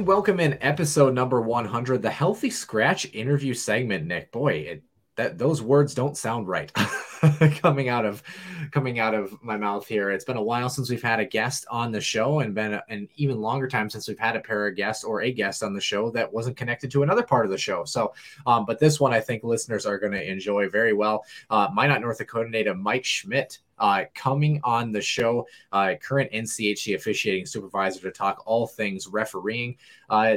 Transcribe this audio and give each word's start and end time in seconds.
And 0.00 0.06
welcome 0.06 0.40
in 0.40 0.56
episode 0.62 1.12
number 1.12 1.42
100, 1.42 2.00
the 2.00 2.08
Healthy 2.08 2.48
Scratch 2.48 3.12
interview 3.12 3.52
segment, 3.52 4.06
Nick. 4.06 4.32
Boy, 4.32 4.52
it, 4.54 4.82
that 5.16 5.36
those 5.36 5.60
words 5.60 5.92
don't 5.92 6.16
sound 6.16 6.48
right 6.48 6.72
coming 7.60 7.88
out 7.88 8.04
of 8.04 8.22
coming 8.70 8.98
out 8.98 9.14
of 9.14 9.42
my 9.42 9.56
mouth 9.56 9.86
here. 9.86 10.10
It's 10.10 10.24
been 10.24 10.36
a 10.36 10.42
while 10.42 10.68
since 10.68 10.88
we've 10.88 11.02
had 11.02 11.20
a 11.20 11.24
guest 11.24 11.66
on 11.70 11.92
the 11.92 12.00
show 12.00 12.40
and 12.40 12.54
been 12.54 12.74
a- 12.74 12.84
an 12.88 13.08
even 13.16 13.40
longer 13.40 13.68
time 13.68 13.90
since 13.90 14.08
we've 14.08 14.18
had 14.18 14.36
a 14.36 14.40
pair 14.40 14.66
of 14.66 14.76
guests 14.76 15.04
or 15.04 15.22
a 15.22 15.32
guest 15.32 15.62
on 15.62 15.74
the 15.74 15.80
show 15.80 16.10
that 16.10 16.32
wasn't 16.32 16.56
connected 16.56 16.90
to 16.92 17.02
another 17.02 17.22
part 17.22 17.44
of 17.44 17.50
the 17.50 17.58
show. 17.58 17.84
So, 17.84 18.14
um, 18.46 18.64
but 18.64 18.78
this 18.78 19.00
one 19.00 19.12
I 19.12 19.20
think 19.20 19.44
listeners 19.44 19.86
are 19.86 19.98
going 19.98 20.12
to 20.12 20.30
enjoy 20.30 20.68
very 20.68 20.92
well. 20.92 21.24
Uh, 21.50 21.68
Minot, 21.74 22.00
North 22.00 22.18
Dakota 22.18 22.48
native 22.48 22.78
Mike 22.78 23.04
Schmitt 23.04 23.58
uh, 23.80 24.04
coming 24.14 24.60
on 24.62 24.92
the 24.92 25.00
show, 25.00 25.46
uh, 25.72 25.94
current 26.00 26.30
NCHC 26.32 26.94
officiating 26.94 27.46
supervisor 27.46 28.00
to 28.02 28.10
talk 28.10 28.42
all 28.46 28.66
things 28.66 29.08
refereeing. 29.08 29.76
Uh, 30.08 30.36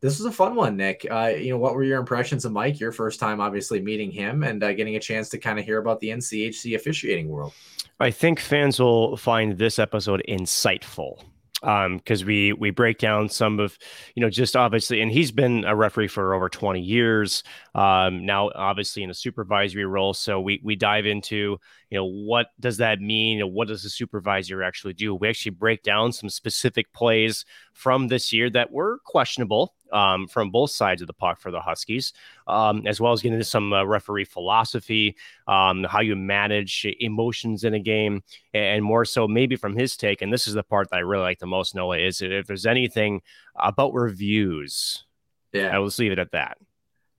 this 0.00 0.18
was 0.18 0.26
a 0.26 0.32
fun 0.32 0.54
one, 0.54 0.76
Nick. 0.76 1.06
Uh, 1.10 1.32
you 1.36 1.50
know, 1.50 1.58
what 1.58 1.74
were 1.74 1.84
your 1.84 1.98
impressions 1.98 2.44
of 2.44 2.52
Mike? 2.52 2.78
Your 2.78 2.92
first 2.92 3.18
time, 3.18 3.40
obviously, 3.40 3.80
meeting 3.80 4.10
him 4.10 4.44
and 4.44 4.62
uh, 4.62 4.72
getting 4.72 4.96
a 4.96 5.00
chance 5.00 5.28
to 5.30 5.38
kind 5.38 5.58
of 5.58 5.64
hear 5.64 5.78
about 5.78 6.00
the 6.00 6.10
NCHC 6.10 6.76
officiating 6.76 7.28
world. 7.28 7.52
I 8.00 8.10
think 8.10 8.38
fans 8.38 8.78
will 8.78 9.16
find 9.16 9.58
this 9.58 9.78
episode 9.78 10.22
insightful 10.28 11.20
because 11.60 12.24
we 12.24 12.52
we 12.52 12.70
break 12.70 12.98
down 12.98 13.28
some 13.28 13.58
of 13.58 13.76
you 14.14 14.20
know 14.20 14.30
just 14.30 14.54
obviously 14.54 15.00
and 15.00 15.10
he's 15.10 15.32
been 15.32 15.64
a 15.64 15.74
referee 15.74 16.06
for 16.06 16.34
over 16.34 16.48
20 16.48 16.80
years 16.80 17.42
um, 17.74 18.24
now 18.24 18.50
obviously 18.54 19.02
in 19.02 19.10
a 19.10 19.14
supervisory 19.14 19.84
role 19.84 20.14
so 20.14 20.40
we 20.40 20.60
we 20.62 20.76
dive 20.76 21.04
into 21.04 21.58
you 21.90 21.98
know 21.98 22.04
what 22.04 22.48
does 22.60 22.76
that 22.76 23.00
mean 23.00 23.40
and 23.40 23.52
what 23.52 23.68
does 23.68 23.82
the 23.82 23.90
supervisor 23.90 24.62
actually 24.62 24.92
do 24.92 25.14
we 25.14 25.28
actually 25.28 25.50
break 25.50 25.82
down 25.82 26.12
some 26.12 26.28
specific 26.28 26.92
plays 26.92 27.44
from 27.72 28.08
this 28.08 28.32
year 28.32 28.50
that 28.50 28.70
were 28.70 28.98
questionable 29.04 29.74
um, 29.92 30.26
from 30.28 30.50
both 30.50 30.70
sides 30.70 31.00
of 31.00 31.06
the 31.06 31.12
puck 31.12 31.40
for 31.40 31.50
the 31.50 31.60
Huskies, 31.60 32.12
um, 32.46 32.86
as 32.86 33.00
well 33.00 33.12
as 33.12 33.22
getting 33.22 33.34
into 33.34 33.44
some 33.44 33.72
uh, 33.72 33.84
referee 33.84 34.24
philosophy, 34.24 35.16
um, 35.46 35.84
how 35.84 36.00
you 36.00 36.16
manage 36.16 36.86
emotions 37.00 37.64
in 37.64 37.74
a 37.74 37.78
game, 37.78 38.22
and 38.54 38.84
more 38.84 39.04
so 39.04 39.26
maybe 39.26 39.56
from 39.56 39.76
his 39.76 39.96
take. 39.96 40.22
And 40.22 40.32
this 40.32 40.46
is 40.46 40.54
the 40.54 40.62
part 40.62 40.90
that 40.90 40.96
I 40.96 41.00
really 41.00 41.22
like 41.22 41.38
the 41.38 41.46
most, 41.46 41.74
Noah, 41.74 41.98
is 41.98 42.20
if 42.20 42.46
there's 42.46 42.66
anything 42.66 43.22
about 43.56 43.94
reviews, 43.94 45.04
Yeah. 45.52 45.74
I 45.74 45.78
will 45.78 45.86
just 45.88 45.98
leave 45.98 46.12
it 46.12 46.18
at 46.18 46.32
that. 46.32 46.58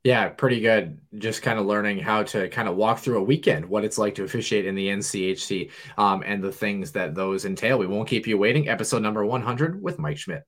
Yeah, 0.10 0.28
pretty 0.30 0.60
good. 0.60 1.00
Just 1.20 1.44
kind 1.44 1.60
of 1.60 1.68
learning 1.68 2.00
how 2.00 2.24
to 2.24 2.50
kind 2.50 2.68
of 2.68 2.76
walk 2.76 2.98
through 2.98 3.20
a 3.20 3.24
weekend, 3.24 3.64
what 3.64 3.86
it's 3.86 4.00
like 4.00 4.16
to 4.16 4.24
officiate 4.24 4.66
in 4.66 4.74
the 4.74 4.88
NCHC, 4.88 5.70
um, 6.00 6.24
and 6.26 6.44
the 6.44 6.52
things 6.52 6.92
that 6.94 7.14
those 7.14 7.46
entail. 7.46 7.78
We 7.78 7.86
won't 7.86 8.10
keep 8.10 8.26
you 8.26 8.36
waiting. 8.36 8.70
Episode 8.70 9.04
number 9.04 9.24
100 9.24 9.84
with 9.84 10.00
Mike 10.00 10.18
Schmitt. 10.18 10.48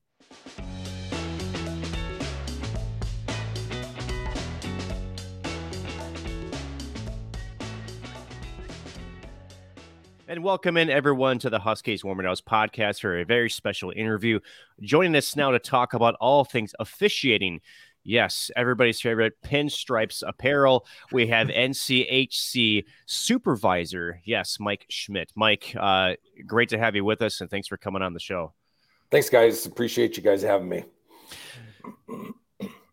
And 10.27 10.45
welcome 10.45 10.77
in 10.77 10.89
everyone 10.89 11.39
to 11.39 11.49
the 11.49 11.59
Huskies 11.59 12.05
Warming 12.05 12.25
House 12.25 12.39
podcast 12.39 13.01
for 13.01 13.19
a 13.19 13.25
very 13.25 13.49
special 13.49 13.91
interview. 13.93 14.39
Joining 14.81 15.13
us 15.17 15.35
now 15.35 15.51
to 15.51 15.59
talk 15.59 15.93
about 15.93 16.15
all 16.21 16.45
things 16.45 16.73
officiating. 16.79 17.59
Yes, 18.03 18.49
everybody's 18.55 18.99
favorite 18.99 19.33
pinstripes 19.43 20.23
apparel. 20.25 20.85
We 21.11 21.27
have 21.27 21.47
NCHC 21.49 22.85
supervisor. 23.05 24.21
Yes, 24.23 24.57
Mike 24.59 24.85
Schmitt. 24.89 25.31
Mike, 25.35 25.75
uh, 25.79 26.13
great 26.45 26.69
to 26.69 26.77
have 26.77 26.95
you 26.95 27.05
with 27.05 27.21
us, 27.21 27.41
and 27.41 27.49
thanks 27.49 27.67
for 27.67 27.77
coming 27.77 28.01
on 28.01 28.13
the 28.13 28.19
show. 28.19 28.53
Thanks, 29.11 29.29
guys. 29.29 29.65
Appreciate 29.65 30.17
you 30.17 30.23
guys 30.23 30.41
having 30.41 30.69
me. 30.69 30.83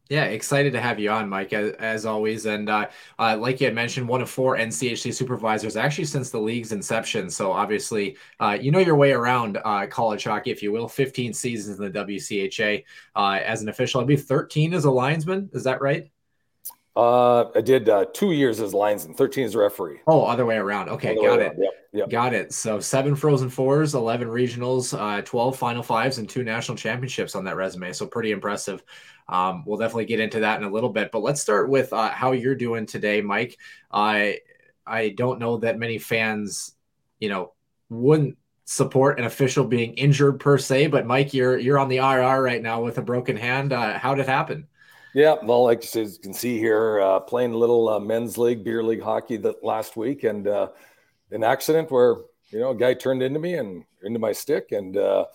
Yeah, 0.09 0.25
excited 0.25 0.73
to 0.73 0.81
have 0.81 0.99
you 0.99 1.11
on, 1.11 1.29
Mike, 1.29 1.53
as, 1.53 1.73
as 1.73 2.07
always. 2.07 2.47
And 2.47 2.71
uh, 2.71 2.89
uh, 3.19 3.37
like 3.39 3.61
you 3.61 3.67
had 3.67 3.75
mentioned, 3.75 4.09
one 4.09 4.23
of 4.23 4.31
four 4.31 4.57
NCHC 4.57 5.13
supervisors 5.13 5.77
actually 5.77 6.07
since 6.07 6.31
the 6.31 6.39
league's 6.39 6.73
inception. 6.73 7.29
So 7.29 7.53
obviously, 7.53 8.17
uh, 8.41 8.57
you 8.59 8.71
know 8.71 8.79
your 8.79 8.97
way 8.97 9.13
around 9.13 9.59
uh, 9.65 9.87
college 9.87 10.25
hockey, 10.25 10.51
if 10.51 10.63
you 10.63 10.73
will. 10.73 10.89
15 10.89 11.35
seasons 11.35 11.79
in 11.79 11.93
the 11.93 12.05
WCHA 12.05 12.85
uh, 13.17 13.41
as 13.45 13.61
an 13.61 13.69
official. 13.69 14.01
I 14.01 14.05
believe 14.05 14.25
13 14.25 14.73
as 14.73 14.87
a 14.87 14.91
linesman. 14.91 15.51
Is 15.53 15.65
that 15.65 15.83
right? 15.83 16.11
Uh, 16.97 17.51
I 17.55 17.61
did 17.61 17.89
uh, 17.89 18.07
two 18.13 18.33
years 18.33 18.61
as 18.61 18.75
linesman, 18.75 19.15
13 19.15 19.45
as 19.45 19.55
a 19.55 19.59
referee. 19.59 20.01
Oh, 20.07 20.25
other 20.25 20.47
way 20.47 20.57
around. 20.57 20.89
Okay, 20.89 21.15
got 21.15 21.39
it. 21.39 21.43
around. 21.43 21.59
Yep, 21.63 21.73
yep. 21.93 22.11
Got 22.11 22.35
it. 22.35 22.53
So 22.53 22.81
seven 22.81 23.15
Frozen 23.15 23.51
Fours, 23.51 23.95
11 23.95 24.29
regionals, 24.29 24.99
uh, 24.99 25.23
12 25.23 25.57
Final 25.57 25.83
Fives, 25.83 26.19
and 26.19 26.29
two 26.29 26.43
national 26.43 26.77
championships 26.77 27.35
on 27.35 27.45
that 27.45 27.57
resume. 27.57 27.93
So 27.93 28.07
pretty 28.07 28.31
impressive. 28.31 28.83
Um, 29.29 29.65
we'll 29.67 29.79
definitely 29.79 30.07
get 30.07 30.21
into 30.21 30.41
that 30.41 30.61
in 30.61 30.67
a 30.67 30.71
little 30.71 30.91
bit. 30.91 31.11
But 31.13 31.23
let's 31.23 31.41
start 31.41 31.69
with 31.69 31.93
uh, 31.93 32.11
how 32.11 32.33
you're 32.33 32.55
doing 32.55 32.87
today, 32.87 33.21
Mike. 33.21 33.57
I 33.91 34.41
I 34.87 35.11
don't 35.11 35.39
know 35.39 35.59
that 35.59 35.79
many 35.79 35.99
fans, 35.99 36.75
you 37.21 37.29
know, 37.29 37.53
wouldn't 37.91 38.39
support 38.65 39.19
an 39.19 39.25
official 39.25 39.65
being 39.65 39.95
injured 39.95 40.41
per 40.41 40.59
se. 40.59 40.89
But 40.89 41.07
Mike, 41.07 41.33
you're 41.33 41.59
you're 41.59 41.79
on 41.79 41.89
the 41.89 41.99
IR 41.99 42.43
right 42.43 42.63
now 42.63 42.83
with 42.83 42.99
a 42.99 43.03
broken 43.03 43.37
hand. 43.37 43.73
Uh, 43.73 43.99
how 43.99 44.15
did 44.15 44.23
it 44.23 44.29
happen? 44.29 44.67
Yeah, 45.15 45.37
well, 45.43 45.65
like 45.65 45.83
you 45.83 45.89
said, 45.89 46.07
you 46.07 46.19
can 46.23 46.35
see 46.35 46.59
here, 46.59 47.01
uh, 47.01 47.21
playing 47.21 47.53
a 47.53 47.57
little 47.57 47.89
uh, 47.89 47.99
men's 47.99 48.37
league, 48.37 48.63
beer 48.63 48.83
league 48.83 49.03
hockey 49.03 49.39
that 49.39 49.65
last 49.65 49.97
week, 49.97 50.25
and 50.25 50.47
uh, 50.47 50.69
an 51.31 51.45
accident 51.45 51.91
where 51.91 52.17
you 52.51 52.61
know 52.61 52.71
a 52.71 52.75
guy 52.75 52.95
turned 52.95 53.23
into 53.23 53.39
me 53.39 53.55
and 53.55 53.85
into 54.03 54.19
my 54.19 54.33
stick, 54.33 54.73
and 54.73 54.97
uh, 54.97 55.27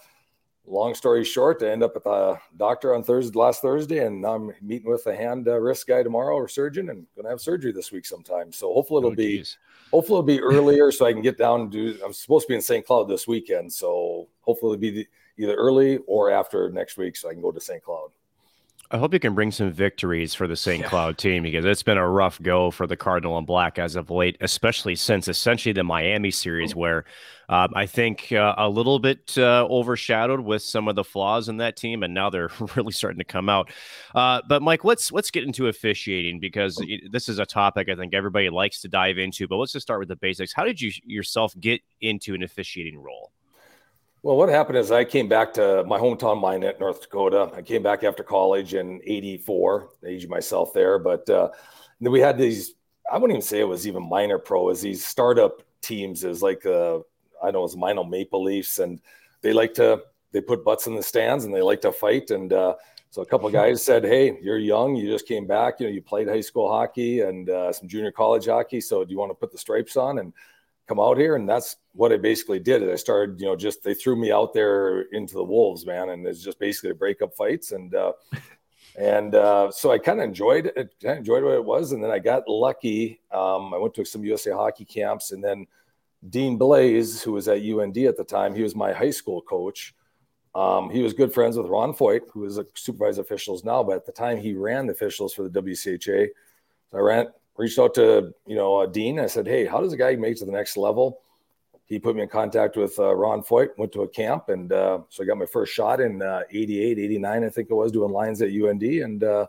long 0.65 0.95
story 0.95 1.23
short, 1.23 1.61
I 1.61 1.67
end 1.67 1.83
up 1.83 1.95
at 1.95 2.03
the 2.05 2.39
doctor 2.57 2.95
on 2.95 3.03
Thursday, 3.03 3.37
last 3.37 3.61
Thursday, 3.61 4.05
and 4.05 4.25
I'm 4.25 4.51
meeting 4.61 4.89
with 4.89 5.05
a 5.07 5.15
hand 5.15 5.47
uh, 5.47 5.59
wrist 5.59 5.85
guy 5.87 6.03
tomorrow 6.03 6.35
or 6.35 6.47
surgeon, 6.47 6.89
and 6.89 7.05
going 7.15 7.25
to 7.25 7.29
have 7.29 7.41
surgery 7.41 7.71
this 7.71 7.91
week 7.91 8.05
sometime. 8.05 8.51
So 8.53 8.73
hopefully 8.73 8.99
it'll 8.99 9.11
Oh, 9.11 9.15
be 9.15 9.37
geez. 9.39 9.57
hopefully 9.91 10.19
it'll 10.19 10.23
be 10.23 10.41
earlier 10.41 10.91
so 10.91 11.05
I 11.05 11.13
can 11.13 11.21
get 11.21 11.37
down 11.37 11.61
and 11.61 11.71
do. 11.71 11.97
I'm 12.03 12.13
supposed 12.13 12.47
to 12.47 12.51
be 12.51 12.55
in 12.55 12.61
St. 12.61 12.85
Cloud 12.85 13.09
this 13.09 13.27
weekend, 13.27 13.71
so 13.71 14.27
hopefully 14.41 14.73
it'll 14.73 14.81
be 14.81 14.91
the, 14.91 15.07
either 15.37 15.55
early 15.55 15.97
or 16.07 16.31
after 16.31 16.69
next 16.69 16.97
week, 16.97 17.15
so 17.17 17.29
I 17.29 17.33
can 17.33 17.41
go 17.41 17.51
to 17.51 17.59
St. 17.59 17.83
Cloud. 17.83 18.11
I 18.93 18.99
hope 18.99 19.11
you 19.11 19.19
can 19.19 19.33
bring 19.33 19.49
some 19.49 19.71
victories 19.71 20.35
for 20.35 20.45
the 20.45 20.55
St. 20.55 20.81
Yeah. 20.81 20.87
Cloud 20.87 21.17
team 21.17 21.41
because 21.41 21.65
it's 21.65 21.81
been 21.81 21.97
a 21.97 22.07
rough 22.07 22.39
go 22.39 22.69
for 22.69 22.85
the 22.85 22.95
Cardinal 22.95 23.39
and 23.39 23.47
Black 23.47 23.79
as 23.79 23.95
of 23.95 24.11
late, 24.11 24.37
especially 24.39 24.95
since 24.95 25.27
essentially 25.27 25.73
the 25.73 25.83
Miami 25.83 26.29
series, 26.29 26.75
where 26.75 27.03
um, 27.49 27.69
I 27.73 27.87
think 27.87 28.31
uh, 28.31 28.53
a 28.55 28.69
little 28.69 28.99
bit 28.99 29.35
uh, 29.35 29.65
overshadowed 29.67 30.41
with 30.41 30.61
some 30.61 30.87
of 30.87 30.95
the 30.95 31.03
flaws 31.03 31.49
in 31.49 31.57
that 31.57 31.75
team, 31.75 32.03
and 32.03 32.13
now 32.13 32.29
they're 32.29 32.51
really 32.75 32.91
starting 32.91 33.17
to 33.17 33.25
come 33.25 33.49
out. 33.49 33.71
Uh, 34.13 34.41
but 34.47 34.61
Mike, 34.61 34.83
let's 34.83 35.11
let's 35.11 35.31
get 35.31 35.43
into 35.43 35.69
officiating 35.69 36.39
because 36.39 36.79
this 37.09 37.27
is 37.27 37.39
a 37.39 37.47
topic 37.47 37.89
I 37.89 37.95
think 37.95 38.13
everybody 38.13 38.51
likes 38.51 38.79
to 38.81 38.89
dive 38.89 39.17
into. 39.17 39.47
But 39.47 39.55
let's 39.55 39.73
just 39.73 39.87
start 39.87 40.01
with 40.01 40.09
the 40.09 40.17
basics. 40.17 40.53
How 40.53 40.65
did 40.65 40.79
you 40.79 40.91
yourself 41.03 41.55
get 41.59 41.81
into 41.99 42.35
an 42.35 42.43
officiating 42.43 42.99
role? 42.99 43.31
Well, 44.23 44.37
what 44.37 44.47
happened 44.47 44.77
is 44.77 44.89
I 44.89 45.03
came 45.03 45.27
back 45.27 45.53
to 45.55 45.83
my 45.83 45.99
hometown 45.99 46.41
Minot, 46.41 46.79
North 46.79 47.01
Dakota. 47.01 47.51
I 47.53 47.61
came 47.61 47.83
back 47.83 48.05
after 48.05 48.23
college 48.23 48.73
in 48.73 49.01
'84. 49.05 49.89
I 50.01 50.07
aged 50.07 50.29
myself 50.29 50.73
there, 50.73 50.97
but 50.97 51.29
uh, 51.29 51.49
then 51.99 52.11
we 52.13 52.21
had 52.21 52.37
these 52.37 52.73
I 53.11 53.17
wouldn't 53.17 53.35
even 53.35 53.41
say 53.45 53.59
it 53.59 53.65
was 53.65 53.85
even 53.85 54.07
minor 54.07 54.39
pro, 54.39 54.69
as 54.69 54.81
these 54.81 55.03
startup 55.03 55.61
teams 55.81 56.23
is 56.23 56.41
like 56.41 56.65
uh, 56.65 56.99
I 57.41 57.51
don't 57.51 57.53
know 57.53 57.65
it's 57.65 57.75
Minot 57.75 58.09
Maple 58.09 58.41
Leafs, 58.41 58.79
and 58.79 59.01
they 59.41 59.51
like 59.51 59.73
to 59.73 60.01
they 60.31 60.39
put 60.39 60.63
butts 60.63 60.87
in 60.87 60.95
the 60.95 61.03
stands 61.03 61.43
and 61.43 61.53
they 61.53 61.61
like 61.61 61.81
to 61.81 61.91
fight. 61.91 62.31
And 62.31 62.53
uh, 62.53 62.75
so 63.09 63.23
a 63.23 63.25
couple 63.25 63.47
of 63.47 63.53
guys 63.61 63.83
said, 63.83 64.05
"Hey, 64.05 64.39
you're 64.41 64.57
young. 64.57 64.95
You 64.95 65.11
just 65.11 65.27
came 65.27 65.45
back. 65.45 65.81
You 65.81 65.87
know, 65.87 65.91
you 65.91 66.01
played 66.01 66.29
high 66.29 66.39
school 66.39 66.69
hockey 66.69 67.19
and 67.19 67.49
uh, 67.49 67.73
some 67.73 67.89
junior 67.89 68.13
college 68.13 68.45
hockey. 68.45 68.79
So 68.79 69.03
do 69.03 69.11
you 69.11 69.19
want 69.19 69.31
to 69.31 69.35
put 69.35 69.51
the 69.51 69.57
stripes 69.57 69.97
on 69.97 70.19
and 70.19 70.31
come 70.87 70.99
out 70.99 71.17
here?" 71.17 71.35
And 71.35 71.47
that's 71.47 71.77
what 71.93 72.11
I 72.11 72.17
basically 72.17 72.59
did. 72.59 72.89
I 72.89 72.95
started, 72.95 73.39
you 73.39 73.47
know, 73.47 73.55
just 73.55 73.83
they 73.83 73.93
threw 73.93 74.15
me 74.15 74.31
out 74.31 74.53
there 74.53 75.01
into 75.13 75.35
the 75.35 75.43
wolves, 75.43 75.85
man, 75.85 76.09
and 76.09 76.25
it's 76.25 76.43
just 76.43 76.59
basically 76.59 76.89
to 76.89 76.95
break 76.95 77.21
up 77.21 77.35
fights 77.35 77.71
and. 77.71 77.93
Uh, 77.93 78.13
and 78.95 79.33
uh, 79.33 79.71
so 79.71 79.91
I 79.91 79.97
kind 79.97 80.19
of 80.19 80.25
enjoyed 80.25 80.71
it. 80.75 80.93
I 81.07 81.13
enjoyed 81.13 81.43
what 81.43 81.55
it 81.55 81.65
was, 81.65 81.93
and 81.93 82.03
then 82.03 82.11
I 82.11 82.19
got 82.19 82.47
lucky. 82.47 83.21
Um, 83.31 83.73
I 83.73 83.77
went 83.77 83.95
to 83.95 84.05
some 84.05 84.23
USA 84.23 84.51
hockey 84.51 84.85
camps, 84.85 85.31
and 85.31 85.43
then 85.43 85.65
Dean 86.29 86.57
Blais, 86.57 87.23
who 87.23 87.33
was 87.33 87.47
at 87.47 87.63
UND 87.63 87.97
at 87.97 88.17
the 88.17 88.23
time, 88.23 88.55
he 88.55 88.63
was 88.63 88.75
my 88.75 88.93
high 88.93 89.09
school 89.09 89.41
coach. 89.41 89.93
Um, 90.55 90.89
he 90.89 91.01
was 91.01 91.13
good 91.13 91.33
friends 91.33 91.57
with 91.57 91.67
Ron 91.67 91.93
Foyt, 91.93 92.21
who 92.31 92.45
is 92.45 92.57
a 92.57 92.65
supervisor 92.75 93.21
officials 93.21 93.63
now, 93.63 93.83
but 93.83 93.95
at 93.95 94.05
the 94.05 94.11
time 94.11 94.37
he 94.37 94.53
ran 94.53 94.85
the 94.85 94.93
officials 94.93 95.33
for 95.33 95.47
the 95.47 95.61
WCHA. 95.61 96.27
So 96.91 96.97
I 96.97 97.01
ran, 97.01 97.27
reached 97.57 97.79
out 97.79 97.93
to 97.95 98.33
you 98.45 98.55
know 98.55 98.77
uh, 98.77 98.85
Dean. 98.85 99.19
I 99.19 99.27
said, 99.27 99.47
"Hey, 99.47 99.65
how 99.65 99.81
does 99.81 99.93
a 99.93 99.97
guy 99.97 100.15
make 100.15 100.33
it 100.33 100.39
to 100.39 100.45
the 100.45 100.51
next 100.51 100.77
level?" 100.77 101.21
He 101.85 101.99
put 101.99 102.15
me 102.15 102.23
in 102.23 102.29
contact 102.29 102.77
with 102.77 102.97
uh, 102.97 103.13
Ron 103.13 103.43
Foyt. 103.43 103.69
Went 103.77 103.91
to 103.93 104.03
a 104.03 104.07
camp, 104.07 104.49
and 104.49 104.71
uh, 104.71 104.99
so 105.09 105.23
I 105.23 105.25
got 105.25 105.37
my 105.37 105.45
first 105.45 105.73
shot 105.73 105.99
in 105.99 106.21
uh, 106.21 106.41
'88, 106.49 106.99
'89, 106.99 107.43
I 107.43 107.49
think 107.49 107.69
it 107.69 107.73
was, 107.73 107.91
doing 107.91 108.11
lines 108.11 108.41
at 108.41 108.49
UND, 108.49 108.83
and 108.83 109.23
uh, 109.23 109.45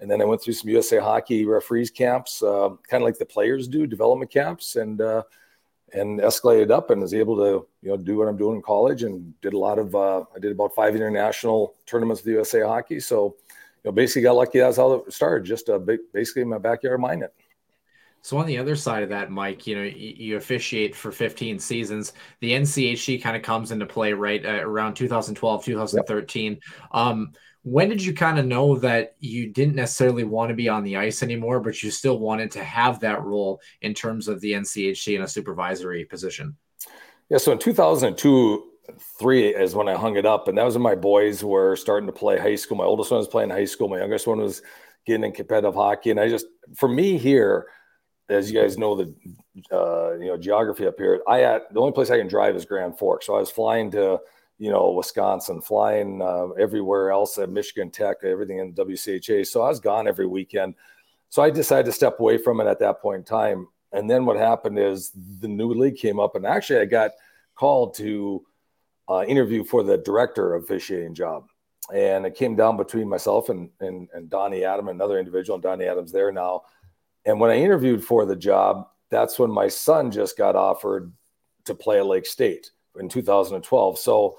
and 0.00 0.10
then 0.10 0.22
I 0.22 0.24
went 0.24 0.42
through 0.42 0.54
some 0.54 0.70
USA 0.70 0.98
Hockey 0.98 1.44
referees 1.44 1.90
camps, 1.90 2.42
uh, 2.42 2.70
kind 2.88 3.02
of 3.02 3.06
like 3.06 3.18
the 3.18 3.26
players 3.26 3.68
do, 3.68 3.86
development 3.86 4.30
camps, 4.30 4.76
and 4.76 5.00
and 5.94 6.18
escalated 6.20 6.70
up 6.70 6.90
and 6.90 7.00
was 7.00 7.14
able 7.14 7.36
to 7.36 7.66
you 7.82 7.90
know 7.90 7.96
do 7.96 8.16
what 8.16 8.28
I'm 8.28 8.36
doing 8.36 8.56
in 8.56 8.62
college 8.62 9.02
and 9.04 9.38
did 9.40 9.54
a 9.54 9.58
lot 9.58 9.78
of 9.78 9.94
uh, 9.94 10.24
I 10.34 10.38
did 10.40 10.52
about 10.52 10.74
five 10.74 10.94
international 10.96 11.74
tournaments 11.86 12.22
with 12.22 12.34
USA 12.34 12.62
Hockey. 12.62 13.00
So 13.00 13.36
know 13.84 13.92
basically 13.92 14.22
got 14.22 14.36
lucky. 14.36 14.58
That's 14.58 14.76
how 14.76 14.92
it 14.92 15.12
started. 15.12 15.44
Just 15.44 15.68
uh, 15.68 15.78
basically 16.12 16.42
in 16.42 16.48
my 16.48 16.58
backyard 16.58 17.00
Minot. 17.00 17.24
It. 17.24 17.44
So 18.22 18.38
on 18.38 18.46
the 18.46 18.56
other 18.56 18.74
side 18.74 19.02
of 19.02 19.10
that, 19.10 19.30
Mike, 19.30 19.66
you 19.66 19.76
know, 19.76 19.82
you, 19.82 20.14
you 20.16 20.36
officiate 20.38 20.96
for 20.96 21.12
15 21.12 21.58
seasons. 21.58 22.14
The 22.40 22.52
NCHC 22.52 23.22
kind 23.22 23.36
of 23.36 23.42
comes 23.42 23.70
into 23.70 23.84
play 23.84 24.14
right 24.14 24.44
uh, 24.44 24.62
around 24.62 24.94
2012, 24.94 25.62
2013. 25.62 26.52
Yep. 26.52 26.62
Um, 26.92 27.32
when 27.64 27.90
did 27.90 28.02
you 28.02 28.14
kind 28.14 28.38
of 28.38 28.46
know 28.46 28.76
that 28.76 29.16
you 29.20 29.50
didn't 29.50 29.74
necessarily 29.74 30.24
want 30.24 30.48
to 30.48 30.54
be 30.54 30.70
on 30.70 30.84
the 30.84 30.96
ice 30.96 31.22
anymore, 31.22 31.60
but 31.60 31.82
you 31.82 31.90
still 31.90 32.18
wanted 32.18 32.50
to 32.52 32.64
have 32.64 33.00
that 33.00 33.22
role 33.22 33.60
in 33.82 33.92
terms 33.92 34.26
of 34.28 34.40
the 34.40 34.52
NCHC 34.52 35.16
in 35.16 35.22
a 35.22 35.28
supervisory 35.28 36.06
position? 36.06 36.56
Yeah, 37.28 37.38
so 37.38 37.52
in 37.52 37.58
2002, 37.58 38.70
three 39.18 39.48
is 39.48 39.74
when 39.74 39.88
I 39.88 39.94
hung 39.94 40.16
it 40.16 40.26
up, 40.26 40.48
and 40.48 40.58
that 40.58 40.64
was 40.64 40.74
when 40.74 40.82
my 40.82 40.94
boys 40.94 41.42
were 41.42 41.76
starting 41.76 42.06
to 42.06 42.12
play 42.12 42.38
high 42.38 42.56
school. 42.56 42.76
My 42.76 42.84
oldest 42.84 43.10
one 43.10 43.18
was 43.18 43.28
playing 43.28 43.50
high 43.50 43.64
school, 43.64 43.88
my 43.88 43.98
youngest 43.98 44.26
one 44.26 44.38
was 44.38 44.62
getting 45.06 45.24
in 45.24 45.32
competitive 45.32 45.74
hockey, 45.74 46.10
and 46.10 46.20
I 46.20 46.28
just, 46.28 46.46
for 46.76 46.88
me 46.88 47.18
here, 47.18 47.66
as 48.28 48.50
you 48.50 48.58
guys 48.60 48.78
know, 48.78 48.94
the 48.94 49.14
uh, 49.70 50.14
you 50.14 50.28
know 50.28 50.36
geography 50.36 50.86
up 50.86 50.98
here, 50.98 51.22
I 51.28 51.60
the 51.70 51.80
only 51.80 51.92
place 51.92 52.10
I 52.10 52.18
can 52.18 52.28
drive 52.28 52.56
is 52.56 52.64
Grand 52.64 52.98
Forks, 52.98 53.26
so 53.26 53.34
I 53.34 53.40
was 53.40 53.50
flying 53.50 53.90
to 53.92 54.20
you 54.58 54.70
know, 54.70 54.90
Wisconsin, 54.92 55.60
flying 55.60 56.22
uh, 56.22 56.48
everywhere 56.58 57.10
else 57.10 57.38
at 57.38 57.50
Michigan 57.50 57.90
Tech, 57.90 58.18
everything 58.22 58.58
in 58.58 58.72
WCHA. 58.72 59.46
So 59.46 59.62
I 59.62 59.68
was 59.68 59.80
gone 59.80 60.06
every 60.06 60.26
weekend. 60.26 60.74
So 61.28 61.42
I 61.42 61.50
decided 61.50 61.86
to 61.86 61.92
step 61.92 62.20
away 62.20 62.38
from 62.38 62.60
it 62.60 62.66
at 62.66 62.78
that 62.78 63.00
point 63.00 63.18
in 63.18 63.24
time. 63.24 63.68
And 63.92 64.08
then 64.08 64.24
what 64.24 64.36
happened 64.36 64.78
is 64.78 65.12
the 65.40 65.48
new 65.48 65.72
league 65.72 65.96
came 65.96 66.20
up, 66.20 66.36
and 66.36 66.46
actually 66.46 66.80
I 66.80 66.84
got 66.84 67.12
called 67.54 67.94
to 67.96 68.44
uh, 69.08 69.24
interview 69.26 69.64
for 69.64 69.82
the 69.82 69.98
director 69.98 70.54
of 70.54 70.64
officiating 70.64 71.14
job. 71.14 71.46
And 71.92 72.24
it 72.24 72.34
came 72.34 72.56
down 72.56 72.76
between 72.76 73.08
myself 73.08 73.50
and, 73.50 73.68
and, 73.80 74.08
and 74.14 74.30
Donnie 74.30 74.64
Adam, 74.64 74.88
another 74.88 75.18
individual, 75.18 75.56
and 75.56 75.62
Donnie 75.62 75.84
Adam's 75.84 76.12
there 76.12 76.32
now. 76.32 76.62
And 77.26 77.38
when 77.38 77.50
I 77.50 77.56
interviewed 77.56 78.02
for 78.02 78.24
the 78.24 78.36
job, 78.36 78.88
that's 79.10 79.38
when 79.38 79.50
my 79.50 79.68
son 79.68 80.10
just 80.10 80.36
got 80.36 80.56
offered 80.56 81.12
to 81.64 81.74
play 81.74 81.98
at 81.98 82.06
Lake 82.06 82.26
State 82.26 82.70
in 82.98 83.08
2012. 83.08 83.98
So, 83.98 84.38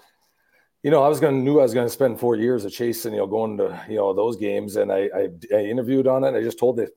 you 0.83 0.91
know, 0.91 1.03
I 1.03 1.07
was 1.07 1.19
going 1.19 1.35
to 1.35 1.41
knew 1.41 1.59
I 1.59 1.63
was 1.63 1.73
going 1.73 1.88
to 1.88 1.94
spend 1.94 2.19
four 2.19 2.35
years 2.35 2.65
of 2.65 2.71
chasing, 2.71 3.13
you 3.13 3.19
know, 3.19 3.27
going 3.27 3.57
to 3.57 3.83
you 3.89 3.95
know 3.95 4.13
those 4.13 4.38
games, 4.38 4.75
and 4.75 4.91
I, 4.91 5.09
I, 5.15 5.29
I 5.51 5.61
interviewed 5.61 6.06
on 6.06 6.23
it. 6.23 6.35
I 6.35 6.41
just 6.41 6.59
told 6.59 6.77
the 6.77 6.91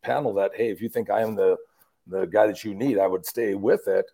panel 0.00 0.32
that 0.34 0.52
hey, 0.54 0.70
if 0.70 0.80
you 0.80 0.88
think 0.88 1.10
I 1.10 1.20
am 1.20 1.34
the 1.34 1.58
the 2.06 2.24
guy 2.24 2.46
that 2.46 2.64
you 2.64 2.74
need, 2.74 2.98
I 2.98 3.06
would 3.06 3.26
stay 3.26 3.54
with 3.54 3.86
it. 3.86 4.06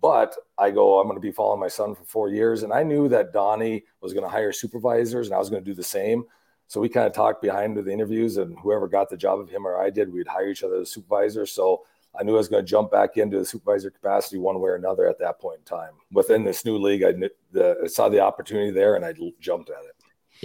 But 0.00 0.34
I 0.58 0.70
go, 0.70 1.00
I'm 1.00 1.06
going 1.06 1.16
to 1.16 1.20
be 1.20 1.32
following 1.32 1.60
my 1.60 1.68
son 1.68 1.94
for 1.94 2.04
four 2.04 2.28
years, 2.28 2.62
and 2.62 2.72
I 2.72 2.82
knew 2.82 3.08
that 3.08 3.32
Donnie 3.32 3.84
was 4.00 4.12
going 4.12 4.24
to 4.24 4.30
hire 4.30 4.52
supervisors, 4.52 5.28
and 5.28 5.34
I 5.34 5.38
was 5.38 5.50
going 5.50 5.62
to 5.62 5.70
do 5.70 5.74
the 5.74 5.82
same. 5.82 6.24
So 6.68 6.80
we 6.80 6.88
kind 6.88 7.06
of 7.06 7.12
talked 7.12 7.42
behind 7.42 7.76
the 7.76 7.90
interviews, 7.90 8.36
and 8.36 8.58
whoever 8.58 8.88
got 8.88 9.08
the 9.08 9.16
job 9.16 9.38
of 9.38 9.48
him 9.48 9.66
or 9.66 9.80
I 9.80 9.90
did, 9.90 10.12
we'd 10.12 10.26
hire 10.26 10.48
each 10.48 10.64
other 10.64 10.80
as 10.80 10.90
supervisors. 10.90 11.52
So 11.52 11.82
I 12.18 12.22
knew 12.22 12.34
I 12.34 12.38
was 12.38 12.48
going 12.48 12.64
to 12.64 12.68
jump 12.70 12.90
back 12.90 13.16
into 13.16 13.38
the 13.38 13.44
supervisor 13.44 13.90
capacity 13.90 14.38
one 14.38 14.60
way 14.60 14.70
or 14.70 14.76
another 14.76 15.08
at 15.08 15.18
that 15.18 15.40
point 15.40 15.58
in 15.58 15.64
time. 15.64 15.92
Within 16.12 16.44
this 16.44 16.64
new 16.64 16.78
league, 16.78 17.04
I, 17.04 17.86
saw 17.86 18.08
the 18.08 18.20
opportunity 18.20 18.70
there 18.70 18.96
and 18.96 19.04
I 19.04 19.12
jumped 19.40 19.70
at 19.70 19.84
it. 19.84 19.95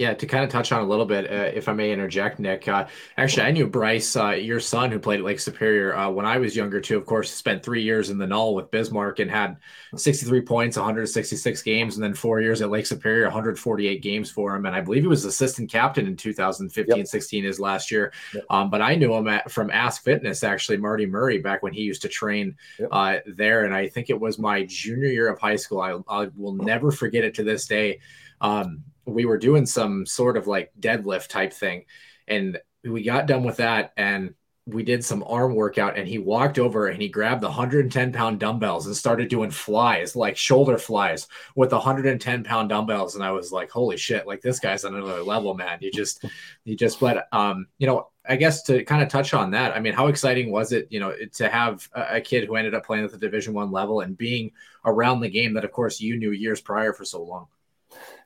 Yeah, 0.02 0.14
to 0.14 0.26
kind 0.26 0.42
of 0.42 0.50
touch 0.50 0.72
on 0.72 0.82
a 0.82 0.84
little 0.84 1.06
bit, 1.06 1.30
uh, 1.30 1.52
if 1.54 1.68
I 1.68 1.74
may 1.74 1.92
interject, 1.92 2.40
Nick. 2.40 2.66
Uh, 2.66 2.88
actually, 3.16 3.44
I 3.44 3.52
knew 3.52 3.68
Bryce, 3.68 4.16
uh, 4.16 4.30
your 4.30 4.58
son, 4.58 4.90
who 4.90 4.98
played 4.98 5.20
at 5.20 5.24
Lake 5.24 5.38
Superior 5.38 5.96
uh, 5.96 6.10
when 6.10 6.26
I 6.26 6.38
was 6.38 6.56
younger 6.56 6.80
too. 6.80 6.98
Of 6.98 7.06
course, 7.06 7.30
spent 7.30 7.62
three 7.62 7.84
years 7.84 8.10
in 8.10 8.18
the 8.18 8.26
Null 8.26 8.56
with 8.56 8.68
Bismarck 8.72 9.20
and 9.20 9.30
had 9.30 9.58
63 9.94 10.40
points, 10.40 10.76
166 10.76 11.62
games, 11.62 11.94
and 11.94 12.02
then 12.02 12.14
four 12.14 12.40
years 12.40 12.60
at 12.62 12.70
Lake 12.70 12.84
Superior, 12.84 13.26
148 13.26 14.02
games 14.02 14.28
for 14.28 14.56
him. 14.56 14.66
And 14.66 14.74
I 14.74 14.80
believe 14.80 15.02
he 15.02 15.06
was 15.06 15.24
assistant 15.24 15.70
captain 15.70 16.08
in 16.08 16.16
2015, 16.16 16.96
yep. 16.96 17.06
16 17.06 17.44
his 17.44 17.60
last 17.60 17.92
year. 17.92 18.12
Yep. 18.34 18.44
Um, 18.50 18.70
but 18.70 18.82
I 18.82 18.96
knew 18.96 19.14
him 19.14 19.28
at, 19.28 19.52
from 19.52 19.70
Ask 19.70 20.02
Fitness, 20.02 20.42
actually, 20.42 20.78
Marty 20.78 21.06
Murray, 21.06 21.38
back 21.38 21.62
when 21.62 21.72
he 21.72 21.82
used 21.82 22.02
to 22.02 22.08
train 22.08 22.56
yep. 22.76 22.88
Uh, 22.90 23.18
there. 23.24 23.66
And 23.66 23.72
I 23.72 23.86
think 23.86 24.10
it 24.10 24.18
was 24.18 24.36
my 24.36 24.64
junior 24.64 25.10
year 25.10 25.28
of 25.28 25.38
high 25.38 25.54
school. 25.54 25.80
I, 25.80 26.00
I 26.08 26.28
will 26.36 26.54
never 26.54 26.90
forget 26.90 27.22
it 27.22 27.34
to 27.34 27.44
this 27.44 27.68
day. 27.68 28.00
Um, 28.40 28.82
we 29.06 29.24
were 29.24 29.38
doing 29.38 29.66
some 29.66 30.06
sort 30.06 30.36
of 30.36 30.46
like 30.46 30.72
deadlift 30.78 31.28
type 31.28 31.52
thing. 31.52 31.84
And 32.28 32.58
we 32.84 33.02
got 33.02 33.26
done 33.26 33.44
with 33.44 33.58
that 33.58 33.92
and 33.96 34.34
we 34.66 34.84
did 34.84 35.04
some 35.04 35.24
arm 35.26 35.56
workout 35.56 35.98
and 35.98 36.06
he 36.06 36.18
walked 36.18 36.58
over 36.58 36.86
and 36.86 37.00
he 37.02 37.08
grabbed 37.08 37.42
the 37.42 37.48
110 37.48 38.12
pound 38.12 38.38
dumbbells 38.38 38.86
and 38.86 38.96
started 38.96 39.28
doing 39.28 39.50
flies 39.50 40.14
like 40.14 40.36
shoulder 40.36 40.78
flies 40.78 41.26
with 41.56 41.70
the 41.70 41.76
110 41.76 42.44
pound 42.44 42.68
dumbbells 42.68 43.16
and 43.16 43.24
i 43.24 43.30
was 43.32 43.50
like 43.50 43.70
holy 43.70 43.96
shit 43.96 44.26
like 44.26 44.40
this 44.40 44.60
guy's 44.60 44.84
on 44.84 44.94
another 44.94 45.22
level 45.22 45.54
man 45.54 45.78
you 45.80 45.90
just 45.90 46.24
you 46.64 46.76
just 46.76 47.00
but 47.00 47.26
um 47.32 47.66
you 47.78 47.88
know 47.88 48.08
i 48.28 48.36
guess 48.36 48.62
to 48.62 48.84
kind 48.84 49.02
of 49.02 49.08
touch 49.08 49.34
on 49.34 49.50
that 49.50 49.74
i 49.76 49.80
mean 49.80 49.94
how 49.94 50.06
exciting 50.06 50.52
was 50.52 50.70
it 50.70 50.86
you 50.90 51.00
know 51.00 51.12
to 51.32 51.48
have 51.48 51.88
a 51.94 52.20
kid 52.20 52.44
who 52.44 52.54
ended 52.54 52.74
up 52.74 52.86
playing 52.86 53.04
at 53.04 53.10
the 53.10 53.18
division 53.18 53.52
one 53.52 53.72
level 53.72 54.00
and 54.00 54.16
being 54.16 54.52
around 54.84 55.20
the 55.20 55.28
game 55.28 55.54
that 55.54 55.64
of 55.64 55.72
course 55.72 56.00
you 56.00 56.16
knew 56.16 56.30
years 56.30 56.60
prior 56.60 56.92
for 56.92 57.04
so 57.04 57.20
long 57.20 57.48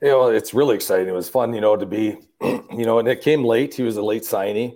you 0.01 0.09
know, 0.09 0.27
it's 0.29 0.53
really 0.53 0.75
exciting. 0.75 1.07
It 1.07 1.13
was 1.13 1.29
fun, 1.29 1.53
you 1.53 1.61
know, 1.61 1.75
to 1.75 1.85
be, 1.85 2.17
you 2.41 2.85
know, 2.85 2.99
and 2.99 3.07
it 3.07 3.21
came 3.21 3.43
late. 3.43 3.73
He 3.73 3.83
was 3.83 3.97
a 3.97 4.01
late 4.01 4.25
signing. 4.25 4.75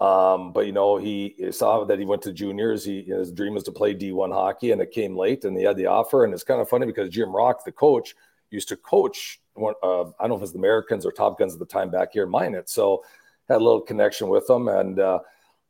Um, 0.00 0.52
but 0.52 0.66
you 0.66 0.72
know, 0.72 0.96
he 0.96 1.34
saw 1.50 1.84
that 1.84 1.98
he 1.98 2.04
went 2.04 2.22
to 2.22 2.32
juniors. 2.32 2.84
He 2.84 3.02
his 3.02 3.32
dream 3.32 3.54
was 3.54 3.64
to 3.64 3.72
play 3.72 3.94
D1 3.94 4.32
hockey, 4.32 4.70
and 4.70 4.80
it 4.80 4.92
came 4.92 5.16
late, 5.16 5.44
and 5.44 5.56
he 5.56 5.64
had 5.64 5.76
the 5.76 5.86
offer. 5.86 6.24
And 6.24 6.32
it's 6.32 6.44
kind 6.44 6.60
of 6.60 6.68
funny 6.68 6.86
because 6.86 7.10
Jim 7.10 7.34
Roque, 7.34 7.64
the 7.64 7.72
coach, 7.72 8.14
used 8.50 8.68
to 8.68 8.76
coach 8.76 9.40
one. 9.54 9.74
Uh, 9.82 10.02
I 10.02 10.12
don't 10.20 10.30
know 10.30 10.36
if 10.36 10.42
it's 10.42 10.52
the 10.52 10.58
Americans 10.58 11.04
or 11.04 11.10
Top 11.10 11.38
Guns 11.38 11.52
at 11.52 11.58
the 11.58 11.66
time 11.66 11.90
back 11.90 12.12
here 12.12 12.24
in 12.24 12.30
Minot. 12.30 12.68
So 12.68 13.02
had 13.48 13.56
a 13.56 13.64
little 13.64 13.80
connection 13.80 14.28
with 14.28 14.46
them, 14.46 14.68
and 14.68 15.00
uh, 15.00 15.18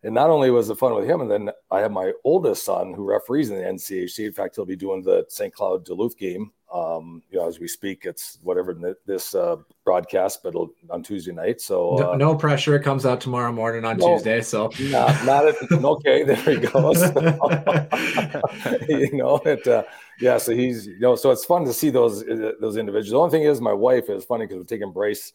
and 0.02 0.14
not 0.14 0.30
only 0.30 0.50
was 0.50 0.70
it 0.70 0.78
fun 0.78 0.94
with 0.94 1.08
him, 1.08 1.20
and 1.20 1.30
then 1.30 1.50
I 1.70 1.80
have 1.80 1.92
my 1.92 2.12
oldest 2.24 2.64
son 2.64 2.94
who 2.94 3.04
referees 3.04 3.50
in 3.50 3.56
the 3.56 3.64
NCHC. 3.64 4.26
In 4.26 4.32
fact, 4.32 4.56
he'll 4.56 4.64
be 4.64 4.76
doing 4.76 5.02
the 5.02 5.24
St. 5.28 5.52
Cloud 5.52 5.84
Duluth 5.84 6.16
game 6.16 6.52
um, 6.72 7.22
you 7.30 7.38
know, 7.38 7.48
as 7.48 7.58
we 7.58 7.66
speak, 7.66 8.04
it's 8.04 8.38
whatever 8.42 8.78
this 9.06 9.34
uh, 9.34 9.56
broadcast, 9.84 10.42
but 10.42 10.54
on 10.90 11.02
Tuesday 11.02 11.32
night. 11.32 11.62
So 11.62 11.96
uh, 11.96 12.00
no, 12.00 12.14
no, 12.14 12.34
pressure. 12.34 12.76
It 12.76 12.82
comes 12.82 13.06
out 13.06 13.22
tomorrow 13.22 13.50
morning 13.52 13.86
on 13.86 13.96
no, 13.96 14.16
Tuesday. 14.16 14.42
So 14.42 14.70
not, 14.80 15.24
not 15.24 15.48
at, 15.48 15.54
okay. 15.72 16.22
There 16.28 16.36
he 16.36 16.56
goes. 16.56 17.00
you 18.88 19.16
know 19.16 19.40
it. 19.46 19.66
Uh, 19.66 19.84
yeah. 20.20 20.36
So 20.36 20.52
he's 20.52 20.86
you 20.86 21.00
know. 21.00 21.16
So 21.16 21.30
it's 21.30 21.46
fun 21.46 21.64
to 21.64 21.72
see 21.72 21.88
those 21.88 22.22
uh, 22.22 22.52
those 22.60 22.76
individuals. 22.76 23.10
The 23.10 23.18
only 23.18 23.30
thing 23.30 23.44
is, 23.44 23.62
my 23.62 23.72
wife 23.72 24.10
is 24.10 24.24
funny 24.24 24.44
because 24.44 24.58
we're 24.58 24.64
taking 24.64 24.92
Bryce 24.92 25.32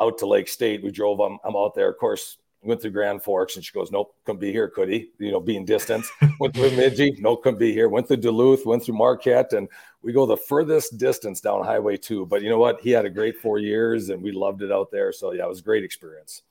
out 0.00 0.16
to 0.18 0.26
Lake 0.26 0.48
State. 0.48 0.82
We 0.82 0.90
drove. 0.90 1.20
I'm, 1.20 1.38
I'm 1.44 1.56
out 1.56 1.74
there. 1.74 1.90
Of 1.90 1.98
course, 1.98 2.38
went 2.64 2.80
through 2.80 2.92
Grand 2.92 3.22
Forks 3.22 3.56
and 3.56 3.64
she 3.64 3.72
goes, 3.72 3.90
Nope, 3.90 4.14
couldn't 4.24 4.40
be 4.40 4.52
here, 4.52 4.68
could 4.68 4.88
he? 4.88 5.10
You 5.18 5.32
know, 5.32 5.40
being 5.40 5.64
distance. 5.64 6.10
went 6.40 6.54
through 6.54 6.70
Bemidji, 6.70 7.16
no, 7.20 7.36
couldn't 7.36 7.58
be 7.58 7.72
here. 7.72 7.88
Went 7.88 8.08
through 8.08 8.18
Duluth, 8.18 8.66
went 8.66 8.82
through 8.82 8.96
Marquette, 8.96 9.52
and 9.52 9.68
we 10.02 10.12
go 10.12 10.26
the 10.26 10.36
furthest 10.36 10.98
distance 10.98 11.40
down 11.40 11.64
Highway 11.64 11.96
2. 11.96 12.26
But 12.26 12.42
you 12.42 12.50
know 12.50 12.58
what? 12.58 12.80
He 12.80 12.90
had 12.90 13.04
a 13.04 13.10
great 13.10 13.36
four 13.38 13.58
years 13.58 14.08
and 14.10 14.22
we 14.22 14.32
loved 14.32 14.62
it 14.62 14.72
out 14.72 14.90
there. 14.90 15.12
So 15.12 15.32
yeah, 15.32 15.44
it 15.44 15.48
was 15.48 15.60
a 15.60 15.64
great 15.64 15.84
experience. 15.84 16.42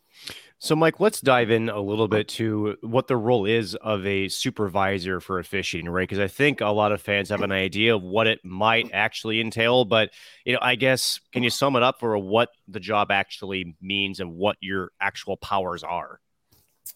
So, 0.64 0.78
Mike, 0.78 1.02
let's 1.02 1.20
dive 1.20 1.52
in 1.52 1.68
a 1.68 1.82
little 1.82 2.08
bit 2.08 2.30
to 2.30 2.78
what 2.80 3.08
the 3.08 3.18
role 3.18 3.46
is 3.46 3.76
of 3.76 4.06
a 4.06 4.30
supervisor 4.30 5.20
for 5.20 5.40
officiating, 5.40 5.90
right? 5.90 6.08
Because 6.08 6.20
I 6.20 6.30
think 6.30 6.62
a 6.62 6.68
lot 6.68 6.94
of 6.94 7.02
fans 7.02 7.28
have 7.30 7.42
an 7.42 7.52
idea 7.52 7.94
of 7.94 8.02
what 8.02 8.28
it 8.28 8.40
might 8.46 8.90
actually 8.94 9.42
entail, 9.42 9.84
but 9.84 10.12
you 10.46 10.54
know, 10.54 10.60
I 10.62 10.76
guess 10.76 11.20
can 11.34 11.44
you 11.44 11.50
sum 11.50 11.76
it 11.76 11.84
up 11.84 12.00
for 12.00 12.18
what 12.18 12.48
the 12.70 12.80
job 12.80 13.12
actually 13.12 13.76
means 13.82 14.22
and 14.22 14.36
what 14.36 14.56
your 14.62 14.92
actual 15.02 15.36
powers 15.36 15.84
are? 15.84 16.22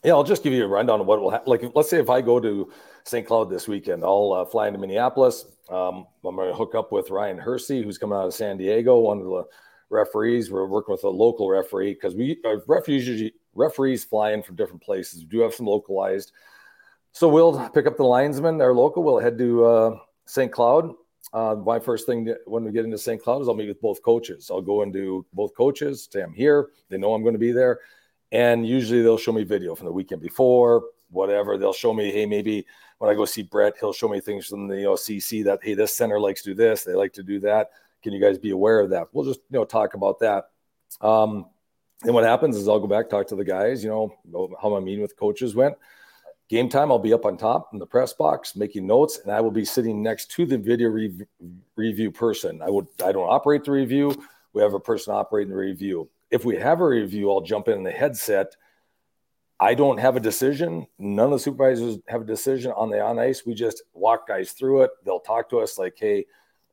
Yeah, 0.01 0.13
I'll 0.13 0.23
just 0.23 0.43
give 0.43 0.53
you 0.53 0.63
a 0.63 0.67
rundown 0.67 1.01
of 1.01 1.07
what 1.07 1.19
will 1.19 1.31
happen. 1.31 1.49
Like, 1.49 1.63
let's 1.75 1.89
say 1.89 1.99
if 1.99 2.09
I 2.09 2.21
go 2.21 2.39
to 2.39 2.71
St. 3.03 3.27
Cloud 3.27 3.49
this 3.49 3.67
weekend, 3.67 4.01
I'll 4.01 4.31
uh, 4.31 4.45
fly 4.45 4.67
into 4.67 4.79
Minneapolis. 4.79 5.43
Um, 5.69 6.07
I'm 6.25 6.37
going 6.37 6.47
to 6.47 6.55
hook 6.55 6.73
up 6.73 6.93
with 6.93 7.09
Ryan 7.09 7.37
Hersey, 7.37 7.83
who's 7.83 7.97
coming 7.97 8.17
out 8.17 8.27
of 8.27 8.33
San 8.33 8.57
Diego, 8.57 8.99
one 8.99 9.17
of 9.17 9.25
the 9.25 9.43
referees. 9.89 10.51
We're 10.51 10.67
working 10.67 10.91
with 10.91 11.03
a 11.03 11.09
local 11.09 11.49
referee 11.49 11.93
because 11.93 12.15
we 12.15 12.39
uh, 12.45 12.57
referees 12.67 13.07
usually 13.07 13.33
referees 13.55 14.03
fly 14.03 14.31
in 14.31 14.43
from 14.43 14.55
different 14.55 14.81
places. 14.81 15.21
We 15.21 15.25
do 15.27 15.39
have 15.39 15.53
some 15.53 15.65
localized. 15.65 16.31
So 17.11 17.27
we'll 17.27 17.69
pick 17.69 17.87
up 17.87 17.97
the 17.97 18.03
linesman, 18.03 18.57
they're 18.57 18.73
local. 18.73 19.03
We'll 19.03 19.19
head 19.19 19.37
to 19.39 19.65
uh, 19.65 19.99
St. 20.25 20.51
Cloud. 20.51 20.93
Uh, 21.33 21.55
my 21.55 21.79
first 21.79 22.05
thing 22.05 22.25
to, 22.25 22.37
when 22.45 22.63
we 22.63 22.71
get 22.71 22.85
into 22.85 22.97
St. 22.97 23.21
Cloud 23.21 23.41
is 23.41 23.47
I'll 23.47 23.55
meet 23.55 23.67
with 23.67 23.81
both 23.81 24.01
coaches. 24.03 24.49
I'll 24.51 24.61
go 24.61 24.83
into 24.83 25.25
both 25.33 25.55
coaches, 25.55 26.07
say 26.11 26.21
I'm 26.21 26.33
here. 26.33 26.69
They 26.89 26.97
know 26.97 27.13
I'm 27.13 27.23
going 27.23 27.33
to 27.33 27.39
be 27.39 27.51
there. 27.51 27.79
And 28.31 28.67
usually 28.67 29.01
they'll 29.01 29.17
show 29.17 29.31
me 29.31 29.43
video 29.43 29.73
from 29.73 29.87
the 29.87 29.91
weekend 29.91 30.21
before, 30.21 30.83
whatever. 31.09 31.57
They'll 31.57 31.73
show 31.73 31.93
me, 31.93 32.11
hey, 32.11 32.25
maybe 32.25 32.65
when 32.99 33.09
I 33.09 33.13
go 33.13 33.25
see 33.25 33.41
Brett, 33.41 33.75
he'll 33.79 33.93
show 33.93 34.07
me 34.07 34.19
things 34.19 34.47
from 34.47 34.67
the 34.67 34.75
OCC 34.75 35.43
that, 35.45 35.59
hey, 35.63 35.73
this 35.73 35.95
center 35.95 36.19
likes 36.19 36.43
to 36.43 36.51
do 36.51 36.55
this. 36.55 36.83
They 36.83 36.93
like 36.93 37.13
to 37.13 37.23
do 37.23 37.39
that. 37.41 37.71
Can 38.07 38.13
you 38.13 38.21
guys 38.21 38.37
be 38.37 38.51
aware 38.51 38.79
of 38.79 38.91
that? 38.91 39.09
We'll 39.11 39.25
just, 39.25 39.41
you 39.49 39.59
know, 39.59 39.65
talk 39.65 39.93
about 39.93 40.19
that. 40.19 40.45
Um, 41.01 41.47
and 42.03 42.13
what 42.13 42.23
happens 42.23 42.55
is 42.55 42.69
I'll 42.69 42.79
go 42.79 42.87
back, 42.87 43.09
talk 43.09 43.27
to 43.27 43.35
the 43.35 43.43
guys, 43.43 43.83
you 43.83 43.89
know, 43.89 44.55
how 44.61 44.69
my 44.69 44.79
meeting 44.79 45.01
with 45.01 45.17
coaches 45.17 45.55
went. 45.55 45.75
Game 46.47 46.69
time, 46.69 46.89
I'll 46.89 46.99
be 46.99 47.11
up 47.11 47.25
on 47.25 47.35
top 47.35 47.71
in 47.73 47.79
the 47.79 47.85
press 47.85 48.13
box 48.13 48.55
making 48.55 48.87
notes, 48.87 49.19
and 49.21 49.29
I 49.29 49.41
will 49.41 49.51
be 49.51 49.65
sitting 49.65 50.01
next 50.01 50.31
to 50.31 50.45
the 50.45 50.57
video 50.57 50.87
re- 50.87 51.27
review 51.75 52.09
person. 52.09 52.61
I 52.61 52.69
would 52.69 52.87
I 53.03 53.11
don't 53.11 53.27
operate 53.27 53.65
the 53.65 53.71
review. 53.71 54.15
We 54.53 54.61
have 54.61 54.73
a 54.73 54.79
person 54.79 55.13
operating 55.13 55.51
the 55.51 55.57
review. 55.57 56.09
If 56.31 56.45
we 56.45 56.55
have 56.55 56.79
a 56.79 56.87
review, 56.87 57.29
I'll 57.29 57.41
jump 57.41 57.67
in 57.67 57.83
the 57.83 57.91
headset. 57.91 58.55
I 59.59 59.73
don't 59.73 59.97
have 59.97 60.15
a 60.15 60.21
decision. 60.21 60.87
None 60.97 61.25
of 61.25 61.31
the 61.31 61.39
supervisors 61.39 61.97
have 62.07 62.21
a 62.21 62.25
decision 62.25 62.71
on 62.71 62.89
the 62.89 63.01
on 63.01 63.19
ice. 63.19 63.45
We 63.45 63.53
just 63.53 63.83
walk 63.93 64.29
guys 64.29 64.53
through 64.53 64.83
it. 64.83 64.91
They'll 65.03 65.19
talk 65.19 65.49
to 65.49 65.59
us 65.59 65.77
like, 65.77 65.97
hey, 65.99 66.25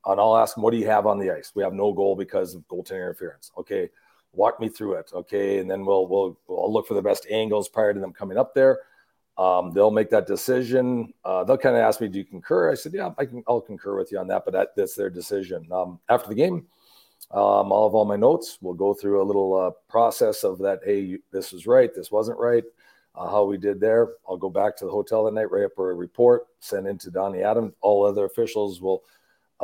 and 0.07 0.21
I'll 0.21 0.37
ask 0.37 0.55
them, 0.55 0.63
what 0.63 0.73
do 0.73 0.77
you 0.77 0.87
have 0.87 1.07
on 1.07 1.19
the 1.19 1.31
ice? 1.31 1.53
We 1.55 1.63
have 1.63 1.73
no 1.73 1.93
goal 1.93 2.17
because 2.17 2.55
of 2.55 2.67
goaltending 2.69 2.97
interference. 2.97 3.51
Okay 3.59 3.91
walk 4.37 4.61
me 4.61 4.69
through 4.69 4.95
it. 4.95 5.11
Okay 5.15 5.59
and 5.59 5.71
then 5.71 5.85
we'll 5.85 6.07
we'll 6.07 6.39
we'll 6.47 6.73
look 6.73 6.87
for 6.87 6.95
the 6.95 7.03
best 7.03 7.27
angles 7.31 7.69
prior 7.69 7.95
to 7.95 8.01
them 8.01 8.13
coming 8.13 8.39
up 8.39 8.55
there. 8.55 8.81
Um, 9.37 9.73
they'll 9.73 9.91
make 9.91 10.11
that 10.11 10.29
decision. 10.29 11.13
Uh, 11.25 11.43
they'll 11.43 11.59
kind 11.59 11.77
of 11.77 11.83
ask 11.83 12.01
me 12.01 12.09
do 12.09 12.19
you 12.19 12.25
concur? 12.25 12.71
I 12.71 12.75
said 12.75 12.93
yeah 12.93 13.11
i 13.19 13.25
can 13.25 13.43
i'll 13.49 13.61
concur 13.61 13.97
with 13.97 14.13
you 14.13 14.19
on 14.19 14.29
that 14.29 14.45
but 14.45 14.53
that, 14.53 14.69
that's 14.77 14.95
their 14.95 15.11
decision. 15.11 15.67
Um, 15.73 15.99
after 16.09 16.29
the 16.29 16.35
game 16.35 16.67
um, 17.31 17.73
i'll 17.73 17.89
have 17.89 17.95
all 17.95 18.05
my 18.05 18.17
notes. 18.17 18.59
We'll 18.61 18.75
go 18.75 18.95
through 18.95 19.23
a 19.23 19.25
little 19.25 19.55
uh, 19.55 19.71
process 19.89 20.45
of 20.45 20.59
that 20.59 20.81
hey 20.85 21.19
this 21.33 21.53
was 21.53 21.67
right 21.67 21.95
this 21.95 22.11
wasn't 22.11 22.39
right 22.39 22.65
uh, 23.17 23.29
how 23.29 23.45
we 23.45 23.57
did 23.57 23.81
there. 23.81 24.09
I'll 24.29 24.37
go 24.37 24.51
back 24.51 24.77
to 24.79 24.85
the 24.85 24.91
hotel 24.91 25.25
that 25.25 25.35
night 25.35 25.51
write 25.51 25.65
up 25.65 25.79
a 25.79 25.83
report 25.83 26.47
send 26.61 26.87
in 26.87 26.99
to 26.99 27.11
donnie 27.11 27.43
adam. 27.43 27.75
All 27.81 28.05
other 28.05 28.25
officials 28.25 28.81
will 28.81 29.05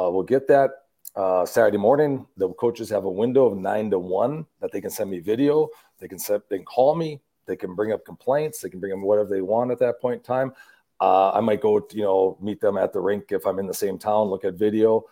uh, 0.01 0.11
will 0.11 0.23
get 0.23 0.49
that 0.49 0.71
uh, 1.17 1.45
Saturday 1.45 1.77
morning, 1.77 2.27
the 2.37 2.49
coaches 2.55 2.89
have 2.89 3.05
a 3.05 3.11
window 3.11 3.47
of 3.47 3.59
nine 3.59 3.91
to 3.91 3.99
one 3.99 4.47
that 4.61 4.73
they 4.73 4.81
can 4.81 4.91
send 4.91 5.11
me 5.11 5.19
video. 5.19 5.69
They 5.99 6.09
can 6.09 6.19
set, 6.19 6.49
they 6.49 6.59
can 6.59 6.65
call 6.65 6.95
me. 6.95 7.21
They 7.47 7.57
can 7.57 7.75
bring 7.75 7.93
up 7.93 8.05
complaints. 8.05 8.61
They 8.61 8.71
can 8.71 8.79
bring 8.79 8.91
them 8.91 9.03
whatever 9.03 9.29
they 9.29 9.41
want 9.41 9.73
at 9.73 9.79
that 9.81 10.01
point 10.01 10.19
in 10.19 10.23
time. 10.23 10.53
Uh, 11.01 11.33
I 11.33 11.41
might 11.41 11.61
go, 11.61 11.87
you 11.93 12.03
know, 12.03 12.39
meet 12.41 12.61
them 12.61 12.77
at 12.77 12.93
the 12.93 13.01
rink 13.01 13.25
if 13.31 13.47
I'm 13.47 13.59
in 13.59 13.67
the 13.67 13.75
same 13.75 13.99
town, 13.99 14.29
look 14.29 14.45
at 14.45 14.55
video. 14.55 15.05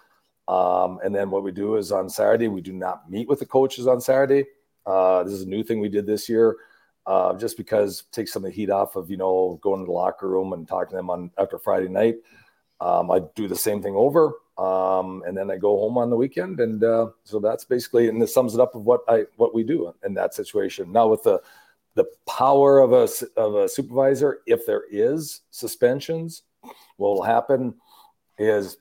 Um, 0.46 1.00
and 1.02 1.14
then 1.14 1.30
what 1.30 1.42
we 1.42 1.50
do 1.50 1.76
is 1.76 1.90
on 1.90 2.08
Saturday, 2.08 2.48
we 2.48 2.60
do 2.60 2.72
not 2.72 3.10
meet 3.10 3.28
with 3.28 3.40
the 3.40 3.46
coaches 3.46 3.86
on 3.86 4.00
Saturday. 4.00 4.46
Uh, 4.86 5.24
this 5.24 5.32
is 5.32 5.42
a 5.42 5.48
new 5.48 5.64
thing 5.64 5.80
we 5.80 5.88
did 5.88 6.06
this 6.06 6.28
year, 6.28 6.56
uh, 7.06 7.34
just 7.34 7.56
because 7.56 8.04
take 8.12 8.28
some 8.28 8.44
of 8.44 8.50
the 8.50 8.54
heat 8.54 8.70
off 8.70 8.96
of, 8.96 9.10
you 9.10 9.16
know, 9.16 9.58
going 9.62 9.80
to 9.80 9.86
the 9.86 9.92
locker 9.92 10.28
room 10.28 10.52
and 10.52 10.68
talking 10.68 10.90
to 10.90 10.96
them 10.96 11.10
on 11.10 11.30
after 11.38 11.58
Friday 11.58 11.88
night. 11.88 12.16
Um, 12.80 13.10
I 13.10 13.20
do 13.34 13.48
the 13.48 13.56
same 13.56 13.82
thing 13.82 13.96
over. 13.96 14.34
Um, 14.58 15.22
and 15.24 15.36
then 15.36 15.50
I 15.52 15.56
go 15.56 15.78
home 15.78 15.96
on 15.98 16.10
the 16.10 16.16
weekend, 16.16 16.58
and 16.58 16.82
uh, 16.82 17.10
so 17.22 17.38
that's 17.38 17.64
basically, 17.64 18.08
and 18.08 18.20
this 18.20 18.34
sums 18.34 18.54
it 18.54 18.60
up 18.60 18.74
of 18.74 18.82
what 18.82 19.02
I 19.06 19.24
what 19.36 19.54
we 19.54 19.62
do 19.62 19.94
in 20.04 20.14
that 20.14 20.34
situation. 20.34 20.90
Now 20.90 21.06
with 21.06 21.22
the 21.22 21.40
the 21.94 22.06
power 22.26 22.80
of 22.80 22.92
a 22.92 23.08
of 23.36 23.54
a 23.54 23.68
supervisor, 23.68 24.40
if 24.46 24.66
there 24.66 24.82
is 24.90 25.42
suspensions, 25.50 26.42
what 26.96 27.10
will 27.14 27.22
happen 27.22 27.74
is 28.36 28.78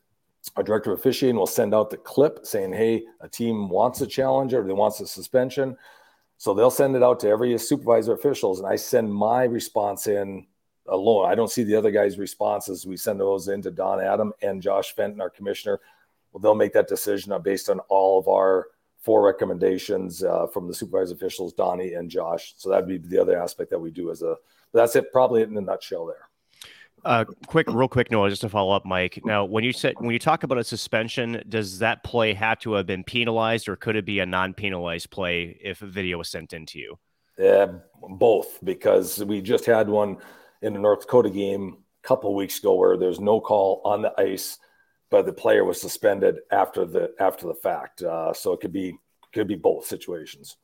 a 0.55 0.63
director 0.63 0.93
of 0.93 0.99
officiating 0.99 1.35
will 1.35 1.45
send 1.45 1.75
out 1.75 1.91
the 1.91 1.97
clip 1.97 2.39
saying, 2.43 2.73
"Hey, 2.73 3.03
a 3.21 3.29
team 3.29 3.69
wants 3.69 4.01
a 4.01 4.07
challenge 4.07 4.55
or 4.55 4.63
they 4.63 4.73
wants 4.73 4.99
a 4.99 5.05
suspension." 5.07 5.77
So 6.37 6.53
they'll 6.53 6.71
send 6.71 6.95
it 6.95 7.03
out 7.03 7.19
to 7.19 7.29
every 7.29 7.55
supervisor 7.59 8.13
officials, 8.13 8.59
and 8.59 8.67
I 8.67 8.77
send 8.77 9.13
my 9.13 9.43
response 9.43 10.07
in 10.07 10.47
alone. 10.87 11.29
I 11.29 11.35
don't 11.35 11.51
see 11.51 11.63
the 11.63 11.75
other 11.75 11.91
guys' 11.91 12.17
responses. 12.17 12.85
We 12.85 12.97
send 12.97 13.19
those 13.19 13.47
in 13.47 13.61
to 13.63 13.71
Don 13.71 13.99
Adam 13.99 14.33
and 14.41 14.61
Josh 14.61 14.93
Fenton, 14.95 15.21
our 15.21 15.29
commissioner. 15.29 15.79
Well, 16.31 16.41
they'll 16.41 16.55
make 16.55 16.73
that 16.73 16.87
decision 16.87 17.33
based 17.41 17.69
on 17.69 17.79
all 17.89 18.19
of 18.19 18.27
our 18.27 18.67
four 18.99 19.23
recommendations 19.23 20.23
uh, 20.23 20.47
from 20.47 20.67
the 20.67 20.73
supervisor 20.73 21.13
officials, 21.13 21.53
Donnie 21.53 21.93
and 21.93 22.09
Josh. 22.09 22.53
So 22.57 22.69
that'd 22.69 22.87
be 22.87 22.97
the 22.97 23.19
other 23.21 23.41
aspect 23.41 23.69
that 23.71 23.79
we 23.79 23.91
do 23.91 24.11
as 24.11 24.21
a. 24.21 24.35
That's 24.73 24.95
it, 24.95 25.11
probably 25.13 25.43
in 25.43 25.55
a 25.55 25.61
nutshell 25.61 26.05
there. 26.05 26.27
Uh, 27.05 27.23
quick, 27.45 27.67
real 27.69 27.87
quick, 27.87 28.11
Noah, 28.11 28.29
just 28.29 28.41
to 28.41 28.49
follow 28.49 28.75
up, 28.75 28.83
Mike. 28.85 29.21
Now, 29.23 29.45
when 29.45 29.63
you 29.63 29.71
said 29.71 29.95
when 29.99 30.11
you 30.11 30.19
talk 30.19 30.43
about 30.43 30.57
a 30.57 30.63
suspension, 30.63 31.41
does 31.47 31.79
that 31.79 32.03
play 32.03 32.33
have 32.33 32.59
to 32.59 32.73
have 32.73 32.85
been 32.85 33.03
penalized, 33.03 33.69
or 33.69 33.75
could 33.75 33.95
it 33.95 34.05
be 34.05 34.19
a 34.19 34.25
non-penalized 34.25 35.09
play 35.09 35.57
if 35.61 35.81
a 35.81 35.85
video 35.85 36.17
was 36.17 36.27
sent 36.29 36.53
in 36.53 36.65
to 36.65 36.79
you? 36.79 36.99
Yeah, 37.37 37.67
both, 38.09 38.59
because 38.63 39.23
we 39.23 39.41
just 39.41 39.65
had 39.65 39.87
one 39.87 40.17
in 40.61 40.73
the 40.73 40.79
North 40.79 41.01
Dakota 41.01 41.29
game 41.29 41.77
a 42.03 42.07
couple 42.07 42.33
weeks 42.35 42.59
ago 42.59 42.75
where 42.75 42.97
there's 42.97 43.19
no 43.19 43.39
call 43.39 43.81
on 43.83 44.01
the 44.01 44.13
ice, 44.19 44.59
but 45.09 45.25
the 45.25 45.33
player 45.33 45.63
was 45.63 45.79
suspended 45.79 46.37
after 46.51 46.85
the 46.85 47.13
after 47.19 47.47
the 47.47 47.55
fact. 47.55 48.01
Uh, 48.01 48.33
so 48.33 48.53
it 48.53 48.59
could 48.59 48.73
be 48.73 48.97
could 49.33 49.47
be 49.47 49.55
both 49.55 49.85
situations. 49.85 50.57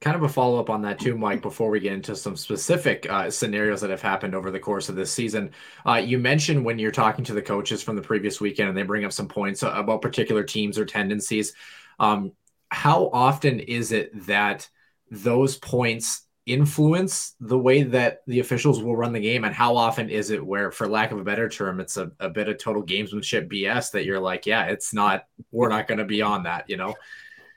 Kind 0.00 0.16
of 0.16 0.24
a 0.24 0.28
follow 0.28 0.58
up 0.58 0.68
on 0.68 0.82
that 0.82 0.98
too, 0.98 1.16
Mike. 1.16 1.42
Before 1.42 1.70
we 1.70 1.78
get 1.78 1.92
into 1.92 2.16
some 2.16 2.36
specific 2.36 3.06
uh, 3.08 3.30
scenarios 3.30 3.80
that 3.82 3.90
have 3.90 4.02
happened 4.02 4.34
over 4.34 4.50
the 4.50 4.58
course 4.58 4.88
of 4.88 4.96
this 4.96 5.12
season, 5.12 5.52
uh, 5.86 5.94
you 5.94 6.18
mentioned 6.18 6.64
when 6.64 6.80
you're 6.80 6.90
talking 6.90 7.24
to 7.26 7.34
the 7.34 7.42
coaches 7.42 7.84
from 7.84 7.94
the 7.94 8.02
previous 8.02 8.40
weekend 8.40 8.68
and 8.68 8.76
they 8.76 8.82
bring 8.82 9.04
up 9.04 9.12
some 9.12 9.28
points 9.28 9.62
about 9.62 10.02
particular 10.02 10.42
teams 10.42 10.76
or 10.76 10.84
tendencies. 10.84 11.54
Um, 12.00 12.32
how 12.68 13.10
often 13.12 13.60
is 13.60 13.92
it 13.92 14.26
that 14.26 14.68
those 15.10 15.56
points 15.56 16.22
influence 16.46 17.36
the 17.40 17.58
way 17.58 17.84
that 17.84 18.22
the 18.26 18.40
officials 18.40 18.82
will 18.82 18.96
run 18.96 19.12
the 19.12 19.20
game 19.20 19.44
and 19.44 19.54
how 19.54 19.76
often 19.76 20.10
is 20.10 20.30
it 20.30 20.44
where 20.44 20.72
for 20.72 20.88
lack 20.88 21.12
of 21.12 21.18
a 21.18 21.24
better 21.24 21.48
term 21.48 21.78
it's 21.78 21.96
a, 21.96 22.10
a 22.18 22.28
bit 22.28 22.48
of 22.48 22.58
total 22.58 22.82
gamesmanship 22.82 23.48
bs 23.48 23.92
that 23.92 24.04
you're 24.04 24.18
like 24.18 24.44
yeah 24.44 24.64
it's 24.64 24.92
not 24.92 25.26
we're 25.52 25.68
not 25.68 25.86
going 25.86 25.98
to 25.98 26.04
be 26.04 26.20
on 26.20 26.42
that 26.42 26.68
you 26.68 26.76
know? 26.76 26.94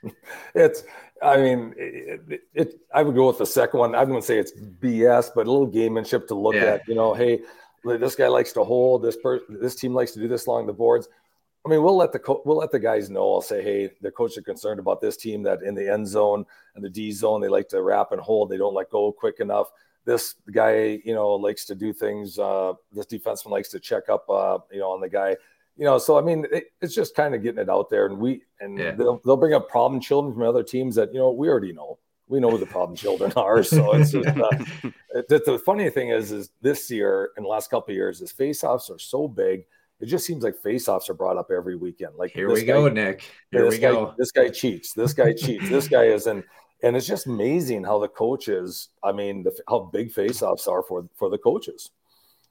It's 0.54 0.84
i 1.20 1.36
mean 1.38 1.74
it, 1.76 2.20
it, 2.28 2.40
it, 2.54 2.80
i 2.94 3.02
would 3.02 3.16
go 3.16 3.26
with 3.26 3.38
the 3.38 3.46
second 3.46 3.80
one. 3.80 3.94
I 3.96 4.04
wouldn't 4.04 4.22
say 4.22 4.38
it's 4.38 4.52
bs 4.52 5.30
but 5.34 5.48
a 5.48 5.50
little 5.50 5.68
gamemanship 5.68 6.28
to 6.28 6.34
look 6.36 6.54
yeah. 6.54 6.74
at 6.74 6.86
you 6.86 6.94
know 6.94 7.12
hey 7.12 7.40
this 7.84 8.14
guy 8.14 8.28
likes 8.28 8.52
to 8.52 8.62
hold 8.62 9.02
this 9.02 9.16
person 9.16 9.58
this 9.60 9.74
team 9.74 9.94
likes 9.94 10.12
to 10.12 10.20
do 10.20 10.28
this 10.28 10.46
along 10.46 10.66
the 10.66 10.72
boards 10.72 11.08
I 11.66 11.68
mean, 11.68 11.82
we'll 11.82 11.96
let 11.96 12.12
the 12.12 12.20
co- 12.20 12.42
we'll 12.44 12.58
let 12.58 12.70
the 12.70 12.78
guys 12.78 13.10
know. 13.10 13.34
I'll 13.34 13.42
say, 13.42 13.60
hey, 13.60 13.90
the 14.00 14.10
coach 14.10 14.38
are 14.38 14.42
concerned 14.42 14.78
about 14.78 15.00
this 15.00 15.16
team 15.16 15.42
that 15.42 15.62
in 15.62 15.74
the 15.74 15.92
end 15.92 16.06
zone 16.06 16.46
and 16.76 16.84
the 16.84 16.88
D 16.88 17.10
zone 17.10 17.40
they 17.40 17.48
like 17.48 17.68
to 17.70 17.82
wrap 17.82 18.12
and 18.12 18.20
hold. 18.20 18.50
They 18.50 18.56
don't 18.56 18.74
let 18.74 18.88
go 18.90 19.10
quick 19.10 19.40
enough. 19.40 19.72
This 20.04 20.36
guy, 20.52 21.00
you 21.04 21.12
know, 21.12 21.30
likes 21.30 21.64
to 21.64 21.74
do 21.74 21.92
things. 21.92 22.38
Uh, 22.38 22.74
this 22.92 23.06
defenseman 23.06 23.50
likes 23.50 23.68
to 23.70 23.80
check 23.80 24.08
up, 24.08 24.30
uh, 24.30 24.58
you 24.70 24.78
know, 24.78 24.92
on 24.92 25.00
the 25.00 25.08
guy. 25.08 25.36
You 25.76 25.84
know, 25.84 25.98
so 25.98 26.16
I 26.16 26.22
mean, 26.22 26.46
it, 26.52 26.66
it's 26.80 26.94
just 26.94 27.16
kind 27.16 27.34
of 27.34 27.42
getting 27.42 27.60
it 27.60 27.68
out 27.68 27.90
there, 27.90 28.06
and 28.06 28.16
we 28.16 28.42
and 28.60 28.78
yeah. 28.78 28.92
they'll 28.92 29.20
they'll 29.24 29.36
bring 29.36 29.54
up 29.54 29.68
problem 29.68 30.00
children 30.00 30.32
from 30.32 30.44
other 30.44 30.62
teams 30.62 30.94
that 30.94 31.12
you 31.12 31.18
know 31.18 31.32
we 31.32 31.48
already 31.48 31.72
know. 31.72 31.98
We 32.28 32.38
know 32.38 32.50
who 32.50 32.58
the 32.58 32.66
problem 32.66 32.96
children 32.96 33.32
are. 33.36 33.64
So 33.64 33.92
it's 33.94 34.12
just 34.12 34.28
uh, 34.28 34.50
the, 35.28 35.42
the 35.44 35.60
funny 35.64 35.90
thing 35.90 36.10
is, 36.10 36.30
is 36.30 36.50
this 36.62 36.88
year 36.92 37.30
in 37.36 37.42
the 37.42 37.48
last 37.48 37.70
couple 37.70 37.90
of 37.90 37.96
years, 37.96 38.20
is 38.20 38.30
face-offs 38.30 38.88
are 38.88 38.98
so 38.98 39.26
big 39.26 39.64
it 40.00 40.06
just 40.06 40.26
seems 40.26 40.44
like 40.44 40.56
face-offs 40.62 41.08
are 41.08 41.14
brought 41.14 41.36
up 41.36 41.50
every 41.50 41.76
weekend. 41.76 42.14
Like 42.16 42.32
here 42.32 42.50
we 42.50 42.60
guy, 42.60 42.66
go, 42.66 42.88
Nick. 42.88 43.30
Here 43.50 43.68
we 43.68 43.78
guy, 43.78 43.92
go. 43.92 44.14
This 44.18 44.30
guy 44.30 44.48
cheats. 44.48 44.92
This 44.92 45.12
guy 45.12 45.32
cheats. 45.32 45.68
This 45.68 45.88
guy 45.88 46.04
is 46.04 46.26
and 46.26 46.44
and 46.82 46.96
it's 46.96 47.06
just 47.06 47.26
amazing 47.26 47.84
how 47.84 47.98
the 47.98 48.08
coaches. 48.08 48.88
I 49.02 49.12
mean, 49.12 49.42
the, 49.42 49.56
how 49.68 49.90
big 49.92 50.12
face-offs 50.12 50.68
are 50.68 50.82
for 50.82 51.08
for 51.14 51.30
the 51.30 51.38
coaches. 51.38 51.90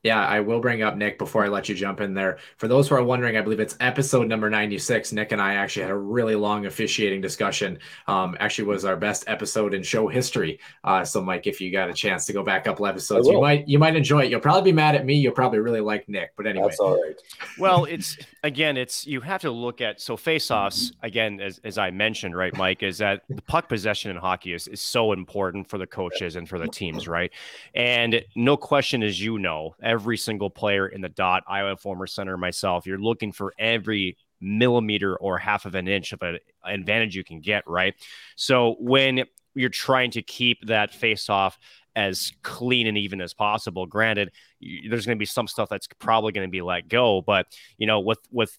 Yeah, 0.05 0.23
I 0.23 0.39
will 0.39 0.59
bring 0.59 0.83
up 0.83 0.97
Nick 0.97 1.17
before 1.17 1.43
I 1.43 1.47
let 1.47 1.67
you 1.67 1.73
jump 1.73 1.99
in 1.99 2.13
there. 2.13 2.37
For 2.57 2.67
those 2.67 2.87
who 2.87 2.93
are 2.93 3.01
wondering, 3.01 3.37
I 3.37 3.41
believe 3.41 3.59
it's 3.59 3.75
episode 3.79 4.27
number 4.27 4.51
96. 4.51 5.11
Nick 5.13 5.31
and 5.31 5.41
I 5.41 5.55
actually 5.55 5.81
had 5.81 5.89
a 5.89 5.97
really 5.97 6.35
long 6.35 6.67
officiating 6.67 7.21
discussion. 7.21 7.79
Um, 8.05 8.37
actually 8.39 8.65
was 8.65 8.85
our 8.85 8.97
best 8.97 9.23
episode 9.25 9.73
in 9.73 9.81
show 9.81 10.07
history. 10.07 10.59
Uh, 10.83 11.03
so 11.03 11.23
Mike, 11.23 11.47
if 11.47 11.59
you 11.59 11.71
got 11.71 11.89
a 11.89 11.93
chance 11.93 12.27
to 12.27 12.33
go 12.33 12.43
back 12.43 12.61
a 12.61 12.69
couple 12.69 12.85
episodes, 12.85 13.27
you 13.27 13.41
might 13.41 13.67
you 13.67 13.79
might 13.79 13.95
enjoy 13.95 14.25
it. 14.25 14.29
You'll 14.29 14.41
probably 14.41 14.71
be 14.71 14.75
mad 14.75 14.93
at 14.93 15.07
me. 15.07 15.15
You'll 15.15 15.33
probably 15.33 15.57
really 15.57 15.81
like 15.81 16.07
Nick. 16.07 16.33
But 16.37 16.45
anyway. 16.45 16.67
That's 16.67 16.79
all 16.79 17.01
right. 17.01 17.19
well, 17.57 17.85
it's 17.85 18.15
again, 18.43 18.77
it's 18.77 19.07
you 19.07 19.21
have 19.21 19.41
to 19.41 19.49
look 19.49 19.81
at 19.81 19.99
so 19.99 20.15
face-offs, 20.15 20.91
again, 21.01 21.39
as, 21.41 21.59
as 21.63 21.79
I 21.79 21.89
mentioned, 21.89 22.37
right, 22.37 22.55
Mike, 22.55 22.83
is 22.83 22.99
that 22.99 23.23
the 23.27 23.41
puck 23.41 23.67
possession 23.67 24.11
in 24.11 24.17
hockey 24.17 24.53
is, 24.53 24.67
is 24.67 24.81
so 24.81 25.13
important 25.13 25.67
for 25.67 25.79
the 25.79 25.87
coaches 25.87 26.35
and 26.35 26.47
for 26.47 26.59
the 26.59 26.67
teams, 26.67 27.07
right? 27.07 27.31
And 27.73 28.23
no 28.35 28.55
question, 28.55 29.01
as 29.01 29.19
you 29.19 29.39
know, 29.39 29.75
every 29.81 29.94
single 30.17 30.49
player 30.49 30.87
in 30.87 31.01
the 31.01 31.09
dot. 31.09 31.43
I'm 31.47 31.77
former 31.77 32.07
center 32.07 32.37
myself. 32.37 32.85
You're 32.85 32.97
looking 32.97 33.31
for 33.31 33.53
every 33.57 34.17
millimeter 34.41 35.15
or 35.17 35.37
half 35.37 35.65
of 35.65 35.75
an 35.75 35.87
inch 35.87 36.13
of 36.13 36.21
an 36.21 36.39
advantage 36.65 37.15
you 37.15 37.23
can 37.23 37.41
get, 37.41 37.63
right? 37.67 37.93
So 38.35 38.75
when 38.79 39.25
you're 39.53 39.69
trying 39.69 40.11
to 40.11 40.21
keep 40.21 40.65
that 40.67 40.93
face 40.93 41.29
off 41.29 41.57
as 41.95 42.33
clean 42.43 42.87
and 42.87 42.97
even 42.97 43.21
as 43.21 43.33
possible, 43.33 43.85
granted, 43.85 44.31
there's 44.61 45.05
going 45.05 45.17
to 45.17 45.19
be 45.19 45.25
some 45.25 45.47
stuff 45.47 45.69
that's 45.69 45.87
probably 45.99 46.31
going 46.33 46.47
to 46.47 46.51
be 46.51 46.61
let 46.61 46.87
go, 46.87 47.21
but 47.21 47.47
you 47.77 47.87
know, 47.87 47.99
with 47.99 48.19
with 48.31 48.57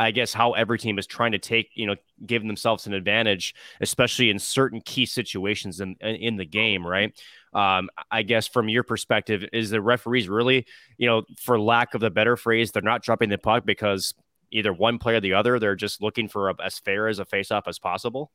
I 0.00 0.10
guess 0.10 0.32
how 0.32 0.52
every 0.52 0.78
team 0.78 0.98
is 0.98 1.06
trying 1.06 1.32
to 1.32 1.38
take, 1.38 1.70
you 1.74 1.86
know, 1.86 1.94
giving 2.26 2.48
themselves 2.48 2.86
an 2.86 2.94
advantage, 2.94 3.54
especially 3.80 4.30
in 4.30 4.38
certain 4.38 4.80
key 4.80 5.06
situations 5.06 5.80
in 5.80 5.94
in 6.00 6.36
the 6.36 6.44
game, 6.44 6.86
right? 6.86 7.12
Um, 7.52 7.88
I 8.10 8.22
guess 8.22 8.48
from 8.48 8.68
your 8.68 8.82
perspective, 8.82 9.44
is 9.52 9.70
the 9.70 9.80
referees 9.80 10.28
really, 10.28 10.66
you 10.98 11.06
know, 11.06 11.22
for 11.38 11.60
lack 11.60 11.94
of 11.94 12.00
the 12.00 12.10
better 12.10 12.36
phrase, 12.36 12.72
they're 12.72 12.82
not 12.82 13.02
dropping 13.02 13.28
the 13.28 13.38
puck 13.38 13.64
because 13.64 14.12
either 14.50 14.72
one 14.72 14.98
player 14.98 15.18
or 15.18 15.20
the 15.20 15.34
other, 15.34 15.58
they're 15.58 15.76
just 15.76 16.02
looking 16.02 16.28
for 16.28 16.50
a, 16.50 16.54
as 16.64 16.78
fair 16.78 17.06
as 17.06 17.20
a 17.20 17.24
face-off 17.24 17.68
as 17.68 17.78
possible. 17.78 18.32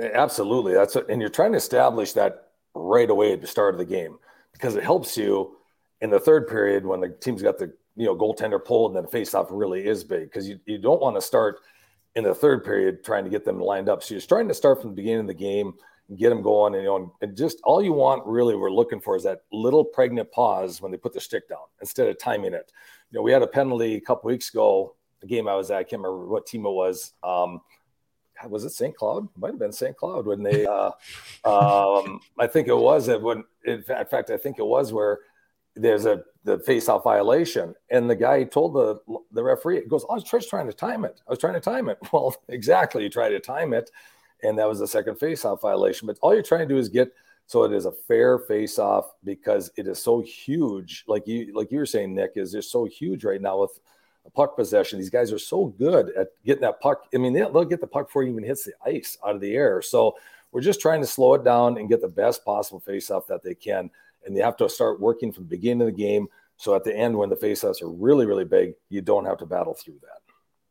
Absolutely, 0.00 0.74
that's 0.74 0.96
a, 0.96 1.04
and 1.06 1.20
you're 1.20 1.30
trying 1.30 1.52
to 1.52 1.58
establish 1.58 2.12
that 2.14 2.48
right 2.74 3.10
away 3.10 3.32
at 3.32 3.40
the 3.40 3.46
start 3.46 3.74
of 3.74 3.78
the 3.78 3.84
game 3.84 4.18
because 4.52 4.74
it 4.74 4.82
helps 4.82 5.16
you 5.16 5.56
in 6.00 6.10
the 6.10 6.18
third 6.18 6.48
period 6.48 6.84
when 6.84 7.00
the 7.00 7.08
team's 7.08 7.42
got 7.42 7.58
the 7.58 7.72
you 7.96 8.06
know 8.06 8.16
goaltender 8.16 8.64
pulled 8.64 8.94
and 8.94 9.04
then 9.04 9.10
face-off 9.10 9.48
really 9.50 9.86
is 9.86 10.04
big 10.04 10.24
because 10.24 10.48
you, 10.48 10.58
you 10.66 10.78
don't 10.78 11.00
want 11.00 11.16
to 11.16 11.20
start 11.20 11.60
in 12.16 12.24
the 12.24 12.34
third 12.34 12.64
period 12.64 13.04
trying 13.04 13.24
to 13.24 13.30
get 13.30 13.44
them 13.44 13.60
lined 13.60 13.88
up. 13.88 14.02
So 14.02 14.14
you're 14.14 14.20
starting 14.20 14.48
to 14.48 14.54
start 14.54 14.80
from 14.80 14.90
the 14.90 14.96
beginning 14.96 15.20
of 15.20 15.26
the 15.26 15.34
game 15.34 15.74
and 16.08 16.18
get 16.18 16.30
them 16.30 16.42
going. 16.42 16.74
And, 16.74 16.82
you 16.82 16.88
know, 16.88 17.14
and 17.20 17.36
just 17.36 17.60
all 17.62 17.82
you 17.82 17.92
want 17.92 18.26
really 18.26 18.56
we're 18.56 18.70
looking 18.70 19.00
for 19.00 19.16
is 19.16 19.22
that 19.24 19.42
little 19.52 19.84
pregnant 19.84 20.30
pause 20.32 20.80
when 20.80 20.90
they 20.90 20.98
put 20.98 21.12
the 21.12 21.20
stick 21.20 21.48
down 21.48 21.66
instead 21.80 22.08
of 22.08 22.18
timing 22.18 22.54
it. 22.54 22.72
You 23.10 23.18
know, 23.18 23.22
we 23.22 23.32
had 23.32 23.42
a 23.42 23.46
penalty 23.46 23.94
a 23.94 24.00
couple 24.00 24.28
weeks 24.28 24.50
ago, 24.50 24.96
a 25.22 25.26
game 25.26 25.48
I 25.48 25.54
was 25.54 25.70
at, 25.70 25.78
I 25.78 25.84
can't 25.84 26.02
remember 26.02 26.26
what 26.26 26.46
team 26.46 26.66
it 26.66 26.70
was. 26.70 27.12
Um, 27.22 27.60
was 28.48 28.64
it 28.64 28.70
St. 28.70 28.96
Cloud? 28.96 29.24
It 29.24 29.38
might 29.38 29.50
have 29.50 29.58
been 29.58 29.72
St. 29.72 29.96
Cloud 29.96 30.26
when 30.26 30.42
they, 30.42 30.66
uh, 30.66 30.90
um, 31.44 32.20
I 32.38 32.46
think 32.46 32.68
it 32.68 32.76
was 32.76 33.08
it 33.08 33.20
when, 33.20 33.44
in 33.64 33.82
fact, 33.82 34.30
I 34.30 34.36
think 34.36 34.58
it 34.58 34.66
was 34.66 34.92
where 34.92 35.18
there's 35.80 36.06
a 36.06 36.22
the 36.44 36.58
face-off 36.60 37.04
violation, 37.04 37.74
and 37.90 38.08
the 38.08 38.16
guy 38.16 38.44
told 38.44 38.74
the 38.74 39.00
the 39.32 39.42
referee, 39.42 39.78
"It 39.78 39.88
goes, 39.88 40.04
oh, 40.08 40.12
I 40.12 40.14
was 40.14 40.24
just 40.24 40.48
trying 40.48 40.66
to 40.66 40.72
time 40.72 41.04
it. 41.04 41.20
I 41.26 41.30
was 41.30 41.38
trying 41.38 41.54
to 41.54 41.60
time 41.60 41.88
it." 41.88 41.98
Well, 42.12 42.34
exactly, 42.48 43.02
you 43.02 43.10
try 43.10 43.28
to 43.28 43.40
time 43.40 43.72
it, 43.72 43.90
and 44.42 44.58
that 44.58 44.68
was 44.68 44.80
a 44.80 44.86
second 44.86 45.16
face-off 45.16 45.60
violation. 45.60 46.06
But 46.06 46.18
all 46.22 46.34
you're 46.34 46.42
trying 46.42 46.66
to 46.68 46.74
do 46.74 46.78
is 46.78 46.88
get 46.88 47.12
so 47.46 47.64
it 47.64 47.72
is 47.72 47.84
a 47.84 47.92
fair 47.92 48.38
face-off 48.38 49.12
because 49.24 49.72
it 49.76 49.88
is 49.88 50.00
so 50.00 50.20
huge. 50.20 51.04
Like 51.08 51.26
you, 51.26 51.52
like 51.52 51.72
you 51.72 51.78
were 51.78 51.86
saying, 51.86 52.14
Nick, 52.14 52.32
is 52.36 52.52
just 52.52 52.70
so 52.70 52.84
huge 52.84 53.24
right 53.24 53.40
now 53.40 53.60
with 53.62 53.80
puck 54.34 54.54
possession. 54.54 55.00
These 55.00 55.10
guys 55.10 55.32
are 55.32 55.38
so 55.38 55.66
good 55.66 56.10
at 56.16 56.28
getting 56.44 56.62
that 56.62 56.80
puck. 56.80 57.08
I 57.12 57.18
mean, 57.18 57.32
they'll 57.32 57.64
get 57.64 57.80
the 57.80 57.88
puck 57.88 58.06
before 58.06 58.22
it 58.22 58.30
even 58.30 58.44
hits 58.44 58.64
the 58.64 58.74
ice 58.86 59.18
out 59.26 59.34
of 59.34 59.40
the 59.40 59.54
air. 59.54 59.82
So 59.82 60.14
we're 60.52 60.60
just 60.60 60.80
trying 60.80 61.00
to 61.00 61.06
slow 61.08 61.34
it 61.34 61.44
down 61.44 61.76
and 61.78 61.88
get 61.88 62.00
the 62.00 62.08
best 62.08 62.44
possible 62.44 62.78
face-off 62.78 63.26
that 63.26 63.42
they 63.42 63.54
can. 63.54 63.90
And 64.24 64.36
you 64.36 64.42
have 64.42 64.56
to 64.58 64.68
start 64.68 65.00
working 65.00 65.32
from 65.32 65.44
the 65.44 65.56
beginning 65.56 65.82
of 65.82 65.86
the 65.94 66.02
game. 66.02 66.28
So 66.56 66.74
at 66.74 66.84
the 66.84 66.94
end, 66.94 67.16
when 67.16 67.30
the 67.30 67.36
face-offs 67.36 67.80
are 67.80 67.88
really, 67.88 68.26
really 68.26 68.44
big, 68.44 68.74
you 68.90 69.00
don't 69.00 69.24
have 69.24 69.38
to 69.38 69.46
battle 69.46 69.74
through 69.74 69.98
that. 70.02 70.20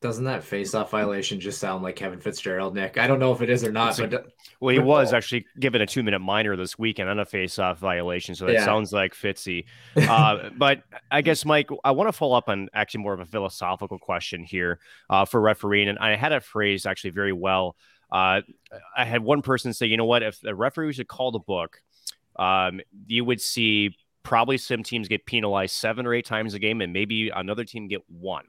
Doesn't 0.01 0.23
that 0.25 0.45
face-off 0.45 0.91
violation 0.91 1.41
just 1.41 1.59
sound 1.59 1.83
like 1.83 1.97
Kevin 1.97 2.21
Fitzgerald, 2.21 2.73
Nick? 2.73 2.97
I 2.97 3.05
don't 3.05 3.19
know 3.19 3.33
if 3.33 3.41
it 3.41 3.49
is 3.49 3.65
or 3.65 3.71
not, 3.73 3.97
but 3.97 4.27
well, 4.61 4.73
he 4.73 4.79
was 4.79 5.11
actually 5.11 5.45
given 5.59 5.81
a 5.81 5.85
two-minute 5.85 6.19
minor 6.19 6.55
this 6.55 6.79
weekend 6.79 7.09
on 7.09 7.19
a 7.19 7.25
face-off 7.25 7.79
violation, 7.79 8.33
so 8.33 8.45
that 8.45 8.53
yeah. 8.53 8.65
sounds 8.65 8.93
like 8.93 9.13
Fitzy. 9.13 9.65
Uh, 10.09 10.49
but 10.57 10.83
I 11.11 11.21
guess, 11.21 11.43
Mike, 11.43 11.69
I 11.83 11.91
want 11.91 12.07
to 12.07 12.13
follow 12.13 12.37
up 12.37 12.47
on 12.47 12.69
actually 12.73 13.01
more 13.01 13.13
of 13.13 13.19
a 13.19 13.25
philosophical 13.25 13.99
question 13.99 14.43
here 14.43 14.79
uh, 15.09 15.25
for 15.25 15.41
refereeing, 15.41 15.89
and 15.89 15.99
I 15.99 16.15
had 16.15 16.31
it 16.31 16.43
phrased 16.43 16.87
actually 16.87 17.11
very 17.11 17.33
well. 17.33 17.75
Uh, 18.11 18.41
I 18.95 19.05
had 19.05 19.21
one 19.21 19.41
person 19.41 19.73
say, 19.73 19.87
you 19.87 19.97
know 19.97 20.05
what, 20.05 20.23
if 20.23 20.39
the 20.39 20.55
referee 20.55 20.93
should 20.93 21.07
call 21.07 21.31
the 21.31 21.39
book, 21.39 21.81
um, 22.39 22.81
you 23.05 23.25
would 23.25 23.41
see 23.41 23.95
probably 24.23 24.57
some 24.57 24.83
teams 24.83 25.07
get 25.07 25.25
penalized 25.25 25.75
seven 25.75 26.05
or 26.05 26.13
eight 26.13 26.25
times 26.25 26.53
a 26.53 26.59
game, 26.59 26.81
and 26.81 26.93
maybe 26.93 27.29
another 27.29 27.65
team 27.65 27.87
get 27.87 28.01
one. 28.09 28.45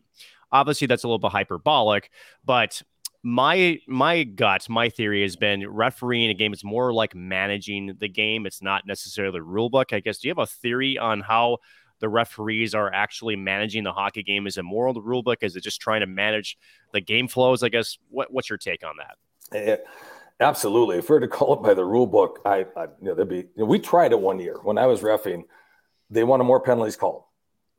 Obviously, 0.53 0.87
that's 0.87 1.05
a 1.05 1.07
little 1.07 1.19
bit 1.19 1.33
hyperbolic, 1.33 2.11
but 2.45 2.83
my 3.23 3.79
my 3.87 4.23
gut, 4.23 4.69
my 4.69 4.89
theory 4.89 5.23
has 5.23 5.37
been 5.37 5.69
refereeing 5.69 6.31
a 6.31 6.35
game 6.35 6.53
is 6.53 6.65
more 6.65 6.93
like 6.93 7.15
managing 7.15 7.97
the 7.99 8.09
game. 8.09 8.47
It's 8.47 8.63
not 8.63 8.87
necessarily 8.87 9.33
the 9.33 9.43
rule 9.43 9.69
book. 9.69 9.93
I 9.93 10.01
guess. 10.01 10.19
Do 10.19 10.29
you 10.29 10.31
have 10.31 10.39
a 10.39 10.47
theory 10.47 10.97
on 10.97 11.21
how 11.21 11.59
the 11.99 12.09
referees 12.09 12.75
are 12.75 12.93
actually 12.93 13.37
managing 13.37 13.85
the 13.85 13.93
hockey 13.93 14.23
game? 14.23 14.47
Is 14.47 14.57
it 14.57 14.63
more 14.63 14.89
on 14.89 14.95
the 14.95 15.03
rule 15.03 15.23
book? 15.23 15.39
Is 15.43 15.55
it 15.55 15.63
just 15.63 15.81
trying 15.81 16.01
to 16.01 16.07
manage 16.07 16.57
the 16.93 17.01
game 17.01 17.29
flows? 17.29 17.63
I 17.63 17.69
guess. 17.69 17.99
What, 18.09 18.33
what's 18.33 18.49
your 18.49 18.59
take 18.59 18.85
on 18.85 18.95
that? 18.99 19.17
Yeah, 19.53 19.77
absolutely. 20.41 20.99
If 20.99 21.09
we 21.09 21.15
were 21.15 21.21
to 21.21 21.29
call 21.29 21.55
it 21.55 21.63
by 21.63 21.75
the 21.75 21.85
rule 21.85 22.07
book, 22.07 22.41
I, 22.45 22.67
I 22.77 22.85
you 22.85 23.09
know, 23.09 23.15
there'd 23.15 23.29
be. 23.29 23.37
You 23.37 23.51
know, 23.59 23.65
we 23.67 23.79
tried 23.79 24.13
it 24.13 24.21
one 24.21 24.39
year 24.39 24.57
when 24.63 24.79
I 24.79 24.87
was 24.87 25.01
refing. 25.01 25.45
They 26.09 26.25
wanted 26.25 26.45
more 26.45 26.61
penalties 26.61 26.97
called. 26.97 27.25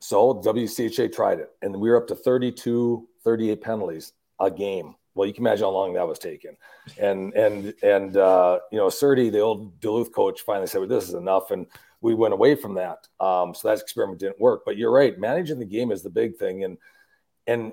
So 0.00 0.34
WCHA 0.34 1.14
tried 1.14 1.38
it, 1.38 1.50
and 1.62 1.78
we 1.78 1.90
were 1.90 1.96
up 1.96 2.08
to 2.08 2.14
32, 2.14 3.06
38 3.22 3.60
penalties 3.60 4.12
a 4.40 4.50
game. 4.50 4.94
Well, 5.14 5.28
you 5.28 5.34
can 5.34 5.44
imagine 5.44 5.64
how 5.64 5.70
long 5.70 5.94
that 5.94 6.08
was 6.08 6.18
taking. 6.18 6.56
And 6.98 7.32
and 7.34 7.74
and 7.82 8.16
uh, 8.16 8.60
you 8.70 8.78
know, 8.78 8.88
Surdy, 8.88 9.30
the 9.30 9.40
old 9.40 9.78
Duluth 9.80 10.12
coach, 10.12 10.40
finally 10.40 10.66
said, 10.66 10.78
"Well, 10.78 10.88
this 10.88 11.08
is 11.08 11.14
enough," 11.14 11.50
and 11.50 11.66
we 12.00 12.14
went 12.14 12.34
away 12.34 12.54
from 12.54 12.74
that. 12.74 13.06
Um, 13.20 13.54
so 13.54 13.68
that 13.68 13.80
experiment 13.80 14.20
didn't 14.20 14.40
work. 14.40 14.62
But 14.64 14.76
you're 14.76 14.90
right, 14.90 15.18
managing 15.18 15.58
the 15.58 15.64
game 15.64 15.92
is 15.92 16.02
the 16.02 16.10
big 16.10 16.36
thing. 16.36 16.64
And 16.64 16.78
and 17.46 17.72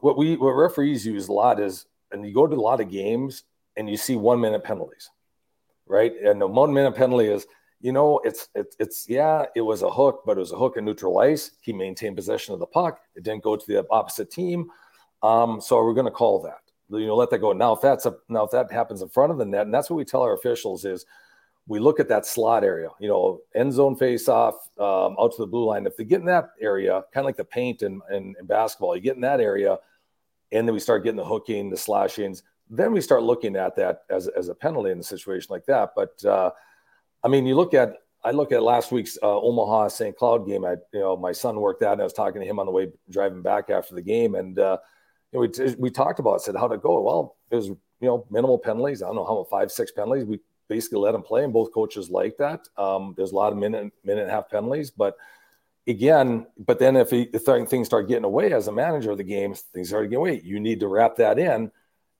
what 0.00 0.16
we 0.16 0.36
what 0.36 0.52
referees 0.52 1.06
use 1.06 1.28
a 1.28 1.32
lot 1.32 1.58
is, 1.58 1.86
and 2.12 2.26
you 2.26 2.34
go 2.34 2.46
to 2.46 2.54
a 2.54 2.60
lot 2.60 2.80
of 2.80 2.90
games 2.90 3.44
and 3.78 3.88
you 3.88 3.96
see 3.96 4.16
one 4.16 4.40
minute 4.40 4.62
penalties, 4.62 5.10
right? 5.86 6.12
And 6.22 6.40
the 6.40 6.46
one 6.46 6.72
minute 6.74 6.94
penalty 6.94 7.28
is 7.28 7.46
you 7.80 7.92
know, 7.92 8.20
it's 8.24 8.48
it's 8.54 8.76
it's 8.80 9.08
yeah, 9.08 9.46
it 9.54 9.60
was 9.60 9.82
a 9.82 9.90
hook, 9.90 10.22
but 10.26 10.36
it 10.36 10.40
was 10.40 10.52
a 10.52 10.56
hook 10.56 10.76
in 10.76 10.84
neutral 10.84 11.18
ice. 11.18 11.52
He 11.60 11.72
maintained 11.72 12.16
possession 12.16 12.52
of 12.52 12.60
the 12.60 12.66
puck. 12.66 13.00
It 13.14 13.22
didn't 13.22 13.44
go 13.44 13.56
to 13.56 13.66
the 13.66 13.86
opposite 13.90 14.30
team. 14.30 14.70
Um, 15.22 15.60
so 15.60 15.82
we're 15.82 15.94
going 15.94 16.06
to 16.06 16.10
call 16.10 16.42
that. 16.42 16.58
You 16.90 17.06
know, 17.06 17.14
let 17.14 17.30
that 17.30 17.38
go. 17.38 17.52
Now, 17.52 17.74
if 17.74 17.80
that's 17.80 18.06
a 18.06 18.16
now 18.28 18.44
if 18.44 18.50
that 18.50 18.72
happens 18.72 19.02
in 19.02 19.08
front 19.08 19.30
of 19.30 19.38
the 19.38 19.44
net, 19.44 19.62
and 19.62 19.74
that's 19.74 19.90
what 19.90 19.96
we 19.96 20.04
tell 20.04 20.22
our 20.22 20.34
officials 20.34 20.84
is 20.84 21.06
we 21.68 21.78
look 21.78 22.00
at 22.00 22.08
that 22.08 22.26
slot 22.26 22.64
area. 22.64 22.88
You 22.98 23.08
know, 23.08 23.40
end 23.54 23.72
zone 23.72 23.94
face 23.94 24.28
off 24.28 24.54
um, 24.78 25.14
out 25.20 25.32
to 25.32 25.42
the 25.42 25.46
blue 25.46 25.66
line. 25.66 25.86
If 25.86 25.96
they 25.96 26.04
get 26.04 26.20
in 26.20 26.26
that 26.26 26.50
area, 26.60 27.04
kind 27.12 27.22
of 27.22 27.26
like 27.26 27.36
the 27.36 27.44
paint 27.44 27.82
in, 27.82 28.00
in, 28.10 28.34
in 28.40 28.46
basketball, 28.46 28.96
you 28.96 29.02
get 29.02 29.16
in 29.16 29.20
that 29.20 29.40
area, 29.40 29.78
and 30.50 30.66
then 30.66 30.74
we 30.74 30.80
start 30.80 31.04
getting 31.04 31.16
the 31.16 31.24
hooking, 31.24 31.70
the 31.70 31.76
slashings. 31.76 32.42
Then 32.70 32.92
we 32.92 33.00
start 33.00 33.22
looking 33.22 33.56
at 33.56 33.76
that 33.76 34.02
as 34.10 34.28
as 34.28 34.48
a 34.48 34.54
penalty 34.54 34.90
in 34.90 35.00
a 35.00 35.02
situation 35.02 35.48
like 35.50 35.66
that. 35.66 35.90
But 35.96 36.24
uh, 36.24 36.50
I 37.24 37.28
mean, 37.28 37.46
you 37.46 37.54
look 37.54 37.74
at 37.74 37.94
I 38.24 38.32
look 38.32 38.52
at 38.52 38.62
last 38.62 38.92
week's 38.92 39.16
uh, 39.22 39.40
Omaha 39.40 39.88
St. 39.88 40.16
Cloud 40.16 40.46
game. 40.46 40.64
I 40.64 40.76
you 40.92 41.00
know 41.00 41.16
my 41.16 41.32
son 41.32 41.60
worked 41.60 41.82
out, 41.82 41.92
and 41.92 42.00
I 42.00 42.04
was 42.04 42.12
talking 42.12 42.40
to 42.40 42.46
him 42.46 42.58
on 42.58 42.66
the 42.66 42.72
way 42.72 42.88
driving 43.10 43.42
back 43.42 43.70
after 43.70 43.94
the 43.94 44.02
game, 44.02 44.34
and 44.34 44.58
uh, 44.58 44.78
you 45.32 45.40
know, 45.40 45.48
we 45.66 45.74
we 45.78 45.90
talked 45.90 46.20
about 46.20 46.36
it, 46.36 46.42
said 46.42 46.56
how 46.56 46.68
to 46.68 46.78
go. 46.78 47.00
Well, 47.00 47.36
it 47.50 47.56
was 47.56 47.68
you 47.68 47.78
know 48.02 48.26
minimal 48.30 48.58
penalties. 48.58 49.02
I 49.02 49.06
don't 49.06 49.16
know 49.16 49.24
how 49.24 49.44
five 49.44 49.70
six 49.70 49.92
penalties. 49.92 50.24
We 50.24 50.40
basically 50.68 50.98
let 50.98 51.12
them 51.12 51.22
play, 51.22 51.44
and 51.44 51.52
both 51.52 51.72
coaches 51.72 52.10
like 52.10 52.36
that. 52.38 52.68
Um, 52.76 53.14
there's 53.16 53.32
a 53.32 53.36
lot 53.36 53.52
of 53.52 53.58
minute 53.58 53.92
minute 54.04 54.22
and 54.22 54.30
a 54.30 54.34
half 54.34 54.50
penalties, 54.50 54.90
but 54.90 55.16
again, 55.88 56.46
but 56.58 56.78
then 56.78 56.96
if, 56.96 57.10
he, 57.10 57.22
if 57.32 57.42
things 57.44 57.86
start 57.86 58.08
getting 58.08 58.24
away 58.24 58.52
as 58.52 58.68
a 58.68 58.72
manager 58.72 59.10
of 59.10 59.18
the 59.18 59.24
game, 59.24 59.54
things 59.54 59.88
start 59.88 60.04
getting 60.04 60.18
away. 60.18 60.40
You 60.44 60.60
need 60.60 60.80
to 60.80 60.88
wrap 60.88 61.16
that 61.16 61.38
in, 61.38 61.72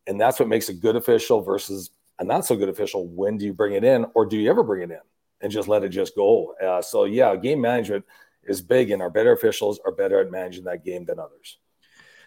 and 0.09 0.21
that's 0.21 0.41
what 0.41 0.49
makes 0.49 0.69
a 0.69 0.75
good 0.75 0.97
official 0.97 1.43
versus 1.43 1.91
a 2.19 2.25
not 2.25 2.45
so 2.45 2.57
good 2.57 2.69
official, 2.69 3.07
when 3.07 3.37
do 3.37 3.45
you 3.45 3.53
bring 3.53 3.75
it 3.75 3.85
in 3.85 4.07
or 4.15 4.27
do 4.27 4.37
you 4.37 4.51
ever 4.51 4.65
bring 4.65 4.83
it 4.83 4.91
in 4.91 5.01
and 5.41 5.53
just 5.53 5.69
let 5.69 5.85
it 5.85 5.91
just 5.91 6.17
go? 6.17 6.55
Uh, 6.61 6.83
so, 6.83 7.05
yeah, 7.05 7.37
game 7.37 7.61
management 7.61 8.05
is 8.43 8.61
big, 8.61 8.91
and 8.91 9.03
our 9.03 9.11
better 9.11 9.33
officials 9.33 9.79
are 9.85 9.93
better 9.93 10.19
at 10.21 10.31
managing 10.31 10.65
that 10.65 10.85
game 10.85 11.05
than 11.05 11.21
others. 11.21 11.59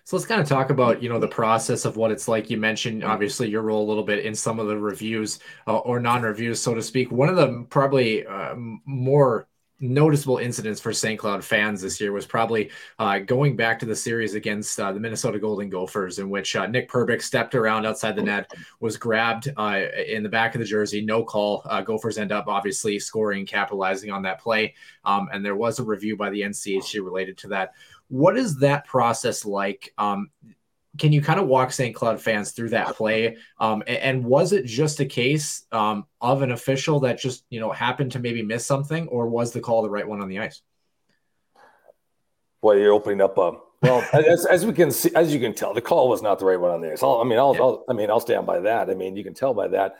So 0.04 0.16
let's 0.16 0.26
kind 0.26 0.42
of 0.42 0.48
talk 0.48 0.72
about 0.72 1.04
you 1.04 1.10
know 1.10 1.20
the 1.20 1.28
process 1.28 1.86
of 1.86 1.96
what 1.96 2.12
it's 2.12 2.28
like. 2.28 2.50
You 2.50 2.58
mentioned 2.58 3.04
obviously 3.04 3.50
your 3.50 3.62
role 3.62 3.86
a 3.86 3.88
little 3.88 4.04
bit 4.04 4.26
in 4.26 4.34
some 4.34 4.60
of 4.60 4.68
the 4.68 4.78
reviews 4.78 5.40
uh, 5.68 5.78
or 5.78 6.00
non-reviews, 6.00 6.60
so 6.60 6.74
to 6.74 6.82
speak. 6.82 7.12
One 7.12 7.30
of 7.30 7.36
the 7.36 7.66
probably 7.70 8.26
uh, 8.26 8.56
more 8.56 9.48
noticeable 9.82 10.38
incidents 10.38 10.80
for 10.80 10.94
St. 10.94 11.20
Cloud 11.20 11.44
fans 11.44 11.82
this 11.82 12.00
year 12.00 12.12
was 12.12 12.26
probably 12.26 12.70
uh, 13.00 13.20
going 13.20 13.56
back 13.56 13.80
to 13.80 13.86
the 13.86 13.96
series 13.96 14.36
against 14.36 14.80
uh, 14.80 14.92
the 14.92 15.00
Minnesota 15.00 15.40
Golden 15.40 15.70
Gophers, 15.70 16.20
in 16.20 16.30
which 16.30 16.56
uh, 16.56 16.68
Nick 16.68 16.90
Perbix 16.90 17.24
stepped 17.24 17.56
around 17.56 17.86
outside 17.86 18.16
the 18.16 18.22
net, 18.22 18.52
was 18.80 18.96
grabbed 18.96 19.52
uh, 19.58 19.82
in 20.08 20.24
the 20.24 20.30
back 20.30 20.56
of 20.56 20.60
the 20.60 20.66
jersey, 20.66 21.02
no 21.02 21.24
call. 21.24 21.64
Uh, 21.66 21.82
Gophers 21.82 22.18
end 22.18 22.32
up 22.32 22.48
obviously 22.48 23.00
scoring, 23.00 23.46
capitalizing 23.46 24.12
on 24.12 24.22
that 24.22 24.40
play, 24.40 24.76
um, 25.04 25.28
and 25.34 25.44
there 25.44 25.56
was 25.56 25.80
a 25.80 25.84
review 25.84 26.16
by 26.16 26.30
the 26.30 26.42
NCHC 26.42 27.04
related 27.04 27.38
to 27.40 27.48
that. 27.50 27.74
What 28.10 28.38
is 28.38 28.58
that 28.60 28.86
process 28.86 29.46
like? 29.46 29.94
Um, 29.98 30.30
can 30.98 31.12
you 31.14 31.22
kind 31.22 31.40
of 31.40 31.48
walk 31.48 31.72
St. 31.72 31.96
Cloud 31.96 32.22
fans 32.22 32.52
through 32.52 32.70
that 32.70 32.96
play? 32.96 33.38
Um, 33.60 33.82
and, 33.88 33.98
and, 33.98 34.26
was 34.26 34.52
it 34.52 34.66
just 34.66 35.00
a 35.00 35.06
case 35.06 35.66
um, 35.72 36.06
of 36.20 36.42
an 36.42 36.52
official 36.52 37.00
that 37.02 37.18
just 37.18 37.46
you 37.50 37.60
know 37.60 37.72
happened 37.72 38.12
to 38.14 38.20
maybe 38.20 38.42
miss 38.42 38.66
something, 38.66 39.08
or 39.08 39.28
was 39.28 39.52
the 39.52 39.62
call 39.62 39.82
the 39.82 39.90
right 39.90 40.08
one 40.08 40.22
on 40.22 40.28
the 40.28 40.40
ice? 40.40 40.62
Well, 42.62 42.78
you're 42.78 42.94
opening 42.94 43.22
up 43.22 43.38
a 43.38 43.54
well, 43.82 44.08
as, 44.14 44.46
as, 44.46 44.64
we 44.64 44.74
can 44.74 44.92
see, 44.92 45.10
as 45.16 45.34
you 45.34 45.40
can 45.40 45.56
tell, 45.56 45.74
the 45.74 45.82
call 45.82 46.08
was 46.08 46.22
not 46.22 46.38
the 46.38 46.46
right 46.46 46.60
one 46.60 46.70
on 46.70 46.82
the 46.82 46.92
ice. 46.92 47.02
I'll, 47.02 47.20
I 47.20 47.24
mean, 47.24 47.40
I'll, 47.40 47.56
yeah. 47.56 47.62
I'll, 47.62 47.86
I 47.90 47.94
mean, 47.94 48.12
I'll 48.12 48.20
stand 48.20 48.46
by 48.46 48.60
that. 48.60 48.92
I 48.92 48.94
mean, 48.94 49.16
you 49.16 49.24
can 49.24 49.34
tell 49.34 49.56
by 49.56 49.70
that. 49.70 49.96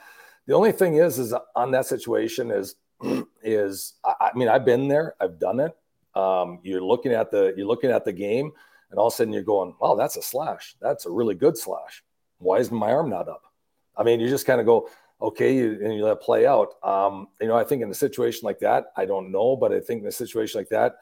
The 0.46 0.54
only 0.54 0.70
thing 0.70 0.96
is, 0.96 1.18
is 1.18 1.34
on 1.56 1.72
that 1.72 1.86
situation 1.86 2.52
is, 2.52 2.76
is 3.42 3.94
I, 4.04 4.30
I 4.32 4.38
mean, 4.38 4.48
I've 4.48 4.64
been 4.64 4.86
there, 4.86 5.14
I've 5.20 5.40
done 5.40 5.58
it. 5.58 5.76
Um, 6.14 6.60
you're 6.62 6.82
looking 6.82 7.12
at 7.12 7.32
the, 7.32 7.54
you're 7.56 7.66
looking 7.66 7.90
at 7.90 8.04
the 8.04 8.12
game 8.12 8.52
and 8.92 8.98
all 8.98 9.06
of 9.06 9.14
a 9.14 9.16
sudden 9.16 9.32
you're 9.32 9.42
going, 9.42 9.74
wow, 9.80 9.94
that's 9.94 10.16
a 10.16 10.22
slash. 10.22 10.76
That's 10.80 11.06
a 11.06 11.10
really 11.10 11.34
good 11.34 11.56
slash. 11.56 12.04
Why 12.38 12.58
is 12.58 12.70
my 12.70 12.92
arm 12.92 13.08
not 13.08 13.26
up? 13.26 13.42
I 13.96 14.02
mean, 14.02 14.20
you 14.20 14.28
just 14.28 14.46
kind 14.46 14.60
of 14.60 14.66
go, 14.66 14.88
okay, 15.20 15.58
and 15.60 15.94
you 15.94 16.04
let 16.04 16.12
it 16.12 16.20
play 16.20 16.46
out. 16.46 16.74
Um, 16.84 17.28
you 17.40 17.48
know, 17.48 17.56
I 17.56 17.64
think 17.64 17.82
in 17.82 17.90
a 17.90 17.94
situation 17.94 18.44
like 18.44 18.58
that, 18.58 18.92
I 18.96 19.06
don't 19.06 19.32
know, 19.32 19.56
but 19.56 19.72
I 19.72 19.80
think 19.80 20.02
in 20.02 20.08
a 20.08 20.12
situation 20.12 20.60
like 20.60 20.68
that, 20.68 20.96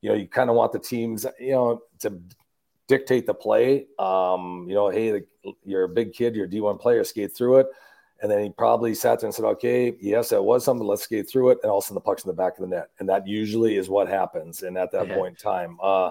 you 0.00 0.08
know, 0.08 0.16
you 0.16 0.26
kind 0.26 0.48
of 0.48 0.56
want 0.56 0.72
the 0.72 0.78
teams, 0.78 1.26
you 1.38 1.52
know, 1.52 1.82
to 2.00 2.18
dictate 2.88 3.26
the 3.26 3.34
play. 3.34 3.86
Um, 3.98 4.64
you 4.66 4.74
know, 4.74 4.88
hey, 4.88 5.22
you're 5.64 5.84
a 5.84 5.88
big 5.88 6.14
kid, 6.14 6.34
you're 6.34 6.46
a 6.46 6.48
D1 6.48 6.80
player, 6.80 7.04
skate 7.04 7.36
through 7.36 7.58
it. 7.58 7.66
And 8.22 8.30
then 8.30 8.42
he 8.42 8.50
probably 8.50 8.94
sat 8.94 9.20
there 9.20 9.26
and 9.26 9.34
said, 9.34 9.44
okay, 9.44 9.94
yes, 10.00 10.30
that 10.30 10.42
was 10.42 10.64
something. 10.64 10.86
Let's 10.86 11.02
skate 11.02 11.28
through 11.28 11.50
it. 11.50 11.58
And 11.62 11.70
all 11.70 11.78
of 11.78 11.84
a 11.84 11.86
sudden 11.86 11.96
the 11.96 12.00
puck's 12.00 12.24
in 12.24 12.28
the 12.28 12.34
back 12.34 12.54
of 12.54 12.62
the 12.62 12.74
net. 12.74 12.88
And 12.98 13.08
that 13.08 13.26
usually 13.26 13.76
is 13.76 13.90
what 13.90 14.08
happens. 14.08 14.62
And 14.62 14.78
at 14.78 14.92
that 14.92 15.10
point 15.10 15.36
in 15.36 15.36
time, 15.36 15.78
uh, 15.82 16.10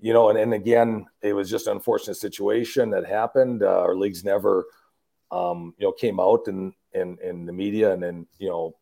you 0.00 0.12
know, 0.12 0.28
and, 0.28 0.38
and 0.38 0.54
again, 0.54 1.06
it 1.22 1.32
was 1.32 1.50
just 1.50 1.66
an 1.66 1.74
unfortunate 1.74 2.16
situation 2.16 2.90
that 2.90 3.06
happened. 3.06 3.62
Uh, 3.62 3.80
our 3.80 3.96
leagues 3.96 4.24
never, 4.24 4.66
um, 5.30 5.74
you 5.78 5.86
know, 5.86 5.92
came 5.92 6.20
out 6.20 6.46
and 6.48 6.72
in, 6.92 7.18
in 7.22 7.46
the 7.46 7.52
media 7.52 7.92
and 7.92 8.02
then, 8.02 8.26
you 8.38 8.48
know, 8.48 8.76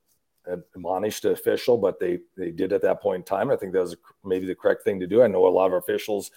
admonished 0.46 1.22
the 1.22 1.31
official, 1.31 1.79
but 1.79 1.98
they 1.98 2.18
they 2.37 2.50
did 2.50 2.72
at 2.72 2.83
that 2.83 3.00
point 3.00 3.20
in 3.20 3.24
time. 3.24 3.50
I 3.50 3.57
think 3.57 3.72
that 3.72 3.81
was 3.81 3.96
maybe 4.24 4.46
the 4.46 4.55
correct 4.55 4.83
thing 4.85 5.00
to 5.00 5.07
do. 5.07 5.22
I 5.22 5.27
know 5.27 5.46
a 5.46 5.48
lot 5.48 5.66
of 5.66 5.74
officials 5.74 6.31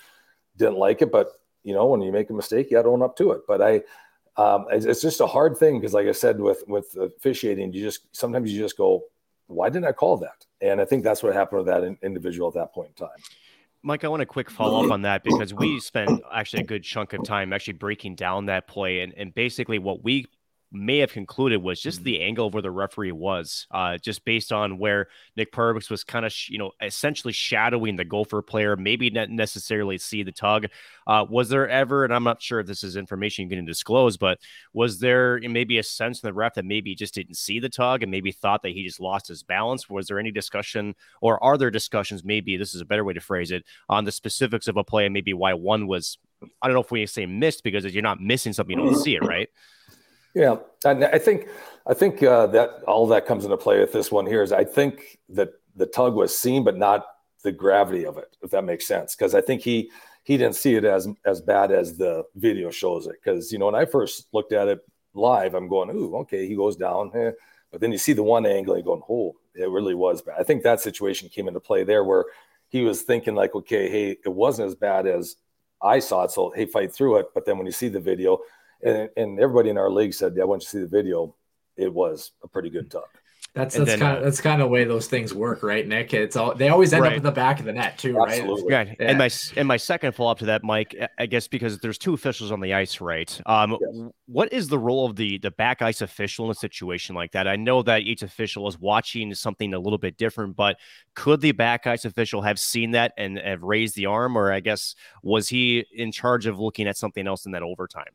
didn't 0.55 0.77
like 0.77 1.01
it, 1.01 1.11
but 1.11 1.31
you 1.63 1.73
know, 1.73 1.87
when 1.87 2.01
you 2.01 2.11
make 2.11 2.29
a 2.29 2.33
mistake, 2.33 2.71
you 2.71 2.77
got 2.77 2.83
to 2.83 2.89
own 2.89 3.01
up 3.01 3.17
to 3.17 3.31
it. 3.31 3.41
But 3.45 3.61
I, 3.61 3.81
um, 4.41 4.67
it's, 4.71 4.85
it's, 4.85 5.01
just 5.01 5.19
a 5.19 5.27
hard 5.27 5.57
thing 5.57 5.79
because, 5.79 5.93
like 5.93 6.07
I 6.07 6.13
said, 6.13 6.39
with 6.39 6.63
with 6.67 6.95
officiating, 6.95 7.73
you 7.73 7.83
just 7.83 8.07
sometimes 8.15 8.53
you 8.53 8.61
just 8.61 8.77
go, 8.77 9.03
"Why 9.47 9.69
didn't 9.69 9.87
I 9.87 9.91
call 9.91 10.17
that?" 10.17 10.45
And 10.61 10.79
I 10.79 10.85
think 10.85 11.03
that's 11.03 11.23
what 11.23 11.33
happened 11.33 11.65
with 11.65 11.67
that 11.67 11.83
in, 11.83 11.97
individual 12.01 12.47
at 12.47 12.53
that 12.53 12.73
point 12.73 12.89
in 12.89 13.07
time. 13.07 13.17
Mike, 13.83 14.03
I 14.03 14.07
want 14.07 14.21
a 14.21 14.25
quick 14.25 14.49
follow 14.49 14.85
up 14.85 14.91
on 14.91 15.03
that 15.03 15.23
because 15.25 15.53
we 15.53 15.79
spent 15.79 16.21
actually 16.31 16.63
a 16.63 16.65
good 16.65 16.83
chunk 16.83 17.13
of 17.13 17.23
time 17.23 17.53
actually 17.53 17.73
breaking 17.73 18.15
down 18.15 18.45
that 18.45 18.67
play. 18.67 19.01
And, 19.01 19.13
and 19.15 19.33
basically, 19.33 19.79
what 19.79 20.03
we 20.03 20.25
may 20.71 20.97
have 20.99 21.11
concluded 21.11 21.57
was 21.57 21.79
just 21.79 21.99
mm-hmm. 21.99 22.05
the 22.05 22.21
angle 22.21 22.49
where 22.49 22.61
the 22.61 22.71
referee 22.71 23.11
was, 23.11 23.67
uh, 23.71 23.97
just 23.97 24.25
based 24.25 24.51
on 24.51 24.77
where 24.77 25.07
Nick 25.35 25.51
Perbix 25.51 25.89
was 25.89 26.03
kind 26.03 26.25
of, 26.25 26.31
sh- 26.31 26.49
you 26.49 26.57
know, 26.57 26.71
essentially 26.81 27.31
shadowing 27.31 27.95
the 27.95 28.03
Gopher 28.03 28.41
player, 28.41 28.75
maybe 28.75 29.09
not 29.09 29.29
necessarily 29.29 29.97
see 29.97 30.23
the 30.23 30.31
tug. 30.31 30.67
Uh, 31.05 31.25
was 31.29 31.49
there 31.49 31.69
ever, 31.69 32.03
and 32.03 32.13
I'm 32.13 32.23
not 32.23 32.41
sure 32.41 32.59
if 32.59 32.67
this 32.67 32.83
is 32.83 32.97
information 32.97 33.49
you 33.49 33.55
can 33.55 33.65
disclose, 33.65 34.17
but 34.17 34.39
was 34.73 34.99
there 34.99 35.39
maybe 35.41 35.77
a 35.77 35.83
sense 35.83 36.21
in 36.21 36.27
the 36.27 36.33
ref 36.33 36.55
that 36.55 36.65
maybe 36.65 36.91
he 36.91 36.95
just 36.95 37.13
didn't 37.13 37.37
see 37.37 37.59
the 37.59 37.69
tug 37.69 38.03
and 38.03 38.11
maybe 38.11 38.31
thought 38.31 38.61
that 38.63 38.73
he 38.73 38.83
just 38.83 38.99
lost 38.99 39.27
his 39.27 39.43
balance? 39.43 39.89
Was 39.89 40.07
there 40.07 40.19
any 40.19 40.31
discussion, 40.31 40.95
or 41.21 41.41
are 41.43 41.57
there 41.57 41.71
discussions? 41.71 42.25
Maybe 42.25 42.57
this 42.57 42.75
is 42.75 42.81
a 42.81 42.85
better 42.85 43.05
way 43.05 43.13
to 43.13 43.21
phrase 43.21 43.51
it 43.51 43.63
on 43.87 44.03
the 44.03 44.11
specifics 44.11 44.67
of 44.67 44.77
a 44.77 44.83
play 44.83 45.05
and 45.05 45.13
maybe 45.13 45.33
why 45.33 45.53
one 45.53 45.87
was. 45.87 46.17
I 46.61 46.67
don't 46.67 46.75
know 46.75 46.81
if 46.81 46.91
we 46.91 47.05
say 47.07 47.25
missed 47.25 47.63
because 47.63 47.85
you're 47.93 48.03
not 48.03 48.21
missing 48.21 48.53
something, 48.53 48.77
you 48.77 48.85
don't 48.85 49.01
see 49.01 49.15
it, 49.15 49.23
right? 49.23 49.49
Yeah, 50.33 50.57
and 50.85 51.03
I 51.05 51.17
think 51.17 51.47
I 51.87 51.93
think 51.93 52.21
uh, 52.21 52.47
that 52.47 52.83
all 52.87 53.07
that 53.07 53.25
comes 53.25 53.45
into 53.45 53.57
play 53.57 53.79
with 53.79 53.93
this 53.93 54.11
one 54.11 54.25
here 54.25 54.43
is 54.43 54.51
I 54.51 54.63
think 54.63 55.19
that 55.29 55.49
the 55.75 55.85
tug 55.85 56.15
was 56.15 56.37
seen, 56.37 56.63
but 56.63 56.77
not 56.77 57.05
the 57.43 57.51
gravity 57.51 58.05
of 58.05 58.17
it, 58.17 58.35
if 58.41 58.51
that 58.51 58.63
makes 58.63 58.85
sense. 58.85 59.15
Because 59.15 59.33
I 59.33 59.41
think 59.41 59.61
he 59.61 59.89
he 60.23 60.37
didn't 60.37 60.55
see 60.55 60.75
it 60.75 60.85
as 60.85 61.07
as 61.25 61.41
bad 61.41 61.71
as 61.71 61.97
the 61.97 62.23
video 62.35 62.69
shows 62.69 63.07
it. 63.07 63.15
Because 63.23 63.51
you 63.51 63.57
know 63.57 63.65
when 63.67 63.75
I 63.75 63.85
first 63.85 64.27
looked 64.33 64.53
at 64.53 64.67
it 64.67 64.79
live, 65.13 65.55
I'm 65.55 65.67
going, 65.67 65.89
ooh, 65.95 66.15
okay, 66.17 66.47
he 66.47 66.55
goes 66.55 66.75
down, 66.75 67.11
eh. 67.15 67.31
but 67.71 67.81
then 67.81 67.91
you 67.91 67.97
see 67.97 68.13
the 68.13 68.23
one 68.23 68.45
angle, 68.45 68.75
and 68.75 68.83
going, 68.83 69.01
oh, 69.09 69.35
it 69.55 69.69
really 69.69 69.95
was 69.95 70.21
bad. 70.21 70.35
I 70.39 70.43
think 70.43 70.63
that 70.63 70.81
situation 70.81 71.29
came 71.29 71.47
into 71.47 71.59
play 71.59 71.83
there 71.83 72.03
where 72.03 72.25
he 72.69 72.81
was 72.81 73.01
thinking 73.01 73.33
like, 73.33 73.55
okay, 73.55 73.89
hey, 73.89 74.17
it 74.23 74.29
wasn't 74.29 74.67
as 74.67 74.75
bad 74.75 75.07
as 75.07 75.37
I 75.81 75.99
saw 75.99 76.25
it, 76.25 76.31
so 76.31 76.51
hey, 76.55 76.65
fight 76.65 76.93
through 76.93 77.17
it. 77.17 77.27
But 77.33 77.45
then 77.45 77.57
when 77.57 77.65
you 77.65 77.71
see 77.71 77.87
the 77.87 77.99
video, 77.99 78.39
and, 78.83 79.09
and 79.17 79.39
everybody 79.39 79.69
in 79.69 79.77
our 79.77 79.89
league 79.89 80.13
said, 80.13 80.33
"Yeah, 80.35 80.45
once 80.45 80.65
you 80.65 80.79
see 80.79 80.83
the 80.83 80.87
video, 80.87 81.35
it 81.75 81.93
was 81.93 82.31
a 82.43 82.47
pretty 82.47 82.69
good 82.69 82.91
tug." 82.91 83.03
That's 83.57 83.75
that's 83.75 83.89
then, 83.89 83.99
kind 83.99 84.17
of 84.17 84.21
uh, 84.21 84.25
that's 84.25 84.39
kind 84.39 84.61
of 84.61 84.67
the 84.67 84.71
way 84.71 84.83
those 84.83 85.07
things 85.07 85.33
work, 85.33 85.63
right, 85.63 85.87
Nick? 85.87 86.13
It's 86.13 86.35
all 86.35 86.53
they 86.53 86.69
always 86.69 86.93
end 86.93 87.01
right. 87.01 87.13
up 87.13 87.17
in 87.17 87.23
the 87.23 87.31
back 87.31 87.59
of 87.59 87.65
the 87.65 87.73
net 87.73 87.97
too, 87.97 88.15
Absolutely. 88.21 88.71
right? 88.71 88.95
Yeah. 88.99 89.07
And 89.07 89.17
my 89.17 89.31
and 89.55 89.67
my 89.67 89.77
second 89.77 90.13
follow 90.13 90.29
up 90.29 90.37
to 90.39 90.45
that, 90.45 90.63
Mike, 90.63 90.95
I 91.17 91.25
guess 91.25 91.47
because 91.47 91.79
there's 91.79 91.97
two 91.97 92.13
officials 92.13 92.51
on 92.51 92.59
the 92.59 92.75
ice, 92.75 93.01
right? 93.01 93.41
Um, 93.47 93.75
yes. 93.81 94.11
what 94.27 94.53
is 94.53 94.67
the 94.67 94.77
role 94.77 95.07
of 95.07 95.15
the 95.15 95.39
the 95.39 95.49
back 95.49 95.81
ice 95.81 96.01
official 96.01 96.45
in 96.45 96.51
a 96.51 96.55
situation 96.55 97.15
like 97.15 97.31
that? 97.31 97.47
I 97.47 97.55
know 97.55 97.81
that 97.81 98.01
each 98.01 98.21
official 98.21 98.67
is 98.67 98.77
watching 98.77 99.33
something 99.33 99.73
a 99.73 99.79
little 99.79 99.97
bit 99.97 100.17
different, 100.17 100.55
but 100.55 100.77
could 101.15 101.41
the 101.41 101.51
back 101.51 101.87
ice 101.87 102.05
official 102.05 102.43
have 102.43 102.59
seen 102.59 102.91
that 102.91 103.13
and 103.17 103.39
have 103.39 103.63
raised 103.63 103.95
the 103.95 104.05
arm, 104.05 104.37
or 104.37 104.51
I 104.51 104.59
guess 104.59 104.93
was 105.23 105.49
he 105.49 105.83
in 105.91 106.11
charge 106.11 106.45
of 106.45 106.59
looking 106.59 106.87
at 106.87 106.95
something 106.95 107.25
else 107.25 107.47
in 107.47 107.53
that 107.53 107.63
overtime? 107.63 108.05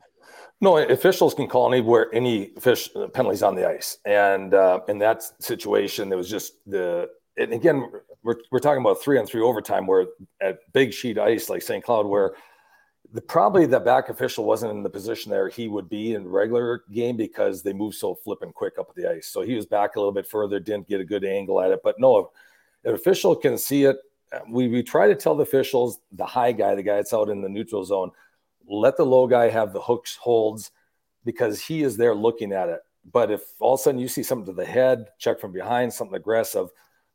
No, 0.62 0.79
officials 0.79 1.35
can 1.35 1.48
call 1.48 1.72
anywhere 1.72 2.09
any 2.14 2.53
fish 2.61 2.88
uh, 2.94 3.09
penalties 3.09 3.42
on 3.42 3.57
the 3.57 3.68
ice, 3.68 3.98
and 4.05 4.55
uh, 4.55 4.79
in 4.87 4.96
that 4.98 5.25
situation, 5.42 6.09
there 6.09 6.16
was 6.16 6.31
just 6.31 6.55
the. 6.66 7.11
And 7.37 7.53
again, 7.53 7.90
we're 8.22 8.37
we're 8.53 8.61
talking 8.61 8.81
about 8.81 9.03
three 9.03 9.18
on 9.18 9.27
three 9.27 9.42
overtime, 9.42 9.88
where 9.88 10.07
at 10.40 10.61
big 10.72 10.92
sheet 10.92 11.18
ice 11.18 11.51
like 11.51 11.62
St. 11.62 11.83
Cloud, 11.83 12.07
where 12.07 12.35
the 13.12 13.20
probably 13.20 13.66
the 13.66 13.81
back 13.81 14.09
official 14.09 14.44
wasn't 14.44 14.70
in 14.70 14.85
the 14.85 14.88
position 14.88 15.33
there 15.33 15.48
he 15.48 15.66
would 15.66 15.88
be 15.88 16.14
in 16.14 16.29
regular 16.29 16.85
game 16.92 17.16
because 17.16 17.62
they 17.64 17.72
move 17.72 17.96
so 17.96 18.14
flipping 18.14 18.53
quick 18.53 18.75
up 18.79 18.94
the 18.94 19.11
ice. 19.11 19.27
So 19.27 19.42
he 19.42 19.57
was 19.57 19.66
back 19.66 19.96
a 19.96 19.98
little 19.98 20.12
bit 20.12 20.29
further, 20.29 20.61
didn't 20.61 20.88
get 20.88 21.01
a 21.01 21.05
good 21.05 21.25
angle 21.25 21.61
at 21.61 21.72
it. 21.72 21.81
But 21.83 21.98
no, 21.98 22.31
an 22.85 22.94
official 22.94 23.35
can 23.35 23.59
see 23.59 23.85
it, 23.85 23.96
uh, 24.33 24.38
we 24.48 24.68
we 24.68 24.85
try 24.85 25.09
to 25.09 25.16
tell 25.16 25.35
the 25.35 25.42
officials, 25.42 25.98
the 26.12 26.25
high 26.25 26.53
guy, 26.53 26.77
the 26.77 26.85
guy 26.85 26.96
that's 26.96 27.12
out 27.12 27.31
in 27.31 27.42
the 27.42 27.48
neutral 27.48 27.85
zone 27.85 28.12
let 28.68 28.96
the 28.96 29.07
low 29.07 29.27
guy 29.27 29.48
have 29.48 29.72
the 29.72 29.81
hooks 29.81 30.16
holds 30.16 30.70
because 31.25 31.61
he 31.61 31.83
is 31.83 31.96
there 31.96 32.14
looking 32.14 32.53
at 32.53 32.68
it. 32.68 32.81
But 33.11 33.31
if 33.31 33.42
all 33.61 33.75
of 33.75 33.81
a 33.81 33.83
sudden 33.83 34.01
you 34.01 34.09
see 34.09 34.22
something 34.22 34.46
to 34.46 34.53
the 34.53 34.64
head, 34.64 35.07
check 35.18 35.40
from 35.40 35.53
behind, 35.53 35.92
something 35.92 36.16
aggressive, 36.16 36.68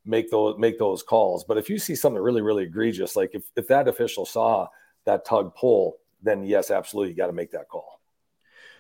make 0.06 0.30
those 0.32 0.58
make 0.58 0.80
those 0.80 1.04
calls. 1.04 1.44
But 1.44 1.58
if 1.58 1.70
you 1.70 1.80
see 1.80 1.96
something 1.96 2.22
really, 2.22 2.42
really 2.42 2.64
egregious, 2.64 3.16
like 3.16 3.32
if, 3.34 3.44
if 3.56 3.68
that 3.68 3.88
official 3.88 4.26
saw 4.26 4.68
that 5.06 5.26
tug 5.26 5.56
pull, 5.56 5.98
then 6.22 6.44
yes, 6.44 6.72
absolutely, 6.72 7.12
you 7.12 7.18
got 7.18 7.28
to 7.28 7.34
make 7.34 7.52
that 7.52 7.70
call. 7.70 7.97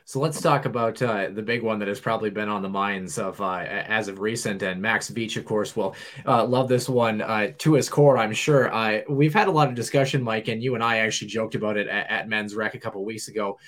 So 0.07 0.21
let's 0.21 0.39
talk 0.39 0.63
about 0.63 1.01
uh, 1.01 1.31
the 1.33 1.41
big 1.41 1.63
one 1.63 1.79
that 1.79 1.89
has 1.89 1.99
probably 1.99 2.29
been 2.29 2.47
on 2.47 2.61
the 2.61 2.69
minds 2.69 3.19
of 3.19 3.41
uh, 3.41 3.65
as 3.67 4.07
of 4.07 4.21
recent. 4.21 4.63
And 4.63 4.81
Max 4.81 5.11
Veech, 5.11 5.35
of 5.35 5.43
course, 5.43 5.75
will 5.75 5.97
uh, 6.25 6.45
love 6.45 6.69
this 6.69 6.87
one 6.87 7.21
uh, 7.21 7.51
to 7.57 7.73
his 7.73 7.89
core, 7.89 8.17
I'm 8.17 8.31
sure. 8.31 8.73
Uh, 8.73 9.01
we've 9.09 9.33
had 9.33 9.49
a 9.49 9.51
lot 9.51 9.67
of 9.67 9.75
discussion, 9.75 10.23
Mike, 10.23 10.47
and 10.47 10.63
you 10.63 10.75
and 10.75 10.83
I 10.83 10.99
actually 10.99 11.27
joked 11.27 11.55
about 11.55 11.75
it 11.75 11.89
at, 11.89 12.09
at 12.09 12.29
Men's 12.29 12.55
Rec 12.55 12.73
a 12.73 12.79
couple 12.79 13.03
weeks 13.03 13.27
ago. 13.27 13.59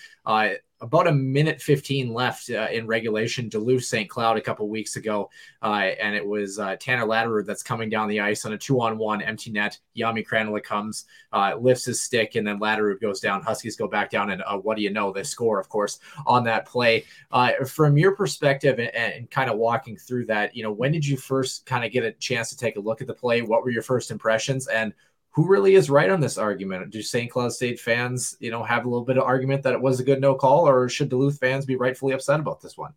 About 0.81 1.07
a 1.07 1.11
minute 1.11 1.61
15 1.61 2.13
left 2.13 2.49
uh, 2.49 2.67
in 2.71 2.87
regulation. 2.87 3.49
Duluth 3.49 3.83
St. 3.83 4.09
Cloud 4.09 4.37
a 4.37 4.41
couple 4.41 4.69
weeks 4.69 4.95
ago, 4.95 5.29
uh, 5.61 5.89
and 6.01 6.15
it 6.15 6.25
was 6.25 6.57
uh, 6.57 6.77
Tanner 6.77 7.05
Laderoute 7.05 7.45
that's 7.45 7.63
coming 7.63 7.89
down 7.89 8.07
the 8.07 8.21
ice 8.21 8.45
on 8.45 8.53
a 8.53 8.57
two 8.57 8.79
on 8.79 8.97
one 8.97 9.21
empty 9.21 9.51
net. 9.51 9.77
Jami 9.97 10.23
Krannila 10.23 10.63
comes, 10.63 11.03
uh, 11.33 11.55
lifts 11.59 11.83
his 11.83 12.01
stick, 12.01 12.35
and 12.35 12.47
then 12.47 12.61
Laderoute 12.61 13.01
goes 13.01 13.19
down. 13.19 13.41
Huskies 13.41 13.75
go 13.75 13.89
back 13.89 14.09
down, 14.09 14.29
and 14.29 14.41
uh, 14.43 14.57
what 14.57 14.77
do 14.77 14.83
you 14.83 14.89
know? 14.89 15.11
They 15.11 15.23
score, 15.23 15.59
of 15.59 15.67
course, 15.67 15.99
on 16.25 16.45
that 16.45 16.65
play. 16.65 17.03
Uh, 17.29 17.51
from 17.65 17.97
your 17.97 18.15
perspective 18.15 18.79
and, 18.79 18.95
and 18.95 19.29
kind 19.29 19.49
of 19.49 19.57
walking 19.57 19.97
through 19.97 20.27
that, 20.27 20.55
you 20.55 20.63
know, 20.63 20.71
when 20.71 20.93
did 20.93 21.05
you 21.05 21.17
first 21.17 21.65
kind 21.65 21.83
of 21.83 21.91
get 21.91 22.05
a 22.05 22.13
chance 22.13 22.49
to 22.51 22.57
take 22.57 22.77
a 22.77 22.79
look 22.79 23.01
at 23.01 23.07
the 23.07 23.13
play? 23.13 23.41
What 23.41 23.63
were 23.63 23.69
your 23.69 23.83
first 23.83 24.11
impressions? 24.11 24.67
And 24.67 24.93
who 25.31 25.47
really 25.47 25.75
is 25.75 25.89
right 25.89 26.09
on 26.09 26.19
this 26.19 26.37
argument? 26.37 26.89
Do 26.89 27.01
St. 27.01 27.29
Cloud 27.29 27.53
State 27.53 27.79
fans, 27.79 28.35
you 28.39 28.51
know, 28.51 28.63
have 28.63 28.85
a 28.85 28.89
little 28.89 29.05
bit 29.05 29.17
of 29.17 29.23
argument 29.23 29.63
that 29.63 29.73
it 29.73 29.81
was 29.81 29.99
a 29.99 30.03
good 30.03 30.21
no 30.21 30.35
call, 30.35 30.67
or 30.67 30.89
should 30.89 31.09
Duluth 31.09 31.39
fans 31.39 31.65
be 31.65 31.75
rightfully 31.75 32.13
upset 32.13 32.39
about 32.39 32.61
this 32.61 32.77
one? 32.77 32.93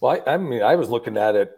Well, 0.00 0.20
I, 0.26 0.34
I 0.34 0.36
mean, 0.36 0.62
I 0.62 0.74
was 0.74 0.90
looking 0.90 1.16
at 1.16 1.36
it 1.36 1.56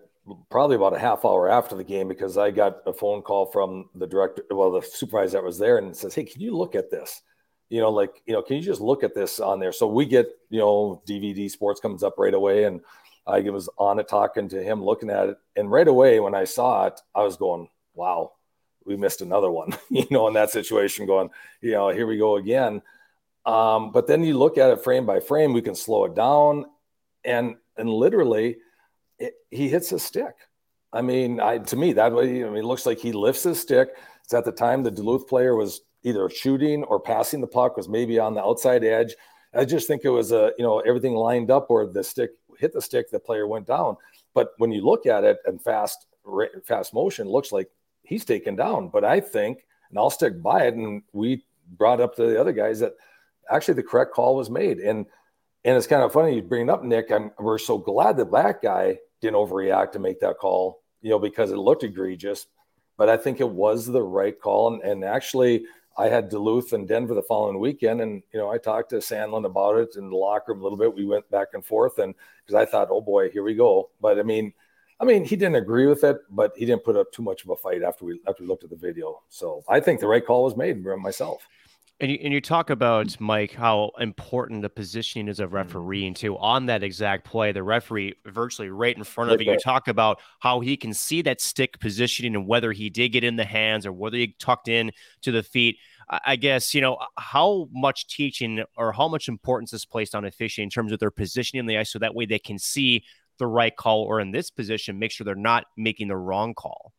probably 0.50 0.76
about 0.76 0.94
a 0.94 0.98
half 0.98 1.24
hour 1.24 1.48
after 1.48 1.74
the 1.74 1.84
game 1.84 2.08
because 2.08 2.36
I 2.36 2.50
got 2.50 2.78
a 2.86 2.92
phone 2.92 3.22
call 3.22 3.46
from 3.46 3.88
the 3.94 4.06
director, 4.06 4.44
well, 4.50 4.70
the 4.70 4.82
supervisor 4.82 5.38
that 5.38 5.44
was 5.44 5.58
there, 5.58 5.78
and 5.78 5.96
says, 5.96 6.14
"Hey, 6.14 6.24
can 6.24 6.40
you 6.40 6.56
look 6.56 6.74
at 6.74 6.90
this? 6.90 7.22
You 7.68 7.80
know, 7.80 7.90
like 7.90 8.22
you 8.26 8.34
know, 8.34 8.42
can 8.42 8.56
you 8.56 8.62
just 8.62 8.80
look 8.80 9.02
at 9.02 9.14
this 9.14 9.40
on 9.40 9.60
there?" 9.60 9.72
So 9.72 9.86
we 9.86 10.06
get 10.06 10.28
you 10.50 10.60
know 10.60 11.02
DVD 11.08 11.50
Sports 11.50 11.80
comes 11.80 12.02
up 12.02 12.14
right 12.18 12.34
away, 12.34 12.64
and 12.64 12.80
I 13.26 13.40
was 13.40 13.68
on 13.78 13.98
it 13.98 14.08
talking 14.08 14.48
to 14.50 14.62
him, 14.62 14.84
looking 14.84 15.10
at 15.10 15.30
it, 15.30 15.36
and 15.56 15.70
right 15.70 15.88
away 15.88 16.20
when 16.20 16.34
I 16.34 16.44
saw 16.44 16.86
it, 16.86 17.00
I 17.14 17.22
was 17.22 17.36
going, 17.36 17.68
"Wow, 17.94 18.32
we 18.90 18.96
missed 18.96 19.22
another 19.22 19.50
one." 19.50 19.72
you 19.90 20.06
know, 20.10 20.28
in 20.28 20.34
that 20.34 20.50
situation, 20.50 21.06
going, 21.06 21.30
you 21.62 21.72
know, 21.72 21.88
here 21.88 22.06
we 22.06 22.18
go 22.18 22.36
again. 22.36 22.82
Um, 23.46 23.90
but 23.92 24.06
then 24.06 24.22
you 24.22 24.36
look 24.36 24.58
at 24.58 24.70
it 24.70 24.84
frame 24.84 25.06
by 25.06 25.20
frame, 25.20 25.52
we 25.52 25.62
can 25.62 25.74
slow 25.74 26.04
it 26.04 26.14
down, 26.14 26.66
and 27.24 27.56
and 27.76 27.88
literally 27.88 28.58
it, 29.18 29.34
he 29.50 29.68
hits 29.68 29.88
his 29.88 30.02
stick. 30.02 30.34
I 30.92 31.02
mean, 31.02 31.40
I 31.40 31.58
to 31.58 31.76
me 31.76 31.92
that 31.94 32.12
way, 32.12 32.44
I 32.44 32.48
mean, 32.48 32.58
it 32.58 32.64
looks 32.64 32.86
like 32.86 32.98
he 32.98 33.12
lifts 33.12 33.44
his 33.44 33.60
stick. 33.60 33.90
It's 34.24 34.34
at 34.34 34.44
the 34.44 34.52
time 34.52 34.82
the 34.82 34.90
Duluth 34.90 35.28
player 35.28 35.54
was 35.54 35.80
either 36.02 36.28
shooting 36.28 36.84
or 36.84 37.00
passing 37.00 37.40
the 37.40 37.46
puck, 37.46 37.76
was 37.76 37.88
maybe 37.88 38.18
on 38.18 38.34
the 38.34 38.42
outside 38.42 38.84
edge. 38.84 39.14
I 39.54 39.64
just 39.64 39.86
think 39.86 40.02
it 40.04 40.10
was 40.10 40.32
a 40.32 40.52
you 40.58 40.64
know 40.64 40.80
everything 40.80 41.14
lined 41.14 41.50
up 41.50 41.70
where 41.70 41.86
the 41.86 42.04
stick 42.04 42.30
hit 42.58 42.72
the 42.72 42.82
stick, 42.82 43.10
the 43.10 43.18
player 43.18 43.46
went 43.46 43.66
down. 43.66 43.96
But 44.34 44.52
when 44.58 44.70
you 44.70 44.84
look 44.84 45.06
at 45.06 45.24
it 45.24 45.38
and 45.46 45.60
fast 45.60 46.06
fast 46.64 46.94
motion, 46.94 47.28
looks 47.28 47.52
like 47.52 47.70
he's 48.10 48.24
taken 48.24 48.56
down. 48.56 48.88
But 48.88 49.04
I 49.04 49.20
think, 49.20 49.64
and 49.88 49.98
I'll 49.98 50.10
stick 50.10 50.42
by 50.42 50.64
it. 50.64 50.74
And 50.74 51.02
we 51.12 51.44
brought 51.78 52.00
up 52.00 52.16
to 52.16 52.26
the 52.26 52.38
other 52.38 52.52
guys 52.52 52.80
that 52.80 52.94
actually 53.50 53.74
the 53.74 53.84
correct 53.84 54.12
call 54.12 54.36
was 54.36 54.50
made. 54.50 54.78
And 54.78 55.06
and 55.64 55.76
it's 55.76 55.86
kind 55.86 56.02
of 56.02 56.12
funny 56.12 56.36
you 56.36 56.42
bring 56.42 56.70
up, 56.70 56.82
Nick. 56.82 57.10
I'm, 57.12 57.32
we're 57.38 57.58
so 57.58 57.76
glad 57.76 58.16
that 58.16 58.32
that 58.32 58.62
guy 58.62 58.98
didn't 59.20 59.36
overreact 59.36 59.92
to 59.92 59.98
make 59.98 60.18
that 60.20 60.38
call, 60.38 60.80
you 61.02 61.10
know, 61.10 61.18
because 61.18 61.50
it 61.50 61.58
looked 61.58 61.84
egregious. 61.84 62.46
But 62.96 63.10
I 63.10 63.18
think 63.18 63.40
it 63.40 63.48
was 63.48 63.86
the 63.86 64.02
right 64.02 64.38
call. 64.40 64.72
And, 64.72 64.82
and 64.82 65.04
actually, 65.04 65.66
I 65.98 66.08
had 66.08 66.30
Duluth 66.30 66.72
and 66.72 66.88
Denver 66.88 67.14
the 67.14 67.22
following 67.22 67.60
weekend, 67.60 68.00
and 68.00 68.22
you 68.32 68.40
know, 68.40 68.50
I 68.50 68.56
talked 68.56 68.88
to 68.90 68.96
Sandelin 68.96 69.44
about 69.44 69.76
it 69.76 69.96
in 69.96 70.08
the 70.08 70.16
locker 70.16 70.52
room 70.52 70.60
a 70.60 70.62
little 70.62 70.78
bit. 70.78 70.94
We 70.94 71.04
went 71.04 71.30
back 71.30 71.48
and 71.52 71.64
forth, 71.64 71.98
and 71.98 72.14
because 72.46 72.54
I 72.54 72.64
thought, 72.64 72.88
oh 72.90 73.02
boy, 73.02 73.28
here 73.28 73.42
we 73.42 73.54
go. 73.54 73.90
But 74.00 74.18
I 74.18 74.22
mean, 74.22 74.54
I 75.00 75.04
mean, 75.06 75.24
he 75.24 75.34
didn't 75.34 75.56
agree 75.56 75.86
with 75.86 76.04
it, 76.04 76.18
but 76.30 76.52
he 76.56 76.66
didn't 76.66 76.84
put 76.84 76.94
up 76.94 77.10
too 77.10 77.22
much 77.22 77.42
of 77.44 77.50
a 77.50 77.56
fight 77.56 77.82
after 77.82 78.04
we 78.04 78.20
after 78.28 78.42
we 78.42 78.48
looked 78.48 78.64
at 78.64 78.70
the 78.70 78.76
video. 78.76 79.22
So 79.30 79.62
I 79.68 79.80
think 79.80 80.00
the 80.00 80.06
right 80.06 80.24
call 80.24 80.44
was 80.44 80.56
made 80.56 80.84
myself. 80.84 81.46
And 82.00 82.10
you, 82.10 82.18
and 82.22 82.32
you 82.32 82.40
talk 82.40 82.70
about 82.70 83.20
Mike 83.20 83.52
how 83.52 83.92
important 83.98 84.62
the 84.62 84.70
positioning 84.70 85.28
is 85.28 85.38
of 85.38 85.48
mm-hmm. 85.48 85.56
refereeing 85.56 86.14
too 86.14 86.36
on 86.38 86.66
that 86.66 86.82
exact 86.82 87.26
play. 87.26 87.52
The 87.52 87.62
referee 87.62 88.14
virtually 88.26 88.70
right 88.70 88.96
in 88.96 89.04
front 89.04 89.30
of 89.30 89.40
you. 89.40 89.52
You 89.52 89.58
talk 89.58 89.88
about 89.88 90.20
how 90.38 90.60
he 90.60 90.76
can 90.76 90.94
see 90.94 91.22
that 91.22 91.40
stick 91.40 91.78
positioning 91.80 92.34
and 92.34 92.46
whether 92.46 92.72
he 92.72 92.90
did 92.90 93.10
get 93.10 93.24
in 93.24 93.36
the 93.36 93.44
hands 93.44 93.86
or 93.86 93.92
whether 93.92 94.16
he 94.16 94.34
tucked 94.38 94.68
in 94.68 94.92
to 95.22 95.32
the 95.32 95.42
feet. 95.42 95.78
I 96.24 96.34
guess 96.36 96.74
you 96.74 96.80
know 96.80 96.98
how 97.16 97.68
much 97.70 98.08
teaching 98.08 98.64
or 98.76 98.92
how 98.92 99.06
much 99.06 99.28
importance 99.28 99.72
is 99.72 99.84
placed 99.84 100.14
on 100.14 100.24
officiating 100.24 100.66
in 100.66 100.70
terms 100.70 100.90
of 100.90 100.98
their 100.98 101.12
positioning 101.12 101.60
in 101.60 101.66
the 101.66 101.78
ice, 101.78 101.92
so 101.92 102.00
that 102.00 102.14
way 102.14 102.26
they 102.26 102.40
can 102.40 102.58
see 102.58 103.04
the 103.40 103.46
right 103.48 103.74
call 103.74 104.02
or 104.02 104.20
in 104.20 104.30
this 104.30 104.50
position 104.50 104.98
make 104.98 105.10
sure 105.10 105.24
they're 105.24 105.34
not 105.34 105.64
making 105.76 106.06
the 106.08 106.16
wrong 106.16 106.54
call. 106.54 106.92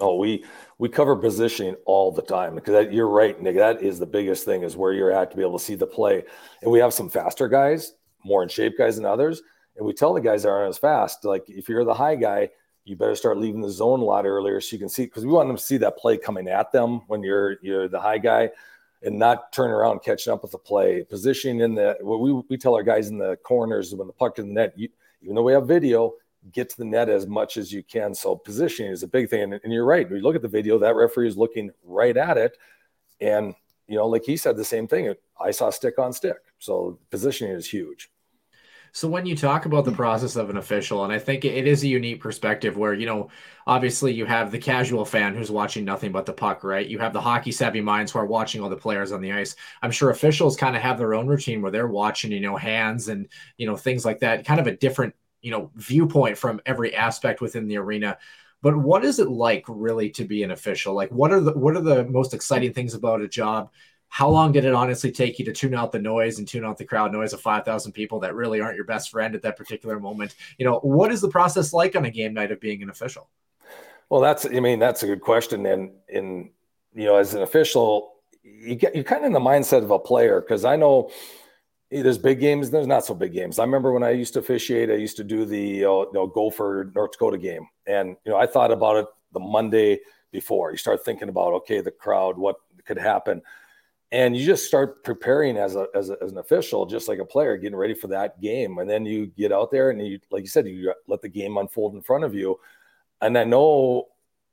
Oh, 0.00 0.16
we 0.16 0.44
we 0.78 0.88
cover 0.88 1.16
positioning 1.16 1.74
all 1.84 2.12
the 2.12 2.22
time 2.22 2.54
because 2.54 2.72
that, 2.72 2.92
you're 2.92 3.08
right, 3.08 3.40
Nick. 3.42 3.56
That 3.56 3.82
is 3.82 3.98
the 3.98 4.06
biggest 4.06 4.44
thing 4.44 4.62
is 4.62 4.76
where 4.76 4.92
you're 4.92 5.12
at 5.12 5.30
to 5.32 5.36
be 5.36 5.42
able 5.42 5.58
to 5.58 5.64
see 5.64 5.74
the 5.74 5.86
play. 5.86 6.22
And 6.62 6.70
we 6.70 6.78
have 6.78 6.94
some 6.94 7.10
faster 7.10 7.48
guys, 7.48 7.94
more 8.24 8.42
in 8.42 8.48
shape 8.48 8.78
guys 8.78 8.96
than 8.96 9.04
others. 9.04 9.42
And 9.76 9.84
we 9.84 9.92
tell 9.92 10.14
the 10.14 10.20
guys 10.20 10.44
that 10.44 10.50
aren't 10.50 10.70
as 10.70 10.78
fast, 10.78 11.24
like 11.24 11.44
if 11.48 11.68
you're 11.68 11.84
the 11.84 11.94
high 11.94 12.16
guy, 12.16 12.48
you 12.84 12.96
better 12.96 13.16
start 13.16 13.38
leaving 13.38 13.60
the 13.60 13.70
zone 13.70 14.00
a 14.00 14.04
lot 14.04 14.24
earlier 14.24 14.60
so 14.60 14.74
you 14.74 14.78
can 14.78 14.88
see 14.88 15.04
because 15.04 15.26
we 15.26 15.32
want 15.32 15.48
them 15.48 15.56
to 15.56 15.62
see 15.62 15.76
that 15.78 15.98
play 15.98 16.16
coming 16.16 16.48
at 16.48 16.72
them 16.72 17.00
when 17.08 17.22
you're 17.22 17.56
you're 17.60 17.88
the 17.88 18.00
high 18.00 18.18
guy 18.18 18.50
and 19.02 19.18
not 19.18 19.52
turn 19.52 19.70
around 19.70 20.00
catching 20.00 20.32
up 20.32 20.42
with 20.42 20.52
the 20.52 20.58
play. 20.58 21.04
Positioning 21.04 21.60
in 21.60 21.74
the 21.74 21.96
what 22.00 22.20
we, 22.20 22.32
we 22.48 22.56
tell 22.56 22.74
our 22.74 22.82
guys 22.82 23.08
in 23.08 23.18
the 23.18 23.36
corners 23.44 23.94
when 23.94 24.06
the 24.06 24.12
puck 24.12 24.38
in 24.38 24.48
the 24.48 24.54
net, 24.54 24.72
you, 24.76 24.88
even 25.22 25.34
though 25.34 25.42
we 25.42 25.52
have 25.52 25.66
video, 25.66 26.14
get 26.52 26.70
to 26.70 26.76
the 26.76 26.84
net 26.84 27.08
as 27.08 27.26
much 27.26 27.56
as 27.56 27.72
you 27.72 27.82
can. 27.82 28.14
So 28.14 28.36
positioning 28.36 28.92
is 28.92 29.02
a 29.02 29.08
big 29.08 29.28
thing. 29.28 29.42
And, 29.42 29.60
and 29.64 29.72
you're 29.72 29.84
right. 29.84 30.08
You 30.08 30.20
look 30.20 30.36
at 30.36 30.42
the 30.42 30.48
video, 30.48 30.78
that 30.78 30.94
referee 30.94 31.28
is 31.28 31.36
looking 31.36 31.70
right 31.84 32.16
at 32.16 32.36
it. 32.38 32.56
And, 33.20 33.54
you 33.86 33.96
know, 33.96 34.06
like 34.06 34.24
he 34.24 34.36
said, 34.36 34.56
the 34.56 34.64
same 34.64 34.86
thing. 34.86 35.12
I 35.40 35.50
saw 35.50 35.70
stick 35.70 35.98
on 35.98 36.12
stick. 36.12 36.36
So 36.58 36.98
positioning 37.10 37.54
is 37.54 37.68
huge. 37.68 38.10
So 38.92 39.08
when 39.08 39.26
you 39.26 39.36
talk 39.36 39.66
about 39.66 39.84
the 39.84 39.92
process 39.92 40.36
of 40.36 40.50
an 40.50 40.56
official, 40.56 41.04
and 41.04 41.12
I 41.12 41.18
think 41.18 41.44
it 41.44 41.66
is 41.66 41.82
a 41.82 41.88
unique 41.88 42.20
perspective 42.20 42.76
where, 42.76 42.94
you 42.94 43.06
know, 43.06 43.30
obviously 43.66 44.12
you 44.12 44.26
have 44.26 44.50
the 44.50 44.58
casual 44.58 45.04
fan 45.04 45.34
who's 45.34 45.50
watching 45.50 45.84
nothing 45.84 46.12
but 46.12 46.26
the 46.26 46.32
puck, 46.32 46.64
right? 46.64 46.86
You 46.86 46.98
have 46.98 47.12
the 47.12 47.20
hockey 47.20 47.52
savvy 47.52 47.80
minds 47.80 48.12
who 48.12 48.18
are 48.18 48.26
watching 48.26 48.62
all 48.62 48.68
the 48.68 48.76
players 48.76 49.12
on 49.12 49.20
the 49.20 49.32
ice. 49.32 49.54
I'm 49.82 49.90
sure 49.90 50.10
officials 50.10 50.56
kind 50.56 50.76
of 50.76 50.82
have 50.82 50.98
their 50.98 51.14
own 51.14 51.26
routine 51.26 51.62
where 51.62 51.70
they're 51.70 51.86
watching, 51.86 52.32
you 52.32 52.40
know, 52.40 52.56
hands 52.56 53.08
and, 53.08 53.28
you 53.56 53.66
know, 53.66 53.76
things 53.76 54.04
like 54.04 54.20
that, 54.20 54.44
kind 54.44 54.60
of 54.60 54.66
a 54.66 54.76
different 54.76 55.14
you 55.40 55.52
know 55.52 55.70
viewpoint 55.76 56.36
from 56.36 56.60
every 56.66 56.94
aspect 56.96 57.40
within 57.40 57.68
the 57.68 57.76
arena 57.76 58.18
but 58.60 58.76
what 58.76 59.04
is 59.04 59.18
it 59.20 59.28
like 59.28 59.64
really 59.68 60.10
to 60.10 60.24
be 60.24 60.42
an 60.42 60.50
official 60.50 60.94
like 60.94 61.10
what 61.10 61.32
are 61.32 61.40
the 61.40 61.52
what 61.52 61.76
are 61.76 61.80
the 61.80 62.04
most 62.06 62.34
exciting 62.34 62.72
things 62.72 62.94
about 62.94 63.20
a 63.20 63.28
job 63.28 63.70
how 64.08 64.28
long 64.28 64.52
did 64.52 64.64
it 64.64 64.74
honestly 64.74 65.12
take 65.12 65.38
you 65.38 65.44
to 65.44 65.52
tune 65.52 65.74
out 65.74 65.92
the 65.92 65.98
noise 65.98 66.38
and 66.38 66.48
tune 66.48 66.64
out 66.64 66.78
the 66.78 66.84
crowd 66.84 67.12
noise 67.12 67.32
of 67.32 67.40
5000 67.40 67.92
people 67.92 68.20
that 68.20 68.34
really 68.34 68.60
aren't 68.60 68.76
your 68.76 68.84
best 68.84 69.10
friend 69.10 69.34
at 69.34 69.42
that 69.42 69.56
particular 69.56 70.00
moment? 70.00 70.34
You 70.58 70.66
know 70.66 70.78
what 70.80 71.12
is 71.12 71.20
the 71.20 71.28
process 71.28 71.72
like 71.72 71.94
on 71.94 72.04
a 72.04 72.10
game 72.10 72.34
night 72.34 72.50
of 72.50 72.60
being 72.60 72.82
an 72.82 72.90
official? 72.90 73.28
Well 74.08 74.20
that's 74.20 74.46
i 74.46 74.60
mean 74.60 74.78
that's 74.78 75.02
a 75.02 75.06
good 75.06 75.20
question. 75.20 75.66
And 75.66 75.90
in 76.08 76.50
you 76.94 77.04
know 77.04 77.16
as 77.16 77.34
an 77.34 77.42
official 77.42 78.14
you 78.42 78.74
get 78.74 78.94
you're 78.94 79.04
kind 79.04 79.22
of 79.22 79.26
in 79.26 79.32
the 79.32 79.40
mindset 79.40 79.84
of 79.84 79.90
a 79.90 79.98
player 79.98 80.40
because 80.40 80.64
i 80.64 80.74
know 80.74 81.10
there's 81.90 82.18
big 82.18 82.40
games 82.40 82.70
there's 82.70 82.86
not 82.86 83.04
so 83.04 83.14
big 83.14 83.32
games. 83.32 83.58
I 83.58 83.64
remember 83.64 83.92
when 83.92 84.02
i 84.02 84.10
used 84.10 84.32
to 84.34 84.38
officiate 84.40 84.90
i 84.90 84.94
used 84.94 85.16
to 85.18 85.24
do 85.24 85.44
the 85.44 85.84
uh, 85.84 85.90
you 85.90 86.10
know 86.14 86.26
Gopher 86.26 86.90
north 86.94 87.12
dakota 87.12 87.38
game. 87.38 87.68
And 87.86 88.16
you 88.24 88.32
know 88.32 88.38
i 88.38 88.46
thought 88.46 88.72
about 88.72 88.96
it 88.96 89.06
the 89.32 89.40
monday 89.40 90.00
before. 90.32 90.70
You 90.70 90.78
start 90.78 91.04
thinking 91.04 91.28
about 91.28 91.52
okay 91.54 91.82
the 91.82 91.90
crowd 91.90 92.38
what 92.38 92.56
could 92.86 92.98
happen 92.98 93.42
and 94.10 94.36
you 94.36 94.46
just 94.46 94.66
start 94.66 95.04
preparing 95.04 95.56
as 95.58 95.76
a, 95.76 95.86
as, 95.94 96.08
a, 96.10 96.16
as 96.22 96.32
an 96.32 96.38
official 96.38 96.86
just 96.86 97.08
like 97.08 97.18
a 97.18 97.24
player 97.24 97.56
getting 97.56 97.76
ready 97.76 97.94
for 97.94 98.06
that 98.08 98.40
game 98.40 98.78
and 98.78 98.88
then 98.88 99.04
you 99.04 99.26
get 99.26 99.52
out 99.52 99.70
there 99.70 99.90
and 99.90 100.06
you 100.06 100.18
like 100.30 100.42
you 100.42 100.48
said 100.48 100.66
you 100.66 100.92
let 101.06 101.20
the 101.20 101.28
game 101.28 101.56
unfold 101.56 101.94
in 101.94 102.02
front 102.02 102.24
of 102.24 102.34
you 102.34 102.58
and 103.20 103.36
i 103.36 103.44
know 103.44 104.06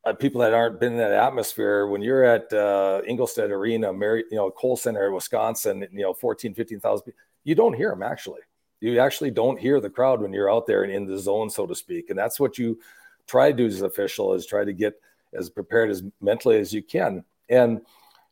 uh, 0.06 0.14
people 0.14 0.42
that 0.42 0.54
aren't 0.54 0.80
been 0.80 0.94
in 0.94 1.00
that 1.00 1.12
atmosphere 1.12 1.88
when 1.88 2.02
you're 2.02 2.24
at 2.24 2.54
uh, 2.54 3.02
Engelstad 3.10 3.50
Arena, 3.50 3.92
Mary, 3.92 4.24
you 4.30 4.38
know, 4.38 4.52
Kohl 4.52 4.78
Center, 4.78 5.12
Wisconsin, 5.12 5.88
you 5.92 6.04
know, 6.04 6.14
14, 6.14 6.54
15,000 6.54 7.12
you 7.46 7.56
don't 7.56 7.74
hear 7.74 7.92
them 7.92 8.04
actually. 8.04 8.42
You 8.82 9.00
actually 9.00 9.32
don't 9.32 9.60
hear 9.60 9.80
the 9.80 9.90
crowd 9.90 10.22
when 10.22 10.34
you're 10.34 10.52
out 10.52 10.68
there 10.68 10.84
and 10.84 10.92
in 10.92 11.06
the 11.06 11.18
zone, 11.18 11.50
so 11.50 11.66
to 11.66 11.74
speak. 11.74 12.10
And 12.10 12.20
that's 12.20 12.40
what 12.40 12.58
you 12.58 12.78
try 13.26 13.52
to 13.52 13.58
do 13.58 13.66
as 13.66 13.80
an 13.80 13.88
official 13.88 14.34
is 14.34 14.46
try 14.46 14.66
to 14.66 14.74
get 14.74 15.00
as 15.34 15.50
prepared 15.50 15.90
as 15.90 16.04
mentally 16.22 16.60
as 16.60 16.74
you 16.74 16.84
can. 16.84 17.24
And 17.50 17.82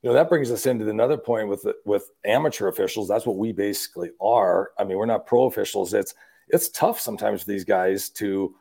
you 0.04 0.10
know 0.10 0.14
that 0.14 0.28
brings 0.28 0.52
us 0.52 0.66
into 0.66 0.90
another 0.90 1.18
point 1.18 1.48
with 1.48 1.66
with 1.86 2.12
amateur 2.26 2.68
officials. 2.68 3.08
That's 3.08 3.26
what 3.26 3.38
we 3.38 3.54
basically 3.54 4.12
are. 4.22 4.72
I 4.78 4.84
mean, 4.84 4.98
we're 4.98 5.06
not 5.06 5.26
pro 5.26 5.46
officials. 5.46 5.94
It's 5.94 6.14
it's 6.50 6.68
tough 6.70 7.00
sometimes 7.00 7.42
for 7.44 7.50
these 7.50 7.64
guys 7.64 8.10
to, 8.10 8.54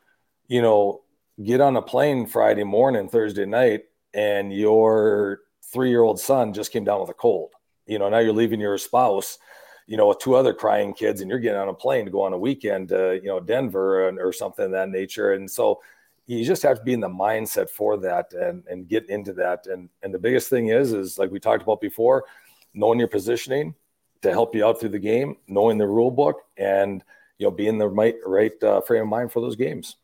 you 0.47 0.61
know, 0.61 1.01
get 1.43 1.59
on 1.59 1.75
a 1.75 1.81
plane 1.81 2.25
Friday 2.27 2.63
morning, 2.63 3.09
Thursday 3.09 3.45
night, 3.45 3.83
and 4.13 4.53
your 4.53 5.41
three 5.61 5.89
year 5.89 6.01
old 6.01 6.19
son 6.19 6.53
just 6.53 6.71
came 6.71 6.85
down 6.85 7.01
with 7.01 7.09
a 7.09 7.13
cold. 7.13 7.51
You 7.87 7.99
know, 7.99 8.07
now 8.07 8.19
you're 8.19 8.31
leaving 8.31 8.61
your 8.61 8.77
spouse, 8.77 9.37
you 9.85 9.97
know, 9.97 10.07
with 10.07 10.19
two 10.19 10.35
other 10.35 10.53
crying 10.53 10.93
kids, 10.93 11.19
and 11.19 11.29
you're 11.29 11.39
getting 11.39 11.59
on 11.59 11.67
a 11.67 11.73
plane 11.73 12.05
to 12.05 12.11
go 12.11 12.21
on 12.21 12.31
a 12.31 12.37
weekend 12.37 12.91
you 12.91 13.21
know, 13.25 13.41
Denver 13.41 14.07
or, 14.07 14.27
or 14.27 14.31
something 14.31 14.65
of 14.65 14.71
that 14.71 14.89
nature. 14.89 15.33
And 15.33 15.51
so 15.51 15.81
you 16.25 16.45
just 16.45 16.63
have 16.63 16.77
to 16.77 16.83
be 16.83 16.93
in 16.93 16.99
the 16.99 17.09
mindset 17.09 17.69
for 17.69 17.97
that 17.97 18.33
and, 18.33 18.63
and 18.69 18.87
get 18.87 19.09
into 19.09 19.33
that. 19.33 19.67
And, 19.67 19.89
and 20.01 20.13
the 20.13 20.19
biggest 20.19 20.49
thing 20.49 20.69
is, 20.69 20.93
is 20.93 21.17
like 21.17 21.31
we 21.31 21.39
talked 21.39 21.63
about 21.63 21.81
before, 21.81 22.25
knowing 22.73 22.99
your 22.99 23.07
positioning 23.07 23.75
to 24.21 24.31
help 24.31 24.55
you 24.55 24.65
out 24.65 24.79
through 24.79 24.89
the 24.89 24.99
game, 24.99 25.35
knowing 25.47 25.77
the 25.77 25.87
rule 25.87 26.11
book, 26.11 26.37
and, 26.57 27.03
you 27.37 27.45
know, 27.45 27.51
being 27.51 27.77
the 27.77 27.87
right, 27.87 28.15
right 28.25 28.63
uh, 28.63 28.79
frame 28.81 29.03
of 29.03 29.07
mind 29.09 29.31
for 29.31 29.41
those 29.41 29.55
games. 29.55 29.97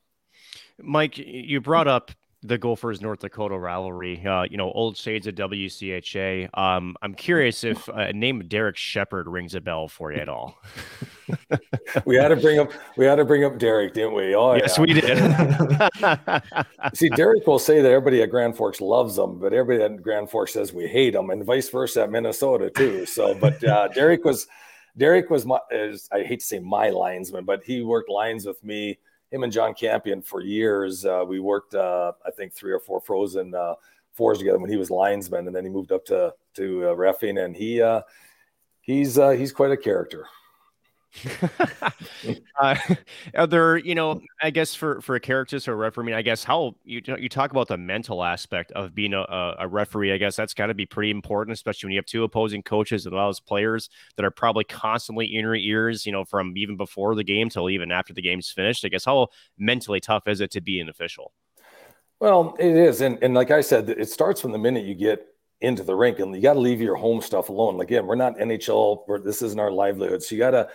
Mike, 0.82 1.18
you 1.18 1.62
brought 1.62 1.88
up 1.88 2.12
the 2.42 2.58
Gophers 2.58 3.02
North 3.02 3.20
Dakota 3.20 3.58
rivalry. 3.58 4.26
Uh, 4.26 4.44
you 4.44 4.58
know, 4.58 4.72
old 4.72 4.96
shades 4.96 5.28
of 5.28 5.36
WCHA. 5.36 6.58
Um, 6.58 6.96
I'm 7.02 7.14
curious 7.14 7.64
if 7.64 7.88
a 7.90 8.14
name 8.14 8.42
of 8.42 8.50
Derek 8.50 8.78
Shepard 8.78 9.28
rings 9.28 9.56
a 9.56 9.62
bell 9.62 9.88
for 9.88 10.14
you 10.14 10.20
at 10.20 10.30
all. 10.30 10.58
we 12.06 12.16
had 12.16 12.30
to 12.30 12.38
bring 12.38 12.60
up 12.60 12.72
we 12.98 13.06
had 13.06 13.16
to 13.16 13.26
bring 13.26 13.44
up 13.44 13.60
Derek, 13.60 13.94
didn't 13.94 14.14
we? 14.14 14.34
Oh, 14.36 14.54
yes, 14.54 14.78
yeah. 14.78 14.82
we 14.82 14.94
did. 14.94 16.74
See, 16.96 17.10
Derek 17.10 17.46
will 17.46 17.60
say 17.60 17.82
that 17.82 17.92
everybody 17.92 18.22
at 18.22 18.30
Grand 18.30 18.56
Forks 18.56 18.80
loves 18.80 19.18
him, 19.18 19.40
but 19.40 19.54
everybody 19.54 19.94
at 19.94 20.02
Grand 20.02 20.30
Forks 20.30 20.54
says 20.54 20.74
we 20.74 20.88
hate 20.88 21.16
him, 21.16 21.30
and 21.30 21.44
vice 21.44 21.70
versa 21.70 22.04
at 22.04 22.12
Minnesota 22.12 22.70
too. 22.70 23.06
So, 23.06 23.36
but 23.36 23.62
uh, 23.64 23.90
Derek 23.90 24.24
was 24.24 24.48
Derek 24.98 25.30
was 25.30 25.46
my 25.46 25.60
is, 25.72 26.08
I 26.12 26.24
hate 26.24 26.40
to 26.40 26.46
say 26.46 26.60
my 26.60 26.90
linesman, 26.90 27.44
but 27.44 27.64
he 27.64 27.82
worked 27.82 28.10
lines 28.10 28.46
with 28.46 28.64
me 28.64 28.98
him 29.32 29.44
and 29.44 29.52
John 29.52 29.74
Campion 29.74 30.22
for 30.22 30.42
years. 30.42 31.06
Uh, 31.06 31.24
we 31.28 31.40
worked, 31.40 31.76
uh, 31.76 32.14
I 32.26 32.32
think, 32.32 32.54
three 32.54 32.72
or 32.72 32.80
four 32.80 33.00
frozen 33.00 33.54
uh, 33.54 33.76
fours 34.14 34.40
together 34.40 34.60
when 34.60 34.70
he 34.70 34.78
was 34.78 34.90
linesman, 34.90 35.48
and 35.48 35.56
then 35.56 35.64
he 35.64 35.70
moved 35.70 35.92
up 35.92 36.06
to 36.06 36.34
to 36.56 36.90
uh, 36.90 36.96
refing, 36.96 37.44
and 37.44 37.56
he 37.56 37.82
uh, 37.82 38.02
he's 38.82 39.18
uh, 39.18 39.30
he's 39.30 39.52
quite 39.52 39.72
a 39.72 39.78
character. 39.78 40.28
uh, 42.62 42.76
are 43.36 43.48
there, 43.48 43.78
you 43.78 43.96
know, 43.96 44.22
I 44.42 44.52
guess 44.52 44.76
for 44.76 45.02
for 45.02 45.16
a 45.16 45.20
character 45.20 45.60
or 45.68 45.76
referee, 45.76 46.04
I 46.04 46.06
mean, 46.06 46.16
I 46.16 46.22
guess 46.22 46.44
how 46.44 46.76
you 46.84 47.02
you 47.18 47.30
talk 47.30 47.52
about 47.52 47.68
the 47.68 47.78
mental 47.78 48.24
aspect 48.24 48.72
of 48.74 48.94
being 48.94 49.14
a, 49.14 49.56
a 49.60 49.68
referee. 49.68 50.14
I 50.14 50.18
guess 50.18 50.36
that's 50.36 50.54
got 50.54 50.68
to 50.68 50.74
be 50.74 50.86
pretty 50.86 51.12
important, 51.12 51.54
especially 51.54 51.88
when 51.88 51.94
you 51.94 52.00
have 52.00 52.06
two 52.06 52.24
opposing 52.24 52.62
coaches 52.62 53.06
and 53.06 53.16
those 53.16 53.40
players 53.40 53.90
that 54.16 54.26
are 54.26 54.32
probably 54.32 54.64
constantly 54.64 55.26
in 55.26 55.42
your 55.42 55.56
ears, 55.56 56.06
you 56.06 56.12
know, 56.12 56.26
from 56.26 56.56
even 56.56 56.78
before 56.78 57.16
the 57.16 57.24
game 57.24 57.50
till 57.50 57.70
even 57.70 57.92
after 57.92 58.14
the 58.14 58.22
game's 58.22 58.52
finished. 58.52 58.86
I 58.86 58.90
guess 58.90 59.06
how 59.06 59.30
mentally 59.58 60.00
tough 60.00 60.28
is 60.28 60.42
it 60.42 60.52
to 60.52 60.62
be 60.62 60.80
an 60.80 60.90
official? 60.90 61.34
Well, 62.20 62.56
it 62.60 62.76
is, 62.76 63.02
and 63.02 63.18
and 63.24 63.34
like 63.34 63.52
I 63.52 63.62
said, 63.62 63.90
it 63.90 64.10
starts 64.10 64.42
from 64.42 64.52
the 64.52 64.58
minute 64.60 64.86
you 64.86 64.94
get 64.94 65.26
into 65.62 65.84
the 65.84 65.96
rink, 65.96 66.20
and 66.20 66.36
you 66.36 66.42
got 66.42 66.54
to 66.54 66.60
leave 66.60 66.82
your 66.82 66.96
home 66.96 67.22
stuff 67.22 67.50
alone. 67.50 67.82
Again, 67.82 68.06
we're 68.06 68.16
not 68.16 68.38
NHL, 68.38 69.04
we're, 69.08 69.20
this 69.20 69.42
isn't 69.42 69.60
our 69.60 69.72
livelihood, 69.72 70.24
so 70.24 70.36
you 70.36 70.40
got 70.40 70.52
to 70.52 70.70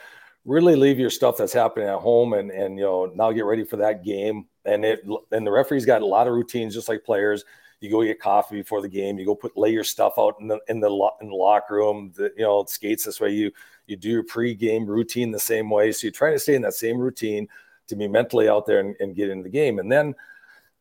really 0.45 0.77
leave 0.77 0.99
your 0.99 1.11
stuff 1.11 1.37
that's 1.37 1.53
happening 1.53 1.89
at 1.89 1.99
home 1.99 2.35
and 2.35 2.51
and 2.51 2.79
you 2.79 2.85
know 2.85 3.07
now 3.15 3.33
get 3.33 3.45
ready 3.45 3.65
for 3.65 3.77
that 3.77 4.05
game. 4.05 4.47
And 4.65 4.85
it 4.85 5.05
and 5.33 5.47
the 5.47 5.51
referee's 5.51 5.87
got 5.87 6.03
a 6.03 6.07
lot 6.07 6.27
of 6.27 6.35
routines 6.35 6.75
just 6.75 6.89
like 6.89 7.05
players. 7.05 7.45
You 7.81 7.91
go 7.91 8.03
get 8.03 8.21
coffee 8.21 8.57
before 8.57 8.81
the 8.81 8.89
game. 8.89 9.19
You 9.19 9.27
go 9.27 9.35
put 9.35 9.57
lay 9.57 9.71
your 9.71 9.85
stuff 9.85 10.15
out 10.19 10.37
in 10.41 10.49
the 10.49 10.59
in 10.69 10.81
the, 10.81 10.89
in 11.21 11.29
the 11.29 11.35
locker 11.35 11.75
room 11.75 12.13
the, 12.17 12.33
you 12.37 12.45
know 12.45 12.65
skates 12.67 13.05
this 13.05 13.21
way. 13.21 13.31
You 13.31 13.51
you 13.87 13.97
do 13.97 14.09
your 14.09 14.23
pre-game 14.23 14.87
routine 14.87 15.31
the 15.31 15.39
same 15.39 15.69
way. 15.69 15.93
So 15.93 16.07
you 16.07 16.11
try 16.11 16.33
to 16.33 16.39
stay 16.39 16.55
in 16.55 16.63
that 16.63 16.75
same 16.75 16.99
routine 16.99 17.49
to 17.89 17.97
be 17.97 18.09
mentally 18.09 18.49
out 18.49 18.65
there 18.65 18.81
and, 18.81 18.97
and 19.01 19.15
get 19.15 19.29
into 19.29 19.43
the 19.43 19.51
game. 19.51 19.79
And 19.79 19.93
then 19.93 20.15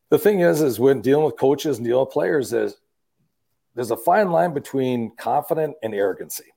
the 0.08 0.18
thing 0.18 0.40
is 0.40 0.62
is 0.62 0.80
when 0.80 1.00
dealing 1.02 1.24
with 1.24 1.36
coaches 1.36 1.78
and 1.78 1.86
dealing 1.86 2.06
with 2.06 2.12
players 2.12 2.52
is 2.52 2.76
there's 3.74 3.90
a 3.90 3.96
fine 3.96 4.30
line 4.30 4.54
between 4.54 5.14
confident 5.16 5.76
and 5.82 5.94
arrogancy 5.94 6.54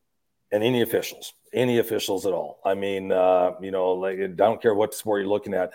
and 0.51 0.63
any 0.63 0.81
officials, 0.81 1.33
any 1.57 1.79
officials 1.79 2.25
at 2.25 2.33
all. 2.33 2.59
I 2.63 2.73
mean, 2.73 3.11
uh, 3.11 3.51
you 3.61 3.71
know, 3.71 3.91
like 3.93 4.19
I 4.19 4.27
don't 4.27 4.61
care 4.61 4.75
what 4.75 4.93
sport 4.93 5.21
you're 5.21 5.29
looking 5.29 5.53
at. 5.53 5.73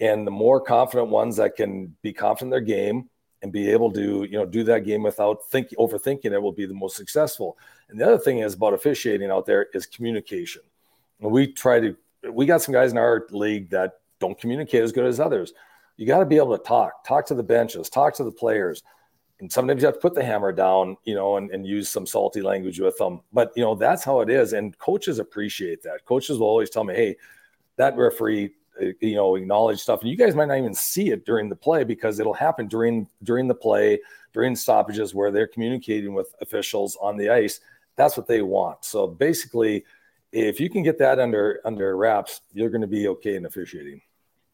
And 0.00 0.26
the 0.26 0.30
more 0.30 0.60
confident 0.60 1.08
ones 1.08 1.36
that 1.36 1.56
can 1.56 1.96
be 2.02 2.12
confident 2.12 2.48
in 2.48 2.50
their 2.50 2.60
game 2.60 3.08
and 3.42 3.52
be 3.52 3.70
able 3.70 3.90
to, 3.92 4.24
you 4.24 4.38
know, 4.38 4.46
do 4.46 4.62
that 4.64 4.84
game 4.84 5.02
without 5.02 5.44
thinking, 5.50 5.78
overthinking 5.78 6.32
it 6.32 6.42
will 6.42 6.52
be 6.52 6.66
the 6.66 6.74
most 6.74 6.96
successful. 6.96 7.58
And 7.88 8.00
the 8.00 8.06
other 8.06 8.18
thing 8.18 8.38
is 8.38 8.54
about 8.54 8.74
officiating 8.74 9.30
out 9.30 9.46
there 9.46 9.66
is 9.74 9.86
communication. 9.86 10.62
And 11.20 11.30
we 11.30 11.52
try 11.52 11.80
to, 11.80 11.96
we 12.30 12.46
got 12.46 12.62
some 12.62 12.74
guys 12.74 12.92
in 12.92 12.98
our 12.98 13.26
league 13.30 13.70
that 13.70 14.00
don't 14.20 14.38
communicate 14.38 14.82
as 14.82 14.92
good 14.92 15.06
as 15.06 15.18
others. 15.18 15.52
You 15.96 16.06
got 16.06 16.20
to 16.20 16.26
be 16.26 16.36
able 16.36 16.56
to 16.56 16.64
talk, 16.64 17.04
talk 17.04 17.26
to 17.26 17.34
the 17.34 17.42
benches, 17.42 17.88
talk 17.88 18.14
to 18.14 18.24
the 18.24 18.32
players 18.32 18.82
and 19.42 19.50
sometimes 19.50 19.82
you 19.82 19.86
have 19.86 19.96
to 19.96 20.00
put 20.00 20.14
the 20.14 20.22
hammer 20.22 20.52
down, 20.52 20.96
you 21.02 21.16
know, 21.16 21.36
and, 21.36 21.50
and 21.50 21.66
use 21.66 21.88
some 21.88 22.06
salty 22.06 22.40
language 22.40 22.78
with 22.78 22.96
them. 22.96 23.20
But 23.32 23.52
you 23.56 23.64
know, 23.64 23.74
that's 23.74 24.04
how 24.04 24.20
it 24.20 24.30
is. 24.30 24.52
And 24.52 24.78
coaches 24.78 25.18
appreciate 25.18 25.82
that. 25.82 26.04
Coaches 26.04 26.38
will 26.38 26.46
always 26.46 26.70
tell 26.70 26.84
me, 26.84 26.94
hey, 26.94 27.16
that 27.76 27.96
referee, 27.96 28.52
uh, 28.80 28.86
you 29.00 29.16
know, 29.16 29.34
acknowledge 29.34 29.80
stuff. 29.80 30.00
And 30.00 30.10
you 30.10 30.16
guys 30.16 30.36
might 30.36 30.46
not 30.46 30.58
even 30.58 30.74
see 30.74 31.10
it 31.10 31.26
during 31.26 31.48
the 31.48 31.56
play 31.56 31.82
because 31.82 32.20
it'll 32.20 32.32
happen 32.32 32.68
during 32.68 33.08
during 33.24 33.48
the 33.48 33.54
play, 33.54 33.98
during 34.32 34.54
stoppages 34.54 35.12
where 35.12 35.32
they're 35.32 35.48
communicating 35.48 36.14
with 36.14 36.32
officials 36.40 36.96
on 37.02 37.16
the 37.16 37.28
ice. 37.28 37.58
That's 37.96 38.16
what 38.16 38.28
they 38.28 38.42
want. 38.42 38.84
So 38.84 39.08
basically, 39.08 39.84
if 40.30 40.60
you 40.60 40.70
can 40.70 40.84
get 40.84 40.98
that 40.98 41.18
under 41.18 41.60
under 41.64 41.96
wraps, 41.96 42.42
you're 42.52 42.70
going 42.70 42.80
to 42.80 42.86
be 42.86 43.08
okay 43.08 43.34
in 43.34 43.44
officiating 43.44 44.02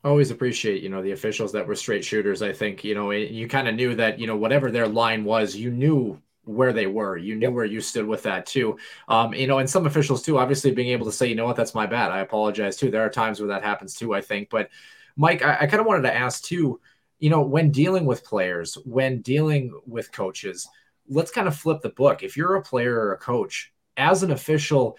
always 0.05 0.31
appreciate 0.31 0.83
you 0.83 0.89
know 0.89 1.03
the 1.03 1.13
officials 1.13 1.53
that 1.53 1.67
were 1.67 1.75
straight 1.75 2.05
shooters 2.05 2.41
i 2.41 2.53
think 2.53 2.85
you 2.85 2.95
know 2.95 3.11
you 3.11 3.49
kind 3.49 3.67
of 3.69 3.75
knew 3.75 3.95
that 3.95 4.19
you 4.19 4.27
know 4.27 4.37
whatever 4.37 4.71
their 4.71 4.87
line 4.87 5.25
was 5.25 5.57
you 5.57 5.71
knew 5.71 6.21
where 6.49 6.73
they 6.73 6.87
were. 6.87 7.17
You 7.17 7.37
knew 7.37 7.51
where 7.51 7.65
you 7.65 7.81
stood 7.81 8.07
with 8.07 8.23
that 8.23 8.47
too. 8.47 8.79
Um 9.07 9.35
you 9.35 9.47
know 9.47 9.59
and 9.59 9.69
some 9.69 9.87
officials 9.87 10.23
too 10.23 10.39
obviously 10.39 10.71
being 10.71 10.89
able 10.89 11.07
to 11.07 11.13
say 11.13 11.27
you 11.27 11.35
know 11.35 11.45
what? 11.45 11.57
That's 11.57 11.75
my 11.75 11.87
bad. 11.87 12.11
I 12.11 12.21
apologize 12.21 12.77
too. 12.77 12.91
There 12.91 13.05
are 13.05 13.11
times 13.11 13.39
where 13.39 13.49
that 13.49 13.63
happens 13.63 13.95
too 13.95 14.15
i 14.15 14.21
think. 14.21 14.49
But 14.51 14.71
mike 15.17 15.43
i, 15.43 15.59
I 15.61 15.67
kind 15.67 15.81
of 15.81 15.87
wanted 15.87 16.03
to 16.03 16.15
ask 16.17 16.43
too 16.43 16.81
you 17.19 17.31
know 17.31 17.43
when 17.43 17.71
dealing 17.71 18.07
with 18.07 18.25
players 18.25 18.75
when 18.85 19.21
dealing 19.21 19.79
with 19.87 20.13
coaches 20.13 20.69
let's 21.09 21.31
kind 21.31 21.49
of 21.49 21.57
flip 21.57 21.81
the 21.83 21.89
book. 21.89 22.23
If 22.23 22.37
you're 22.37 22.57
a 22.57 22.63
player 22.63 22.95
or 22.95 23.13
a 23.13 23.19
coach 23.19 23.73
as 23.97 24.23
an 24.23 24.31
official 24.31 24.97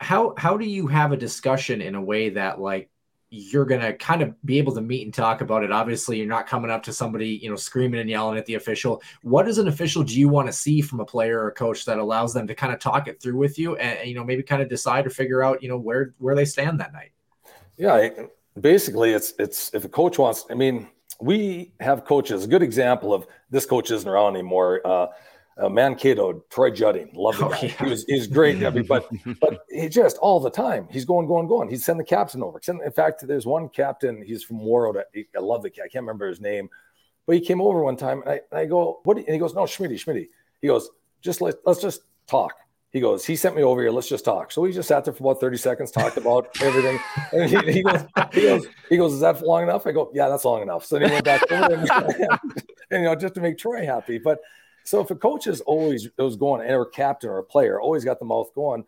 how 0.00 0.34
how 0.36 0.56
do 0.58 0.66
you 0.66 0.86
have 0.86 1.12
a 1.12 1.16
discussion 1.16 1.80
in 1.80 1.94
a 1.94 2.02
way 2.02 2.30
that 2.30 2.60
like 2.60 2.90
you're 3.34 3.64
going 3.64 3.80
to 3.80 3.92
kind 3.94 4.22
of 4.22 4.34
be 4.44 4.58
able 4.58 4.72
to 4.74 4.80
meet 4.80 5.04
and 5.04 5.12
talk 5.12 5.40
about 5.40 5.64
it. 5.64 5.72
Obviously, 5.72 6.18
you're 6.18 6.26
not 6.26 6.46
coming 6.46 6.70
up 6.70 6.82
to 6.84 6.92
somebody, 6.92 7.40
you 7.42 7.50
know, 7.50 7.56
screaming 7.56 8.00
and 8.00 8.08
yelling 8.08 8.38
at 8.38 8.46
the 8.46 8.54
official. 8.54 9.02
What 9.22 9.48
as 9.48 9.58
an 9.58 9.68
official 9.68 10.02
do 10.02 10.18
you 10.18 10.28
want 10.28 10.46
to 10.46 10.52
see 10.52 10.80
from 10.80 11.00
a 11.00 11.04
player 11.04 11.40
or 11.40 11.48
a 11.48 11.52
coach 11.52 11.84
that 11.86 11.98
allows 11.98 12.32
them 12.32 12.46
to 12.46 12.54
kind 12.54 12.72
of 12.72 12.78
talk 12.78 13.08
it 13.08 13.20
through 13.20 13.36
with 13.36 13.58
you 13.58 13.76
and, 13.76 14.08
you 14.08 14.14
know, 14.14 14.24
maybe 14.24 14.42
kind 14.42 14.62
of 14.62 14.68
decide 14.68 15.06
or 15.06 15.10
figure 15.10 15.42
out, 15.42 15.62
you 15.62 15.68
know, 15.68 15.78
where 15.78 16.14
where 16.18 16.34
they 16.34 16.44
stand 16.44 16.78
that 16.80 16.92
night? 16.92 17.10
Yeah, 17.76 18.08
basically 18.60 19.12
it's 19.12 19.34
it's 19.38 19.74
if 19.74 19.84
a 19.84 19.88
coach 19.88 20.18
wants, 20.18 20.46
I 20.50 20.54
mean, 20.54 20.88
we 21.20 21.72
have 21.80 22.04
coaches, 22.04 22.44
a 22.44 22.48
good 22.48 22.62
example 22.62 23.12
of 23.12 23.26
this 23.50 23.66
coach 23.66 23.90
isn't 23.90 24.08
around 24.08 24.34
anymore. 24.34 24.80
Uh, 24.84 25.06
uh, 25.56 25.68
Mankato, 25.68 26.44
Troy 26.50 26.70
Jutting, 26.70 27.10
love 27.14 27.38
the 27.38 27.46
oh. 27.46 27.50
Yeah. 27.62 27.68
He 27.68 27.90
was 27.90 28.04
he's 28.04 28.26
great, 28.26 28.58
Debbie, 28.58 28.82
but 28.88 29.08
but 29.40 29.60
he 29.70 29.88
just 29.88 30.16
all 30.18 30.40
the 30.40 30.50
time 30.50 30.88
he's 30.90 31.04
going, 31.04 31.26
going, 31.26 31.46
going. 31.46 31.68
He'd 31.68 31.82
send 31.82 32.00
the 32.00 32.04
captain 32.04 32.42
over. 32.42 32.60
in 32.66 32.92
fact, 32.92 33.26
there's 33.26 33.46
one 33.46 33.68
captain. 33.68 34.22
He's 34.22 34.42
from 34.42 34.60
Warroad. 34.60 35.02
I 35.16 35.40
love 35.40 35.62
the 35.62 35.68
I 35.68 35.88
can't 35.88 36.02
remember 36.02 36.28
his 36.28 36.40
name, 36.40 36.68
but 37.26 37.36
he 37.36 37.40
came 37.40 37.60
over 37.60 37.82
one 37.82 37.96
time, 37.96 38.22
and 38.22 38.30
I, 38.30 38.40
and 38.50 38.60
I 38.60 38.66
go, 38.66 39.00
what? 39.04 39.16
And 39.16 39.28
he 39.28 39.38
goes, 39.38 39.54
no, 39.54 39.62
Schmitty, 39.62 39.94
Schmitty. 39.94 40.28
He 40.60 40.68
goes, 40.68 40.90
just 41.20 41.40
let 41.40 41.54
let's 41.64 41.80
just 41.80 42.02
talk. 42.26 42.54
He 42.94 43.00
goes, 43.00 43.24
he 43.24 43.34
sent 43.34 43.56
me 43.56 43.64
over 43.64 43.82
here. 43.82 43.90
Let's 43.90 44.08
just 44.08 44.24
talk. 44.24 44.52
So 44.52 44.62
we 44.62 44.72
just 44.72 44.86
sat 44.86 45.04
there 45.04 45.12
for 45.12 45.24
about 45.24 45.40
30 45.40 45.56
seconds, 45.56 45.90
talked 45.90 46.16
about 46.16 46.48
everything. 46.60 47.00
And 47.32 47.50
he, 47.50 47.72
he, 47.72 47.82
goes, 47.82 48.04
he 48.32 48.42
goes, 48.42 48.66
he 48.88 48.96
goes, 48.96 49.12
is 49.14 49.20
that 49.20 49.44
long 49.44 49.64
enough? 49.64 49.84
I 49.84 49.90
go, 49.90 50.12
yeah, 50.14 50.28
that's 50.28 50.44
long 50.44 50.62
enough. 50.62 50.84
So 50.84 51.00
then 51.00 51.08
he 51.08 51.14
went 51.14 51.24
back 51.24 51.42
over 51.50 51.74
and, 51.74 51.90
and, 51.90 52.20
and, 52.20 53.02
you 53.02 53.02
know, 53.02 53.16
just 53.16 53.34
to 53.34 53.40
make 53.40 53.58
Troy 53.58 53.84
happy. 53.84 54.18
But 54.18 54.38
so 54.84 55.00
if 55.00 55.10
a 55.10 55.16
coach 55.16 55.46
is 55.46 55.60
always 55.62 56.08
was 56.18 56.36
going, 56.36 56.68
or 56.70 56.82
a 56.82 56.90
captain 56.90 57.30
or 57.30 57.38
a 57.38 57.44
player 57.44 57.80
always 57.80 58.04
got 58.04 58.18
the 58.18 58.24
mouth 58.24 58.54
going, 58.54 58.84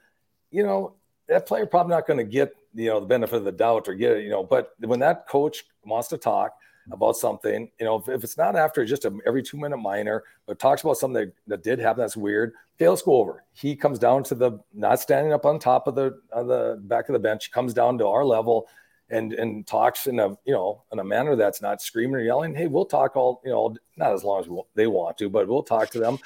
you 0.51 0.63
know, 0.63 0.95
that 1.27 1.47
player 1.47 1.67
probably 1.67 1.95
not 1.95 2.07
going 2.07 2.19
to 2.19 2.25
get 2.25 2.55
you 2.75 2.91
know 2.91 3.01
the 3.01 3.07
benefit 3.07 3.37
of 3.37 3.45
the 3.45 3.53
doubt 3.53 3.89
or 3.89 3.95
get 3.95 4.19
it, 4.19 4.25
you 4.25 4.31
know. 4.31 4.45
But 4.45 4.75
when 4.81 5.01
that 5.01 5.27
coach 5.27 5.65
wants 5.85 6.09
to 6.09 6.19
talk 6.19 6.55
about 6.93 7.17
something, 7.17 7.71
you 7.81 7.87
know, 7.87 7.97
if, 7.97 8.09
if 8.09 8.23
it's 8.23 8.37
not 8.37 8.55
after 8.55 8.85
just 8.85 9.07
a, 9.07 9.19
every 9.27 9.43
two 9.43 9.57
minute 9.57 9.79
minor, 9.79 10.23
but 10.47 10.59
talks 10.59 10.83
about 10.83 10.99
something 10.99 11.25
that, 11.25 11.33
that 11.47 11.63
did 11.65 11.79
happen 11.79 12.01
that's 12.01 12.17
weird, 12.17 12.53
okay, 12.77 12.89
let's 12.89 13.03
go 13.03 13.17
over. 13.17 13.43
He 13.55 13.75
comes 13.75 13.99
down 13.99 14.23
to 14.25 14.35
the 14.35 14.61
not 14.75 15.01
standing 15.01 15.33
up 15.33 15.47
on 15.47 15.59
top 15.59 15.89
of 15.89 15.95
the 15.95 16.21
on 16.33 16.47
the 16.47 16.79
back 16.85 17.09
of 17.09 17.15
the 17.15 17.19
bench, 17.19 17.51
comes 17.51 17.73
down 17.73 17.97
to 17.99 18.07
our 18.07 18.25
level 18.25 18.69
and 19.11 19.33
and 19.33 19.67
talks 19.67 20.07
in 20.07 20.19
a 20.19 20.31
you 20.45 20.53
know 20.53 20.83
in 20.93 20.99
a 20.99 21.05
manner 21.05 21.37
that's 21.37 21.63
not 21.63 21.81
screaming 21.81 22.17
or 22.17 22.21
yelling. 22.21 22.55
Hey, 22.55 22.67
we'll 22.67 22.85
talk 22.85 23.17
all 23.17 23.41
you 23.45 23.51
know, 23.51 23.77
not 23.97 24.13
as 24.13 24.25
long 24.25 24.41
as 24.41 24.49
they 24.75 24.87
want 24.87 25.19
to, 25.19 25.29
but 25.29 25.49
we'll 25.49 25.63
talk 25.63 25.91
to 25.91 25.99
them. 25.99 26.19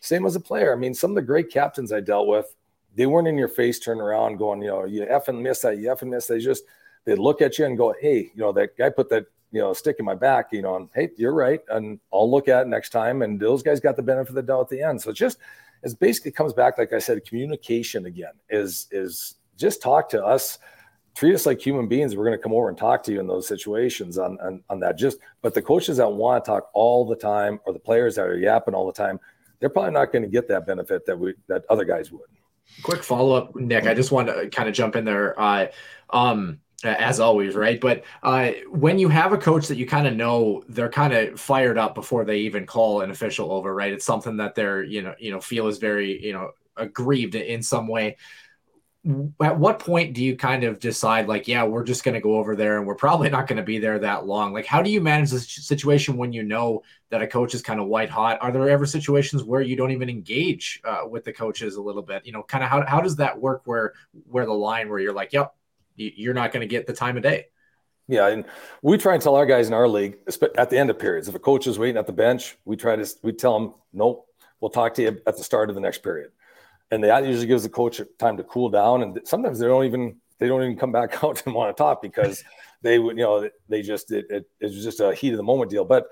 Same 0.00 0.26
as 0.26 0.36
a 0.36 0.40
player. 0.40 0.72
I 0.72 0.76
mean, 0.76 0.94
some 0.94 1.10
of 1.10 1.16
the 1.16 1.22
great 1.22 1.50
captains 1.50 1.92
I 1.92 2.00
dealt 2.00 2.28
with, 2.28 2.54
they 2.94 3.06
weren't 3.06 3.26
in 3.26 3.36
your 3.36 3.48
face, 3.48 3.80
turn 3.80 4.00
around, 4.00 4.36
going, 4.36 4.62
you 4.62 4.68
know, 4.68 4.84
you 4.84 5.02
effing 5.02 5.42
miss 5.42 5.60
that, 5.62 5.78
you 5.78 5.88
effing 5.88 6.10
miss. 6.10 6.26
They 6.26 6.38
just 6.38 6.62
they 7.04 7.14
look 7.14 7.42
at 7.42 7.58
you 7.58 7.64
and 7.64 7.76
go, 7.76 7.94
hey, 8.00 8.30
you 8.34 8.42
know, 8.42 8.52
that 8.52 8.76
guy 8.76 8.90
put 8.90 9.08
that 9.10 9.26
you 9.50 9.60
know 9.60 9.72
stick 9.72 9.96
in 9.98 10.04
my 10.04 10.14
back, 10.14 10.52
you 10.52 10.62
know, 10.62 10.76
and 10.76 10.88
hey, 10.94 11.10
you're 11.16 11.34
right, 11.34 11.60
and 11.70 11.98
I'll 12.12 12.30
look 12.30 12.48
at 12.48 12.62
it 12.62 12.68
next 12.68 12.90
time. 12.90 13.22
And 13.22 13.40
those 13.40 13.62
guys 13.62 13.80
got 13.80 13.96
the 13.96 14.02
benefit 14.02 14.30
of 14.30 14.34
the 14.36 14.42
doubt 14.42 14.62
at 14.62 14.68
the 14.68 14.82
end. 14.82 15.00
So 15.00 15.10
it's 15.10 15.18
just 15.18 15.38
it 15.82 15.98
basically 15.98 16.32
comes 16.32 16.52
back, 16.52 16.78
like 16.78 16.92
I 16.92 16.98
said, 16.98 17.24
communication 17.24 18.06
again 18.06 18.32
is 18.50 18.86
is 18.90 19.34
just 19.56 19.82
talk 19.82 20.08
to 20.10 20.24
us 20.24 20.58
treat 21.18 21.34
us 21.34 21.46
like 21.46 21.60
human 21.60 21.88
beings. 21.88 22.14
We're 22.14 22.24
going 22.24 22.38
to 22.38 22.42
come 22.42 22.52
over 22.52 22.68
and 22.68 22.78
talk 22.78 23.02
to 23.04 23.12
you 23.12 23.18
in 23.18 23.26
those 23.26 23.48
situations 23.48 24.18
on, 24.18 24.38
on, 24.40 24.62
on 24.70 24.78
that. 24.80 24.96
Just, 24.96 25.18
but 25.42 25.52
the 25.52 25.60
coaches 25.60 25.96
that 25.96 26.08
want 26.08 26.44
to 26.44 26.48
talk 26.48 26.70
all 26.74 27.04
the 27.04 27.16
time, 27.16 27.58
or 27.66 27.72
the 27.72 27.78
players 27.80 28.14
that 28.14 28.26
are 28.26 28.38
yapping 28.38 28.72
all 28.72 28.86
the 28.86 28.92
time, 28.92 29.18
they're 29.58 29.68
probably 29.68 29.90
not 29.90 30.12
going 30.12 30.22
to 30.22 30.28
get 30.28 30.46
that 30.46 30.64
benefit 30.64 31.04
that 31.06 31.18
we 31.18 31.34
that 31.48 31.64
other 31.68 31.84
guys 31.84 32.12
would. 32.12 32.28
Quick 32.84 33.02
follow 33.02 33.34
up, 33.34 33.56
Nick. 33.56 33.88
I 33.88 33.94
just 33.94 34.12
want 34.12 34.28
to 34.28 34.48
kind 34.50 34.68
of 34.68 34.76
jump 34.76 34.94
in 34.94 35.04
there. 35.04 35.38
Uh, 35.40 35.66
um, 36.10 36.60
as 36.84 37.18
always, 37.18 37.56
right? 37.56 37.80
But 37.80 38.04
uh, 38.22 38.52
when 38.70 39.00
you 39.00 39.08
have 39.08 39.32
a 39.32 39.38
coach 39.38 39.66
that 39.66 39.78
you 39.78 39.86
kind 39.86 40.06
of 40.06 40.14
know 40.14 40.62
they're 40.68 40.88
kind 40.88 41.12
of 41.12 41.40
fired 41.40 41.76
up 41.76 41.96
before 41.96 42.24
they 42.24 42.38
even 42.38 42.66
call 42.66 43.00
an 43.00 43.10
official 43.10 43.50
over, 43.50 43.74
right? 43.74 43.92
It's 43.92 44.04
something 44.04 44.36
that 44.36 44.54
they're 44.54 44.84
you 44.84 45.02
know 45.02 45.16
you 45.18 45.32
know 45.32 45.40
feel 45.40 45.66
is 45.66 45.78
very 45.78 46.24
you 46.24 46.32
know 46.32 46.52
aggrieved 46.76 47.34
in 47.34 47.60
some 47.60 47.88
way 47.88 48.16
at 49.42 49.58
what 49.58 49.78
point 49.78 50.12
do 50.12 50.22
you 50.22 50.36
kind 50.36 50.64
of 50.64 50.78
decide 50.78 51.28
like 51.28 51.48
yeah 51.48 51.64
we're 51.64 51.84
just 51.84 52.04
going 52.04 52.14
to 52.14 52.20
go 52.20 52.36
over 52.36 52.54
there 52.54 52.76
and 52.76 52.86
we're 52.86 52.94
probably 52.94 53.30
not 53.30 53.46
going 53.46 53.56
to 53.56 53.62
be 53.62 53.78
there 53.78 53.98
that 53.98 54.26
long? 54.26 54.52
Like 54.52 54.66
how 54.66 54.82
do 54.82 54.90
you 54.90 55.00
manage 55.00 55.30
this 55.30 55.48
situation 55.48 56.16
when 56.16 56.32
you 56.32 56.42
know 56.42 56.82
that 57.10 57.22
a 57.22 57.26
coach 57.26 57.54
is 57.54 57.62
kind 57.62 57.80
of 57.80 57.86
white 57.86 58.10
hot? 58.10 58.38
Are 58.42 58.52
there 58.52 58.68
ever 58.68 58.86
situations 58.86 59.42
where 59.42 59.62
you 59.62 59.76
don't 59.76 59.92
even 59.92 60.10
engage 60.10 60.80
uh, 60.84 61.02
with 61.08 61.24
the 61.24 61.32
coaches 61.32 61.76
a 61.76 61.82
little 61.82 62.02
bit? 62.02 62.26
You 62.26 62.32
know 62.32 62.42
kind 62.42 62.62
of 62.62 62.70
how, 62.70 62.84
how 62.86 63.00
does 63.00 63.16
that 63.16 63.40
work 63.40 63.62
where 63.64 63.94
where 64.28 64.46
the 64.46 64.52
line 64.52 64.88
where 64.88 64.98
you're 64.98 65.14
like 65.14 65.32
yep 65.32 65.54
you're 65.96 66.34
not 66.34 66.52
going 66.52 66.60
to 66.60 66.66
get 66.66 66.86
the 66.86 66.92
time 66.92 67.16
of 67.16 67.22
day? 67.22 67.46
Yeah, 68.08 68.28
and 68.28 68.46
we 68.80 68.96
try 68.96 69.12
and 69.12 69.22
tell 69.22 69.34
our 69.34 69.44
guys 69.44 69.68
in 69.68 69.74
our 69.74 69.86
league 69.86 70.16
at 70.56 70.70
the 70.70 70.78
end 70.78 70.88
of 70.88 70.98
periods. 70.98 71.28
If 71.28 71.34
a 71.34 71.38
coach 71.38 71.66
is 71.66 71.78
waiting 71.78 71.98
at 71.98 72.06
the 72.06 72.12
bench, 72.12 72.56
we 72.64 72.74
try 72.74 72.96
to 72.96 73.06
we 73.22 73.32
tell 73.32 73.58
them, 73.58 73.74
nope, 73.92 74.26
we'll 74.60 74.70
talk 74.70 74.94
to 74.94 75.02
you 75.02 75.20
at 75.26 75.36
the 75.36 75.44
start 75.44 75.68
of 75.68 75.74
the 75.74 75.80
next 75.80 76.02
period, 76.02 76.30
and 76.90 77.04
that 77.04 77.26
usually 77.26 77.46
gives 77.46 77.62
the 77.62 77.68
coach 77.68 78.00
time 78.18 78.36
to 78.36 78.44
cool 78.44 78.68
down. 78.68 79.02
And 79.02 79.20
sometimes 79.24 79.58
they 79.58 79.66
don't 79.66 79.84
even 79.84 80.16
they 80.38 80.48
don't 80.48 80.62
even 80.62 80.76
come 80.76 80.92
back 80.92 81.22
out 81.24 81.42
and 81.44 81.54
want 81.54 81.76
to 81.76 81.80
talk 81.80 82.02
because 82.02 82.42
they 82.82 82.98
would 82.98 83.16
you 83.16 83.24
know 83.24 83.48
they 83.68 83.82
just 83.82 84.12
it, 84.12 84.26
it, 84.30 84.48
it 84.60 84.66
was 84.66 84.82
just 84.82 85.00
a 85.00 85.14
heat 85.14 85.32
of 85.32 85.36
the 85.36 85.42
moment 85.42 85.70
deal. 85.70 85.84
But 85.84 86.06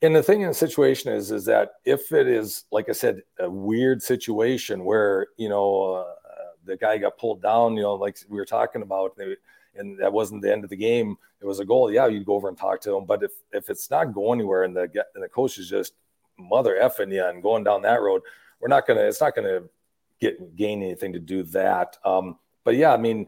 and 0.00 0.14
the 0.16 0.22
thing 0.22 0.40
in 0.40 0.48
the 0.48 0.54
situation 0.54 1.12
is 1.12 1.30
is 1.30 1.44
that 1.46 1.72
if 1.84 2.12
it 2.12 2.26
is 2.26 2.64
like 2.70 2.88
I 2.88 2.92
said 2.92 3.22
a 3.38 3.48
weird 3.50 4.02
situation 4.02 4.84
where 4.84 5.28
you 5.36 5.48
know 5.48 5.82
uh, 5.94 6.12
the 6.64 6.76
guy 6.76 6.98
got 6.98 7.18
pulled 7.18 7.42
down, 7.42 7.76
you 7.76 7.82
know, 7.82 7.94
like 7.94 8.18
we 8.28 8.36
were 8.36 8.44
talking 8.44 8.82
about. 8.82 9.16
They, 9.16 9.36
and 9.74 9.98
that 10.00 10.12
wasn't 10.12 10.42
the 10.42 10.52
end 10.52 10.64
of 10.64 10.70
the 10.70 10.76
game. 10.76 11.16
It 11.40 11.46
was 11.46 11.60
a 11.60 11.64
goal. 11.64 11.90
Yeah, 11.90 12.06
you'd 12.06 12.26
go 12.26 12.34
over 12.34 12.48
and 12.48 12.58
talk 12.58 12.80
to 12.82 12.94
him. 12.94 13.04
But 13.06 13.22
if 13.22 13.32
if 13.52 13.70
it's 13.70 13.90
not 13.90 14.12
going 14.12 14.40
anywhere 14.40 14.64
and 14.64 14.76
the 14.76 14.82
and 15.14 15.24
the 15.24 15.28
coach 15.28 15.58
is 15.58 15.68
just 15.68 15.94
mother 16.38 16.78
effing 16.80 17.12
you 17.12 17.24
and 17.24 17.42
going 17.42 17.64
down 17.64 17.82
that 17.82 18.00
road, 18.00 18.22
we're 18.60 18.68
not 18.68 18.86
gonna. 18.86 19.00
It's 19.00 19.20
not 19.20 19.34
gonna 19.34 19.62
get 20.22 20.56
gain 20.56 20.82
anything 20.82 21.12
to 21.12 21.18
do 21.18 21.42
that. 21.42 21.98
Um, 22.04 22.38
but 22.64 22.76
yeah, 22.76 22.92
I 22.92 22.96
mean, 22.96 23.26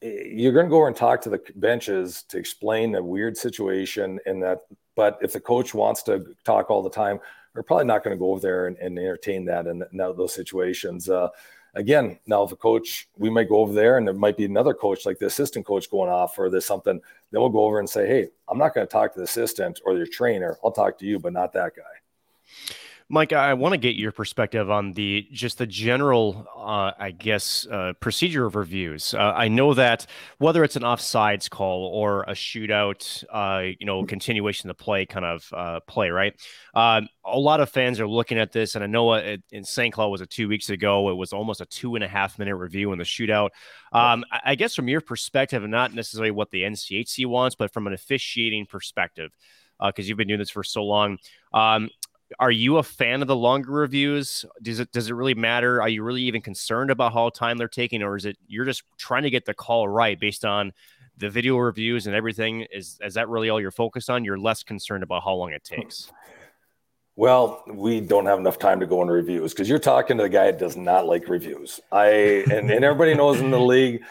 you're 0.00 0.52
gonna 0.52 0.68
go 0.68 0.76
over 0.76 0.88
and 0.88 0.96
talk 0.96 1.20
to 1.22 1.30
the 1.30 1.40
benches 1.54 2.24
to 2.24 2.38
explain 2.38 2.94
a 2.96 3.02
weird 3.02 3.36
situation 3.36 4.18
and 4.26 4.42
that. 4.42 4.60
But 4.94 5.18
if 5.22 5.32
the 5.32 5.40
coach 5.40 5.72
wants 5.72 6.02
to 6.02 6.34
talk 6.44 6.70
all 6.70 6.82
the 6.82 6.90
time, 6.90 7.18
we're 7.54 7.62
probably 7.62 7.86
not 7.86 8.02
going 8.04 8.14
to 8.14 8.18
go 8.18 8.32
over 8.32 8.40
there 8.40 8.66
and, 8.66 8.76
and 8.78 8.98
entertain 8.98 9.44
that 9.46 9.66
in, 9.66 9.82
in 9.90 9.96
those 9.96 10.34
situations. 10.34 11.08
Uh, 11.08 11.28
again, 11.74 12.18
now 12.26 12.42
if 12.42 12.52
a 12.52 12.56
coach, 12.56 13.08
we 13.16 13.30
might 13.30 13.48
go 13.48 13.56
over 13.56 13.72
there 13.72 13.98
and 13.98 14.06
there 14.06 14.14
might 14.14 14.36
be 14.36 14.44
another 14.44 14.74
coach, 14.74 15.06
like 15.06 15.18
the 15.18 15.26
assistant 15.26 15.66
coach 15.66 15.90
going 15.90 16.10
off 16.10 16.38
or 16.38 16.50
there's 16.50 16.66
something, 16.66 17.00
then 17.30 17.40
we'll 17.40 17.50
go 17.50 17.64
over 17.64 17.78
and 17.78 17.88
say, 17.88 18.06
Hey, 18.06 18.28
I'm 18.48 18.58
not 18.58 18.74
going 18.74 18.86
to 18.86 18.90
talk 18.90 19.12
to 19.14 19.18
the 19.18 19.24
assistant 19.24 19.80
or 19.84 19.96
your 19.96 20.06
trainer. 20.06 20.58
I'll 20.64 20.72
talk 20.72 20.98
to 20.98 21.06
you, 21.06 21.18
but 21.18 21.32
not 21.32 21.52
that 21.52 21.72
guy. 21.76 22.74
Mike, 23.14 23.34
I 23.34 23.52
want 23.52 23.72
to 23.72 23.78
get 23.78 23.94
your 23.94 24.10
perspective 24.10 24.70
on 24.70 24.94
the 24.94 25.28
just 25.30 25.58
the 25.58 25.66
general, 25.66 26.46
uh, 26.56 26.92
I 26.98 27.10
guess, 27.10 27.66
uh, 27.70 27.92
procedure 28.00 28.46
of 28.46 28.56
reviews. 28.56 29.12
Uh, 29.12 29.34
I 29.36 29.48
know 29.48 29.74
that 29.74 30.06
whether 30.38 30.64
it's 30.64 30.76
an 30.76 30.82
offsides 30.82 31.50
call 31.50 31.88
or 31.88 32.22
a 32.22 32.32
shootout, 32.32 33.22
uh, 33.30 33.74
you 33.78 33.84
know, 33.84 34.02
continuation 34.06 34.70
of 34.70 34.78
the 34.78 34.82
play 34.82 35.04
kind 35.04 35.26
of 35.26 35.46
uh, 35.52 35.80
play, 35.80 36.08
right? 36.08 36.32
Um, 36.74 37.06
a 37.22 37.38
lot 37.38 37.60
of 37.60 37.68
fans 37.68 38.00
are 38.00 38.08
looking 38.08 38.38
at 38.38 38.50
this, 38.50 38.76
and 38.76 38.82
I 38.82 38.86
know 38.86 39.12
it, 39.12 39.42
in 39.50 39.62
St. 39.62 39.92
Cloud 39.92 40.08
was 40.08 40.22
it 40.22 40.30
two 40.30 40.48
weeks 40.48 40.70
ago. 40.70 41.10
It 41.10 41.14
was 41.14 41.34
almost 41.34 41.60
a 41.60 41.66
two 41.66 41.96
and 41.96 42.02
a 42.02 42.08
half 42.08 42.38
minute 42.38 42.56
review 42.56 42.92
in 42.92 42.98
the 42.98 43.04
shootout. 43.04 43.50
Um, 43.92 44.24
I 44.42 44.54
guess 44.54 44.74
from 44.74 44.88
your 44.88 45.02
perspective, 45.02 45.62
and 45.62 45.70
not 45.70 45.92
necessarily 45.92 46.30
what 46.30 46.50
the 46.50 46.62
NCHC 46.62 47.26
wants, 47.26 47.56
but 47.56 47.74
from 47.74 47.86
an 47.86 47.92
officiating 47.92 48.64
perspective, 48.64 49.32
because 49.78 50.06
uh, 50.06 50.08
you've 50.08 50.16
been 50.16 50.28
doing 50.28 50.40
this 50.40 50.48
for 50.48 50.64
so 50.64 50.82
long. 50.82 51.18
Um, 51.52 51.90
are 52.38 52.50
you 52.50 52.78
a 52.78 52.82
fan 52.82 53.22
of 53.22 53.28
the 53.28 53.36
longer 53.36 53.72
reviews? 53.72 54.44
Does 54.62 54.80
it 54.80 54.92
does 54.92 55.10
it 55.10 55.14
really 55.14 55.34
matter? 55.34 55.80
Are 55.80 55.88
you 55.88 56.02
really 56.02 56.22
even 56.22 56.40
concerned 56.40 56.90
about 56.90 57.12
how 57.12 57.30
time 57.30 57.58
they're 57.58 57.68
taking, 57.68 58.02
or 58.02 58.16
is 58.16 58.24
it 58.24 58.36
you're 58.46 58.64
just 58.64 58.82
trying 58.98 59.22
to 59.24 59.30
get 59.30 59.44
the 59.44 59.54
call 59.54 59.88
right 59.88 60.18
based 60.18 60.44
on 60.44 60.72
the 61.16 61.30
video 61.30 61.56
reviews 61.56 62.06
and 62.06 62.16
everything? 62.16 62.66
Is 62.72 62.98
is 63.02 63.14
that 63.14 63.28
really 63.28 63.50
all 63.50 63.60
you're 63.60 63.70
focused 63.70 64.10
on? 64.10 64.24
You're 64.24 64.38
less 64.38 64.62
concerned 64.62 65.02
about 65.02 65.24
how 65.24 65.34
long 65.34 65.52
it 65.52 65.64
takes. 65.64 66.10
Well, 67.14 67.62
we 67.66 68.00
don't 68.00 68.26
have 68.26 68.38
enough 68.38 68.58
time 68.58 68.80
to 68.80 68.86
go 68.86 69.02
into 69.02 69.12
reviews 69.12 69.52
because 69.52 69.68
you're 69.68 69.78
talking 69.78 70.16
to 70.16 70.22
the 70.22 70.28
guy 70.30 70.46
that 70.46 70.58
does 70.58 70.76
not 70.76 71.06
like 71.06 71.28
reviews. 71.28 71.80
I 71.90 72.06
and, 72.50 72.70
and 72.70 72.84
everybody 72.84 73.14
knows 73.14 73.40
in 73.40 73.50
the 73.50 73.60
league, 73.74 74.02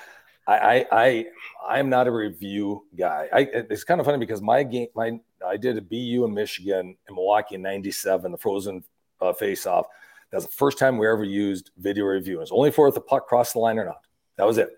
I 0.48 0.58
I, 0.58 0.86
I 0.92 1.26
I'm 1.68 1.90
not 1.90 2.08
a 2.08 2.12
review 2.12 2.86
guy. 2.98 3.28
I, 3.34 3.40
it's 3.54 3.84
kind 3.84 4.00
of 4.00 4.06
funny 4.06 4.20
because 4.20 4.42
my 4.42 4.64
game, 4.64 4.88
my 4.96 5.20
I 5.46 5.58
did 5.58 5.78
a 5.78 5.82
BU 5.82 6.26
in 6.26 6.34
Michigan 6.34 6.96
in 7.08 7.16
Milwaukee 7.16 7.56
in 7.56 7.62
'97, 7.62 8.32
the 8.32 8.38
Frozen 8.38 8.84
uh, 9.22 9.34
face-off. 9.34 9.88
That's 10.32 10.46
the 10.46 10.52
first 10.52 10.78
time 10.78 10.98
we 10.98 11.08
ever 11.08 11.24
used 11.24 11.72
video 11.78 12.06
review. 12.06 12.38
It 12.38 12.42
was 12.42 12.52
only 12.52 12.72
for 12.72 12.88
if 12.88 12.94
the 12.94 13.02
puck 13.02 13.28
crossed 13.28 13.54
the 13.54 13.60
line 13.60 13.78
or 13.78 13.86
not. 13.86 14.02
That 14.38 14.48
was 14.48 14.58
it, 14.58 14.70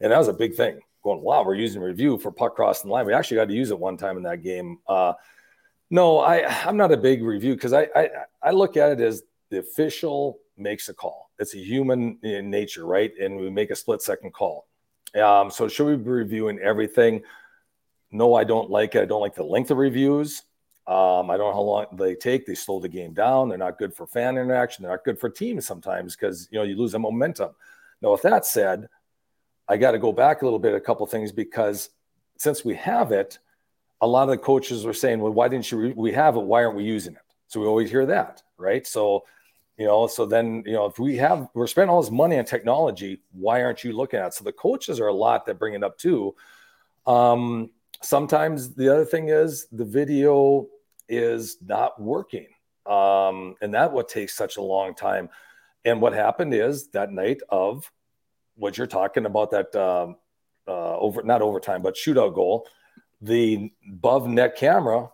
and 0.00 0.12
that 0.12 0.18
was 0.18 0.28
a 0.28 0.32
big 0.32 0.54
thing. 0.54 0.80
Going, 1.02 1.20
wow, 1.20 1.44
we're 1.44 1.54
using 1.54 1.82
review 1.82 2.16
for 2.18 2.32
puck 2.32 2.56
crossing 2.56 2.88
the 2.88 2.94
line. 2.94 3.04
We 3.04 3.12
actually 3.12 3.36
got 3.36 3.48
to 3.48 3.54
use 3.54 3.70
it 3.70 3.78
one 3.78 3.98
time 3.98 4.16
in 4.16 4.22
that 4.22 4.42
game. 4.42 4.78
Uh, 4.88 5.12
no, 5.90 6.18
I 6.18 6.46
I'm 6.66 6.76
not 6.76 6.92
a 6.92 6.96
big 6.96 7.22
review 7.22 7.54
because 7.54 7.72
I, 7.72 7.88
I 7.94 8.08
I 8.42 8.50
look 8.50 8.76
at 8.76 8.92
it 8.92 9.00
as 9.00 9.22
the 9.50 9.58
official 9.58 10.38
makes 10.56 10.88
a 10.88 10.94
call. 10.94 11.30
It's 11.38 11.54
a 11.54 11.58
human 11.58 12.18
in 12.22 12.50
nature, 12.50 12.86
right? 12.86 13.12
And 13.20 13.36
we 13.36 13.50
make 13.50 13.70
a 13.70 13.76
split 13.76 14.02
second 14.02 14.32
call. 14.32 14.66
Um, 15.14 15.50
so 15.50 15.68
should 15.68 15.86
we 15.86 15.96
be 15.96 16.10
reviewing 16.10 16.58
everything? 16.58 17.22
No, 18.14 18.34
I 18.34 18.44
don't 18.44 18.70
like 18.70 18.94
it. 18.94 19.02
I 19.02 19.04
don't 19.06 19.20
like 19.20 19.34
the 19.34 19.42
length 19.42 19.72
of 19.72 19.76
reviews. 19.78 20.44
Um, 20.86 21.30
I 21.30 21.36
don't 21.36 21.50
know 21.50 21.52
how 21.52 21.60
long 21.62 21.86
they 21.94 22.14
take. 22.14 22.46
They 22.46 22.54
slow 22.54 22.78
the 22.78 22.88
game 22.88 23.12
down. 23.12 23.48
They're 23.48 23.58
not 23.58 23.76
good 23.76 23.92
for 23.92 24.06
fan 24.06 24.36
interaction. 24.36 24.84
They're 24.84 24.92
not 24.92 25.04
good 25.04 25.18
for 25.18 25.28
teams 25.28 25.66
sometimes 25.66 26.14
because 26.14 26.46
you 26.52 26.58
know 26.58 26.64
you 26.64 26.76
lose 26.76 26.92
the 26.92 27.00
momentum. 27.00 27.50
Now, 28.00 28.12
with 28.12 28.22
that 28.22 28.46
said, 28.46 28.88
I 29.68 29.78
got 29.78 29.92
to 29.92 29.98
go 29.98 30.12
back 30.12 30.42
a 30.42 30.44
little 30.44 30.60
bit, 30.60 30.74
a 30.74 30.80
couple 30.80 31.04
things 31.06 31.32
because 31.32 31.90
since 32.38 32.64
we 32.64 32.76
have 32.76 33.10
it, 33.10 33.40
a 34.00 34.06
lot 34.06 34.24
of 34.24 34.28
the 34.28 34.38
coaches 34.38 34.84
were 34.84 34.92
saying, 34.92 35.18
"Well, 35.18 35.32
why 35.32 35.48
didn't 35.48 35.68
you? 35.72 35.78
Re- 35.78 35.94
we 35.96 36.12
have 36.12 36.36
it. 36.36 36.40
Why 36.40 36.62
aren't 36.62 36.76
we 36.76 36.84
using 36.84 37.14
it?" 37.14 37.34
So 37.48 37.58
we 37.58 37.66
always 37.66 37.90
hear 37.90 38.06
that, 38.06 38.44
right? 38.58 38.86
So 38.86 39.24
you 39.76 39.86
know, 39.86 40.06
so 40.06 40.24
then, 40.24 40.62
you 40.66 40.74
know, 40.74 40.86
if 40.86 41.00
we 41.00 41.16
have, 41.16 41.48
we're 41.52 41.66
spending 41.66 41.90
all 41.90 42.00
this 42.00 42.12
money 42.12 42.38
on 42.38 42.44
technology, 42.44 43.22
why 43.32 43.64
aren't 43.64 43.82
you 43.82 43.92
looking 43.92 44.20
at 44.20 44.28
it? 44.28 44.34
So 44.34 44.44
the 44.44 44.52
coaches 44.52 45.00
are 45.00 45.08
a 45.08 45.12
lot 45.12 45.46
that 45.46 45.58
bring 45.58 45.74
it 45.74 45.82
up 45.82 45.98
too. 45.98 46.36
Um, 47.08 47.70
sometimes 48.04 48.74
the 48.74 48.92
other 48.92 49.04
thing 49.04 49.28
is 49.28 49.66
the 49.72 49.84
video 49.84 50.68
is 51.08 51.56
not 51.64 52.00
working. 52.00 52.46
Um, 52.86 53.56
and 53.62 53.72
that 53.74 53.92
what 53.92 54.08
takes 54.08 54.34
such 54.34 54.56
a 54.56 54.62
long 54.62 54.94
time. 54.94 55.30
And 55.84 56.00
what 56.00 56.12
happened 56.12 56.54
is 56.54 56.88
that 56.88 57.10
night 57.10 57.40
of 57.48 57.90
what 58.56 58.76
you're 58.76 58.86
talking 58.86 59.26
about, 59.26 59.50
that 59.50 59.74
um, 59.74 60.16
uh, 60.68 60.96
over, 60.98 61.22
not 61.22 61.42
overtime, 61.42 61.82
but 61.82 61.94
shootout 61.94 62.34
goal, 62.34 62.68
the 63.20 63.72
above 63.90 64.28
net 64.28 64.56
camera 64.56 65.08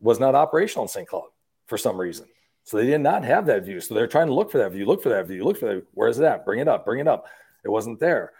was 0.00 0.18
not 0.18 0.34
operational 0.34 0.84
in 0.84 0.88
St. 0.88 1.06
Cloud 1.06 1.28
for 1.66 1.76
some 1.76 2.00
reason. 2.00 2.26
So 2.64 2.76
they 2.76 2.86
did 2.86 3.00
not 3.00 3.24
have 3.24 3.46
that 3.46 3.64
view. 3.64 3.80
So 3.80 3.94
they're 3.94 4.06
trying 4.06 4.28
to 4.28 4.34
look 4.34 4.50
for 4.50 4.58
that 4.58 4.72
view, 4.72 4.86
look 4.86 5.02
for 5.02 5.08
that 5.10 5.26
view, 5.26 5.44
look 5.44 5.58
for 5.58 5.74
that. 5.74 5.86
Where 5.92 6.08
is 6.08 6.18
that? 6.18 6.44
Bring 6.44 6.60
it 6.60 6.68
up, 6.68 6.84
bring 6.84 7.00
it 7.00 7.08
up. 7.08 7.26
It 7.64 7.68
wasn't 7.68 8.00
there. 8.00 8.32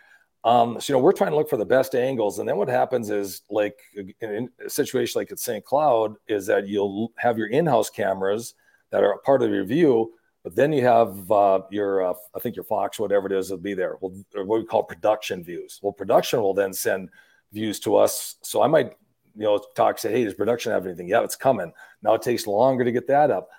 Um, 0.42 0.80
so, 0.80 0.92
you 0.92 0.98
know, 0.98 1.02
we're 1.02 1.12
trying 1.12 1.30
to 1.30 1.36
look 1.36 1.50
for 1.50 1.58
the 1.58 1.66
best 1.66 1.94
angles. 1.94 2.38
And 2.38 2.48
then 2.48 2.56
what 2.56 2.68
happens 2.68 3.10
is 3.10 3.42
like 3.50 3.76
in 4.20 4.48
a 4.64 4.70
situation 4.70 5.20
like 5.20 5.30
at 5.30 5.38
St. 5.38 5.64
Cloud 5.64 6.14
is 6.28 6.46
that 6.46 6.66
you'll 6.66 7.12
have 7.16 7.36
your 7.36 7.48
in-house 7.48 7.90
cameras 7.90 8.54
that 8.90 9.04
are 9.04 9.18
part 9.18 9.42
of 9.42 9.50
your 9.50 9.64
view, 9.64 10.14
but 10.42 10.56
then 10.56 10.72
you 10.72 10.82
have 10.82 11.30
uh, 11.30 11.60
your, 11.70 12.10
uh, 12.10 12.14
I 12.34 12.40
think 12.40 12.56
your 12.56 12.64
Fox, 12.64 12.98
whatever 12.98 13.26
it 13.26 13.32
is, 13.32 13.50
will 13.50 13.58
be 13.58 13.74
there. 13.74 13.96
Well, 14.00 14.12
what 14.34 14.60
we 14.60 14.64
call 14.64 14.82
production 14.82 15.44
views. 15.44 15.78
Well, 15.82 15.92
production 15.92 16.40
will 16.40 16.54
then 16.54 16.72
send 16.72 17.10
views 17.52 17.78
to 17.80 17.96
us. 17.96 18.36
So 18.42 18.62
I 18.62 18.66
might, 18.66 18.94
you 19.36 19.44
know, 19.44 19.62
talk, 19.76 19.98
say, 19.98 20.10
hey, 20.10 20.24
does 20.24 20.34
production 20.34 20.72
have 20.72 20.86
anything? 20.86 21.08
Yeah, 21.08 21.22
it's 21.22 21.36
coming. 21.36 21.72
Now 22.02 22.14
it 22.14 22.22
takes 22.22 22.46
longer 22.46 22.84
to 22.84 22.92
get 22.92 23.06
that 23.08 23.30
up. 23.30 23.50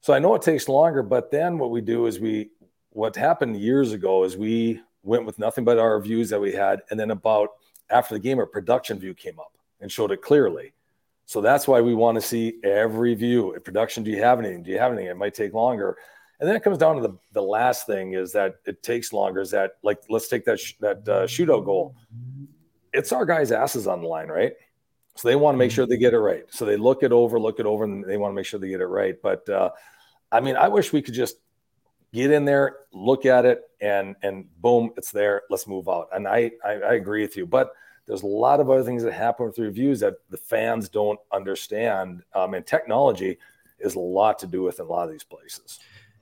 So 0.00 0.14
I 0.14 0.18
know 0.18 0.34
it 0.34 0.42
takes 0.42 0.68
longer, 0.68 1.02
but 1.02 1.30
then 1.30 1.58
what 1.58 1.70
we 1.70 1.82
do 1.82 2.06
is 2.06 2.18
we, 2.18 2.50
what 2.90 3.14
happened 3.14 3.60
years 3.60 3.92
ago 3.92 4.24
is 4.24 4.36
we 4.36 4.80
went 5.04 5.24
with 5.24 5.38
nothing 5.38 5.64
but 5.64 5.78
our 5.78 6.00
views 6.00 6.30
that 6.30 6.40
we 6.40 6.52
had. 6.52 6.82
And 6.90 6.98
then 6.98 7.10
about 7.10 7.50
after 7.90 8.14
the 8.14 8.20
game, 8.20 8.40
a 8.40 8.46
production 8.46 8.98
view 8.98 9.14
came 9.14 9.38
up 9.38 9.52
and 9.80 9.92
showed 9.92 10.10
it 10.10 10.22
clearly. 10.22 10.72
So 11.26 11.40
that's 11.40 11.68
why 11.68 11.80
we 11.80 11.94
want 11.94 12.16
to 12.16 12.20
see 12.20 12.58
every 12.64 13.14
view. 13.14 13.54
At 13.54 13.64
production, 13.64 14.02
do 14.02 14.10
you 14.10 14.20
have 14.20 14.38
anything? 14.38 14.62
Do 14.62 14.70
you 14.70 14.78
have 14.78 14.92
anything? 14.92 15.10
It 15.10 15.16
might 15.16 15.34
take 15.34 15.54
longer. 15.54 15.96
And 16.40 16.48
then 16.48 16.56
it 16.56 16.62
comes 16.62 16.78
down 16.78 16.96
to 16.96 17.02
the, 17.02 17.16
the 17.32 17.42
last 17.42 17.86
thing 17.86 18.14
is 18.14 18.32
that 18.32 18.56
it 18.66 18.82
takes 18.82 19.12
longer. 19.12 19.40
Is 19.40 19.50
that 19.52 19.72
like 19.82 19.98
let's 20.10 20.28
take 20.28 20.44
that 20.46 20.58
sh- 20.58 20.74
that 20.80 21.08
uh, 21.08 21.26
shootout 21.26 21.64
goal. 21.64 21.94
It's 22.92 23.12
our 23.12 23.24
guys' 23.24 23.52
asses 23.52 23.86
on 23.86 24.02
the 24.02 24.08
line, 24.08 24.28
right? 24.28 24.52
So 25.16 25.28
they 25.28 25.36
want 25.36 25.54
to 25.54 25.58
make 25.58 25.70
sure 25.70 25.86
they 25.86 25.96
get 25.96 26.12
it 26.12 26.18
right. 26.18 26.44
So 26.50 26.64
they 26.64 26.76
look 26.76 27.02
it 27.02 27.12
over, 27.12 27.38
look 27.38 27.60
it 27.60 27.66
over, 27.66 27.84
and 27.84 28.04
they 28.04 28.16
want 28.16 28.32
to 28.32 28.34
make 28.34 28.46
sure 28.46 28.58
they 28.58 28.68
get 28.68 28.80
it 28.80 28.86
right. 28.86 29.14
But 29.22 29.48
uh, 29.48 29.70
I 30.32 30.40
mean, 30.40 30.56
I 30.56 30.68
wish 30.68 30.92
we 30.92 31.02
could 31.02 31.14
just 31.14 31.36
get 32.14 32.30
in 32.30 32.44
there, 32.44 32.76
look 32.92 33.26
at 33.26 33.44
it, 33.44 33.62
and 33.80 34.14
and 34.22 34.46
boom, 34.62 34.92
it's 34.96 35.10
there. 35.10 35.42
Let's 35.50 35.66
move 35.66 35.88
out. 35.88 36.08
And 36.14 36.26
I 36.26 36.52
I, 36.64 36.72
I 36.72 36.94
agree 36.94 37.22
with 37.22 37.36
you, 37.36 37.44
but 37.44 37.72
there's 38.06 38.22
a 38.22 38.26
lot 38.26 38.60
of 38.60 38.70
other 38.70 38.84
things 38.84 39.02
that 39.02 39.12
happen 39.12 39.46
with 39.46 39.58
reviews 39.58 40.00
that 40.00 40.14
the 40.30 40.36
fans 40.36 40.88
don't 40.88 41.18
understand. 41.32 42.22
Um, 42.34 42.54
and 42.54 42.64
technology 42.66 43.38
is 43.80 43.96
a 43.96 44.00
lot 44.00 44.38
to 44.38 44.46
do 44.46 44.62
with 44.62 44.78
in 44.78 44.86
a 44.86 44.88
lot 44.88 45.04
of 45.04 45.10
these 45.10 45.24
places. 45.24 45.80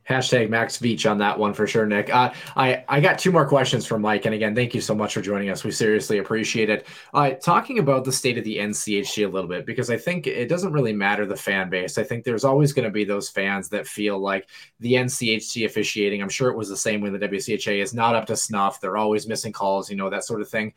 Hashtag 0.08 0.50
Max 0.50 0.78
Veech 0.78 1.08
on 1.08 1.18
that 1.18 1.38
one 1.38 1.54
for 1.54 1.66
sure, 1.66 1.86
Nick. 1.86 2.12
Uh, 2.14 2.32
I 2.56 2.84
I 2.88 3.00
got 3.00 3.18
two 3.18 3.30
more 3.30 3.46
questions 3.46 3.86
from 3.86 4.02
Mike, 4.02 4.24
and 4.26 4.34
again, 4.34 4.54
thank 4.54 4.74
you 4.74 4.80
so 4.80 4.94
much 4.94 5.14
for 5.14 5.20
joining 5.20 5.50
us. 5.50 5.62
We 5.62 5.70
seriously 5.70 6.18
appreciate 6.18 6.70
it. 6.70 6.86
Uh, 7.14 7.30
talking 7.30 7.78
about 7.78 8.04
the 8.04 8.12
state 8.12 8.36
of 8.36 8.44
the 8.44 8.58
NCHC 8.58 9.24
a 9.24 9.28
little 9.28 9.48
bit 9.48 9.64
because 9.64 9.90
I 9.90 9.96
think 9.96 10.26
it 10.26 10.48
doesn't 10.48 10.72
really 10.72 10.92
matter 10.92 11.24
the 11.24 11.36
fan 11.36 11.70
base. 11.70 11.98
I 11.98 12.02
think 12.02 12.24
there's 12.24 12.44
always 12.44 12.72
going 12.72 12.84
to 12.84 12.90
be 12.90 13.04
those 13.04 13.30
fans 13.30 13.68
that 13.68 13.86
feel 13.86 14.18
like 14.18 14.48
the 14.80 14.94
NCHC 14.94 15.66
officiating. 15.66 16.20
I'm 16.20 16.28
sure 16.28 16.50
it 16.50 16.56
was 16.56 16.68
the 16.68 16.76
same 16.76 17.00
when 17.00 17.12
the 17.12 17.28
WCHA 17.28 17.82
is 17.82 17.94
not 17.94 18.16
up 18.16 18.26
to 18.26 18.36
snuff. 18.36 18.80
They're 18.80 18.96
always 18.96 19.28
missing 19.28 19.52
calls, 19.52 19.90
you 19.90 19.96
know 19.96 20.10
that 20.10 20.24
sort 20.24 20.40
of 20.40 20.48
thing 20.48 20.74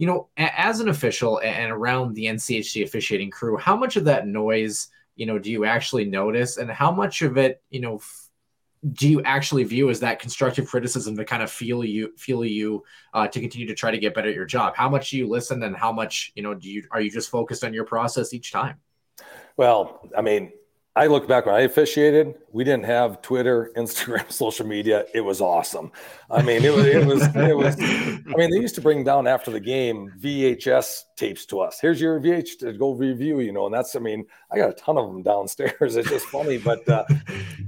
you 0.00 0.06
know, 0.06 0.30
as 0.38 0.80
an 0.80 0.88
official 0.88 1.42
and 1.44 1.70
around 1.70 2.14
the 2.14 2.24
NCHC 2.24 2.84
officiating 2.84 3.30
crew, 3.30 3.58
how 3.58 3.76
much 3.76 3.96
of 3.96 4.06
that 4.06 4.26
noise, 4.26 4.88
you 5.14 5.26
know, 5.26 5.38
do 5.38 5.50
you 5.50 5.66
actually 5.66 6.06
notice, 6.06 6.56
and 6.56 6.70
how 6.70 6.90
much 6.90 7.20
of 7.20 7.36
it, 7.36 7.62
you 7.68 7.80
know, 7.80 8.00
do 8.94 9.08
you 9.08 9.22
actually 9.24 9.62
view 9.64 9.90
as 9.90 10.00
that 10.00 10.18
constructive 10.18 10.66
criticism 10.66 11.16
to 11.16 11.24
kind 11.24 11.42
of 11.42 11.50
feel 11.50 11.84
you 11.84 12.12
feel 12.16 12.44
you 12.44 12.82
uh, 13.12 13.26
to 13.28 13.40
continue 13.40 13.66
to 13.66 13.74
try 13.74 13.90
to 13.90 13.98
get 13.98 14.14
better 14.14 14.28
at 14.28 14.34
your 14.34 14.46
job 14.46 14.74
how 14.74 14.88
much 14.88 15.10
do 15.10 15.18
you 15.18 15.28
listen 15.28 15.62
and 15.62 15.76
how 15.76 15.92
much 15.92 16.32
you 16.34 16.42
know 16.42 16.54
do 16.54 16.68
you 16.70 16.82
are 16.90 17.00
you 17.00 17.10
just 17.10 17.30
focused 17.30 17.62
on 17.62 17.74
your 17.74 17.84
process 17.84 18.32
each 18.32 18.52
time 18.52 18.76
well 19.56 20.08
i 20.16 20.22
mean 20.22 20.50
I 20.96 21.06
look 21.06 21.28
back 21.28 21.46
when 21.46 21.54
I 21.54 21.60
officiated, 21.60 22.34
we 22.50 22.64
didn't 22.64 22.84
have 22.84 23.22
Twitter, 23.22 23.70
Instagram, 23.76 24.30
social 24.30 24.66
media. 24.66 25.06
It 25.14 25.20
was 25.20 25.40
awesome. 25.40 25.92
I 26.28 26.42
mean, 26.42 26.64
it 26.64 26.74
was, 26.74 26.84
it 26.84 27.06
was, 27.06 27.22
it 27.36 27.56
was, 27.56 27.76
I 27.80 28.36
mean, 28.36 28.50
they 28.50 28.58
used 28.58 28.74
to 28.74 28.80
bring 28.80 29.04
down 29.04 29.28
after 29.28 29.52
the 29.52 29.60
game 29.60 30.12
VHS 30.18 31.02
tapes 31.16 31.46
to 31.46 31.60
us. 31.60 31.78
Here's 31.80 32.00
your 32.00 32.20
VH 32.20 32.58
to 32.58 32.72
go 32.72 32.92
review, 32.92 33.38
you 33.38 33.52
know, 33.52 33.66
and 33.66 33.74
that's, 33.74 33.94
I 33.94 34.00
mean, 34.00 34.26
I 34.50 34.56
got 34.58 34.70
a 34.70 34.72
ton 34.72 34.98
of 34.98 35.06
them 35.06 35.22
downstairs. 35.22 35.96
It's 36.00 36.08
just 36.08 36.26
funny, 36.26 36.58
but, 36.58 36.86
uh, 36.88 37.04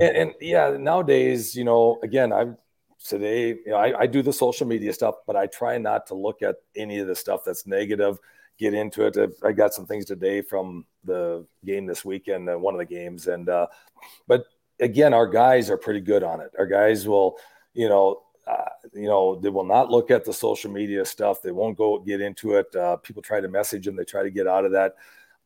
and, 0.02 0.16
and 0.16 0.34
yeah, 0.40 0.76
nowadays, 0.78 1.54
you 1.54 1.64
know, 1.64 1.98
again, 2.02 2.32
I'm 2.32 2.56
today, 3.04 3.48
you 3.48 3.68
know, 3.68 3.76
I, 3.76 4.00
I 4.00 4.06
do 4.06 4.22
the 4.22 4.32
social 4.32 4.66
media 4.66 4.92
stuff, 4.92 5.16
but 5.26 5.36
I 5.36 5.46
try 5.46 5.78
not 5.78 6.06
to 6.08 6.14
look 6.14 6.42
at 6.42 6.56
any 6.76 6.98
of 6.98 7.06
the 7.06 7.14
stuff 7.14 7.42
that's 7.44 7.66
negative 7.66 8.18
get 8.58 8.74
into 8.74 9.06
it. 9.06 9.16
I 9.42 9.52
got 9.52 9.74
some 9.74 9.86
things 9.86 10.04
today 10.04 10.42
from 10.42 10.86
the 11.04 11.46
game 11.64 11.86
this 11.86 12.04
weekend, 12.04 12.48
uh, 12.48 12.56
one 12.56 12.74
of 12.74 12.78
the 12.78 12.86
games, 12.86 13.26
and 13.26 13.48
uh, 13.48 13.66
but 14.28 14.44
again, 14.80 15.14
our 15.14 15.26
guys 15.26 15.70
are 15.70 15.76
pretty 15.76 16.00
good 16.00 16.22
on 16.22 16.40
it. 16.40 16.50
Our 16.58 16.66
guys 16.66 17.06
will, 17.06 17.38
you 17.74 17.88
know, 17.88 18.22
uh, 18.46 18.68
you 18.92 19.08
know, 19.08 19.36
they 19.36 19.48
will 19.48 19.64
not 19.64 19.90
look 19.90 20.10
at 20.10 20.24
the 20.24 20.32
social 20.32 20.70
media 20.70 21.04
stuff. 21.04 21.42
They 21.42 21.52
won't 21.52 21.78
go 21.78 21.98
get 22.00 22.20
into 22.20 22.54
it. 22.54 22.74
Uh, 22.74 22.96
people 22.96 23.22
try 23.22 23.40
to 23.40 23.48
message 23.48 23.84
them. 23.84 23.96
They 23.96 24.04
try 24.04 24.22
to 24.22 24.30
get 24.30 24.46
out 24.46 24.64
of 24.64 24.72
that. 24.72 24.94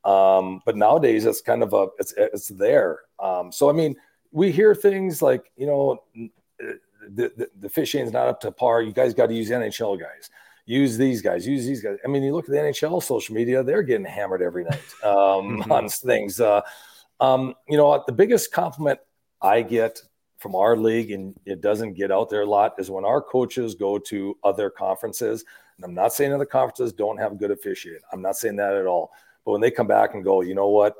Um, 0.09 0.61
but 0.65 0.77
nowadays, 0.77 1.25
it's 1.25 1.41
kind 1.41 1.63
of 1.63 1.73
a 1.73 1.89
it's 1.99 2.15
it's 2.17 2.49
there. 2.49 3.01
Um, 3.19 3.53
so 3.53 3.71
I 3.71 3.73
mean, 3.73 3.97
we 4.37 4.53
hear 4.53 4.74
things 4.74 5.22
like 5.22 5.51
you 5.57 5.66
know, 5.66 6.03
the 6.14 7.32
the, 7.37 7.49
the 7.61 7.68
fishing's 7.68 8.12
not 8.12 8.28
up 8.28 8.41
to 8.43 8.53
par. 8.53 8.82
You 8.82 8.93
guys 8.93 9.14
got 9.14 9.26
to 9.26 9.34
use 9.34 9.51
NHL 9.51 9.99
guys 9.99 10.30
use 10.66 10.97
these 10.97 11.22
guys, 11.22 11.47
use 11.47 11.64
these 11.64 11.80
guys. 11.80 11.97
I 12.05 12.09
mean, 12.09 12.22
you 12.22 12.34
look 12.34 12.47
at 12.47 12.51
the 12.51 12.59
NHL 12.59 13.03
social 13.03 13.34
media; 13.34 13.62
they're 13.62 13.82
getting 13.82 14.05
hammered 14.05 14.43
every 14.43 14.64
night 14.64 14.82
um, 15.05 15.61
mm-hmm. 15.61 15.72
on 15.72 15.89
things. 15.89 16.41
Uh, 16.41 16.61
um, 17.20 17.55
you 17.68 17.76
know, 17.76 18.03
the 18.07 18.12
biggest 18.12 18.53
compliment 18.53 18.99
I 19.41 19.62
get 19.62 20.01
from 20.39 20.55
our 20.55 20.76
league, 20.76 21.12
and 21.12 21.34
it 21.47 21.61
doesn't 21.62 21.95
get 21.95 22.12
out 22.12 22.28
there 22.28 22.43
a 22.43 22.47
lot, 22.47 22.74
is 22.78 22.91
when 22.91 23.05
our 23.05 23.22
coaches 23.22 23.74
go 23.74 23.99
to 23.99 24.37
other 24.45 24.68
conferences. 24.68 25.45
And 25.76 25.84
I'm 25.84 25.95
not 25.95 26.12
saying 26.12 26.32
other 26.32 26.45
conferences 26.45 26.93
don't 26.93 27.18
have 27.18 27.39
good 27.39 27.51
officiating. 27.51 28.03
I'm 28.12 28.22
not 28.22 28.37
saying 28.37 28.57
that 28.57 28.74
at 28.74 28.87
all. 28.87 29.12
But 29.45 29.53
when 29.53 29.61
they 29.61 29.70
come 29.70 29.87
back 29.87 30.14
and 30.14 30.24
go, 30.24 30.41
you 30.41 30.55
know 30.55 30.68
what? 30.68 30.95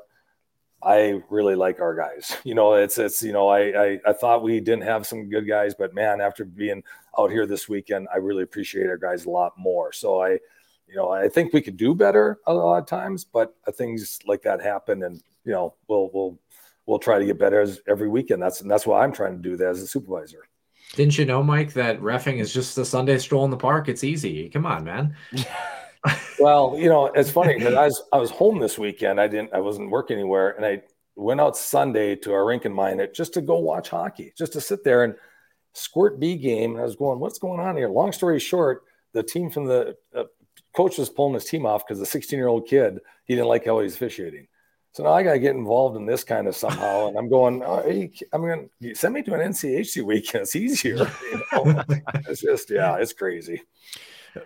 I 0.81 1.21
really 1.29 1.55
like 1.55 1.79
our 1.79 1.95
guys. 1.95 2.35
You 2.43 2.55
know, 2.55 2.73
it's 2.73 2.97
it's 2.97 3.21
you 3.21 3.33
know, 3.33 3.47
I, 3.47 3.59
I 3.59 3.99
I 4.07 4.13
thought 4.13 4.43
we 4.43 4.59
didn't 4.59 4.83
have 4.83 5.05
some 5.05 5.29
good 5.29 5.47
guys, 5.47 5.73
but 5.75 5.93
man, 5.93 6.21
after 6.21 6.45
being 6.45 6.83
out 7.17 7.31
here 7.31 7.45
this 7.45 7.67
weekend, 7.67 8.07
I 8.13 8.17
really 8.17 8.43
appreciate 8.43 8.87
our 8.87 8.97
guys 8.97 9.25
a 9.25 9.29
lot 9.29 9.53
more. 9.57 9.91
So 9.91 10.21
I, 10.21 10.39
you 10.87 10.95
know, 10.95 11.09
I 11.11 11.27
think 11.27 11.51
we 11.51 11.61
could 11.61 11.77
do 11.77 11.93
better 11.93 12.39
a 12.47 12.53
lot 12.53 12.77
of 12.77 12.85
times, 12.87 13.25
but 13.25 13.55
uh, 13.67 13.71
things 13.71 14.19
like 14.25 14.43
that 14.43 14.61
happen, 14.61 15.03
and 15.03 15.21
you 15.43 15.51
know, 15.51 15.75
we'll 15.87 16.09
we'll 16.13 16.39
we'll 16.85 16.99
try 16.99 17.19
to 17.19 17.25
get 17.25 17.37
better 17.37 17.59
as 17.59 17.81
every 17.87 18.07
weekend. 18.07 18.41
That's 18.41 18.61
and 18.61 18.71
that's 18.71 18.87
what 18.87 19.01
I'm 19.01 19.11
trying 19.11 19.35
to 19.35 19.49
do 19.49 19.57
that 19.57 19.69
as 19.69 19.81
a 19.81 19.87
supervisor. 19.87 20.47
Didn't 20.95 21.17
you 21.17 21.25
know, 21.25 21.43
Mike, 21.43 21.73
that 21.73 21.99
refing 21.99 22.39
is 22.39 22.53
just 22.53 22.77
a 22.77 22.85
Sunday 22.85 23.17
stroll 23.17 23.43
in 23.45 23.51
the 23.51 23.57
park? 23.57 23.89
It's 23.89 24.03
easy. 24.03 24.49
Come 24.49 24.65
on, 24.65 24.85
man. 24.85 25.15
well, 26.39 26.75
you 26.79 26.89
know, 26.89 27.07
it's 27.07 27.31
funny 27.31 27.55
because 27.55 27.73
I 27.73 27.85
was 27.85 28.03
I 28.13 28.17
was 28.17 28.31
home 28.31 28.59
this 28.59 28.77
weekend. 28.77 29.19
I 29.19 29.27
didn't 29.27 29.53
I 29.53 29.59
wasn't 29.59 29.89
working 29.89 30.17
anywhere, 30.17 30.51
and 30.51 30.65
I 30.65 30.81
went 31.15 31.41
out 31.41 31.57
Sunday 31.57 32.15
to 32.15 32.33
our 32.33 32.45
rink 32.45 32.65
in 32.65 32.73
Minot 32.73 33.13
just 33.13 33.33
to 33.33 33.41
go 33.41 33.57
watch 33.57 33.89
hockey, 33.89 34.33
just 34.37 34.53
to 34.53 34.61
sit 34.61 34.83
there 34.83 35.03
and 35.03 35.15
squirt 35.73 36.19
B 36.19 36.35
game. 36.35 36.71
And 36.71 36.79
I 36.79 36.83
was 36.83 36.95
going, 36.95 37.19
what's 37.19 37.39
going 37.39 37.59
on 37.59 37.75
here? 37.75 37.89
Long 37.89 38.11
story 38.11 38.39
short, 38.39 38.83
the 39.13 39.23
team 39.23 39.49
from 39.49 39.65
the 39.65 39.95
uh, 40.15 40.25
coach 40.75 40.97
was 40.97 41.09
pulling 41.09 41.33
his 41.33 41.45
team 41.45 41.65
off 41.65 41.85
because 41.85 41.99
the 41.99 42.05
16 42.05 42.37
year 42.37 42.47
old 42.47 42.67
kid 42.67 42.99
he 43.25 43.35
didn't 43.35 43.47
like 43.47 43.65
how 43.65 43.79
he 43.79 43.83
was 43.83 43.95
officiating. 43.95 44.47
So 44.93 45.03
now 45.03 45.11
I 45.11 45.21
got 45.21 45.33
to 45.33 45.39
get 45.39 45.55
involved 45.55 45.95
in 45.95 46.07
this 46.07 46.23
kind 46.23 46.47
of 46.47 46.55
somehow. 46.55 47.09
And 47.09 47.17
I'm 47.17 47.29
going, 47.29 47.61
oh, 47.63 47.83
hey, 47.83 48.11
I'm 48.33 48.41
going 48.41 48.69
to 48.81 48.95
send 48.95 49.13
me 49.13 49.21
to 49.23 49.33
an 49.35 49.51
NCHC 49.51 50.03
weekend. 50.03 50.43
It's 50.43 50.55
easier. 50.55 50.95
You 51.31 51.43
know? 51.51 51.83
it's 52.25 52.41
just, 52.41 52.71
yeah, 52.71 52.95
it's 52.95 53.13
crazy. 53.13 53.61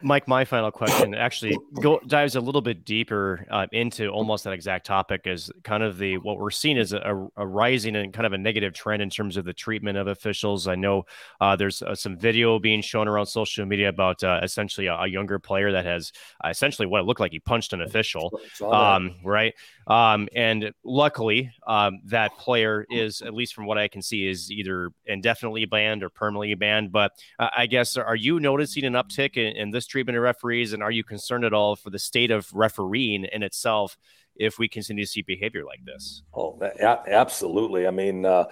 Mike, 0.01 0.27
my 0.27 0.45
final 0.45 0.71
question 0.71 1.15
actually 1.15 1.57
go, 1.81 1.99
dives 2.07 2.35
a 2.35 2.41
little 2.41 2.61
bit 2.61 2.85
deeper 2.85 3.45
uh, 3.49 3.67
into 3.71 4.07
almost 4.09 4.43
that 4.43 4.53
exact 4.53 4.85
topic 4.85 5.27
as 5.27 5.51
kind 5.63 5.83
of 5.83 5.97
the 5.97 6.17
what 6.19 6.37
we're 6.37 6.51
seeing 6.51 6.77
is 6.77 6.93
a, 6.93 7.27
a, 7.35 7.45
rising 7.45 7.95
and 7.95 8.13
kind 8.13 8.25
of 8.25 8.33
a 8.33 8.37
negative 8.37 8.73
trend 8.73 9.01
in 9.01 9.09
terms 9.09 9.37
of 9.37 9.45
the 9.45 9.53
treatment 9.53 9.97
of 9.97 10.07
officials. 10.07 10.67
I 10.67 10.75
know 10.75 11.05
uh, 11.39 11.55
there's 11.55 11.81
uh, 11.81 11.95
some 11.95 12.17
video 12.17 12.59
being 12.59 12.81
shown 12.81 13.07
around 13.07 13.25
social 13.25 13.65
media 13.65 13.89
about 13.89 14.23
uh, 14.23 14.39
essentially 14.43 14.87
a, 14.87 14.95
a, 14.95 15.07
younger 15.07 15.39
player 15.39 15.71
that 15.71 15.85
has 15.85 16.11
uh, 16.43 16.49
essentially 16.49 16.87
what 16.87 17.01
it 17.01 17.05
looked 17.05 17.19
like 17.19 17.31
he 17.31 17.39
punched 17.39 17.73
an 17.73 17.81
official, 17.81 18.39
um, 18.61 19.15
right? 19.23 19.53
Um, 19.87 20.27
and 20.35 20.71
luckily, 20.83 21.51
um, 21.67 22.01
that 22.05 22.37
player 22.37 22.85
is, 22.89 23.21
at 23.21 23.33
least 23.33 23.53
from 23.53 23.65
what 23.65 23.77
I 23.77 23.87
can 23.87 24.01
see, 24.01 24.27
is 24.27 24.51
either 24.51 24.91
indefinitely 25.05 25.65
banned 25.65 26.03
or 26.03 26.09
permanently 26.09 26.53
banned. 26.55 26.91
But 26.91 27.13
uh, 27.39 27.49
I 27.55 27.65
guess, 27.65 27.97
are 27.97 28.15
you 28.15 28.39
noticing 28.39 28.85
an 28.85 28.93
uptick 28.93 29.37
in, 29.37 29.55
in, 29.55 29.71
this 29.71 29.87
treatment 29.87 30.17
of 30.17 30.23
referees? 30.23 30.73
And 30.73 30.83
are 30.83 30.91
you 30.91 31.03
concerned 31.03 31.45
at 31.45 31.53
all 31.53 31.75
for 31.75 31.89
the 31.89 31.99
state 31.99 32.31
of 32.31 32.47
refereeing 32.53 33.25
in 33.25 33.43
itself 33.43 33.97
if 34.35 34.59
we 34.59 34.67
continue 34.67 35.03
to 35.03 35.09
see 35.09 35.21
behavior 35.21 35.65
like 35.65 35.83
this? 35.85 36.23
Oh, 36.33 36.59
absolutely. 36.81 37.87
I 37.87 37.91
mean, 37.91 38.25
uh, 38.25 38.45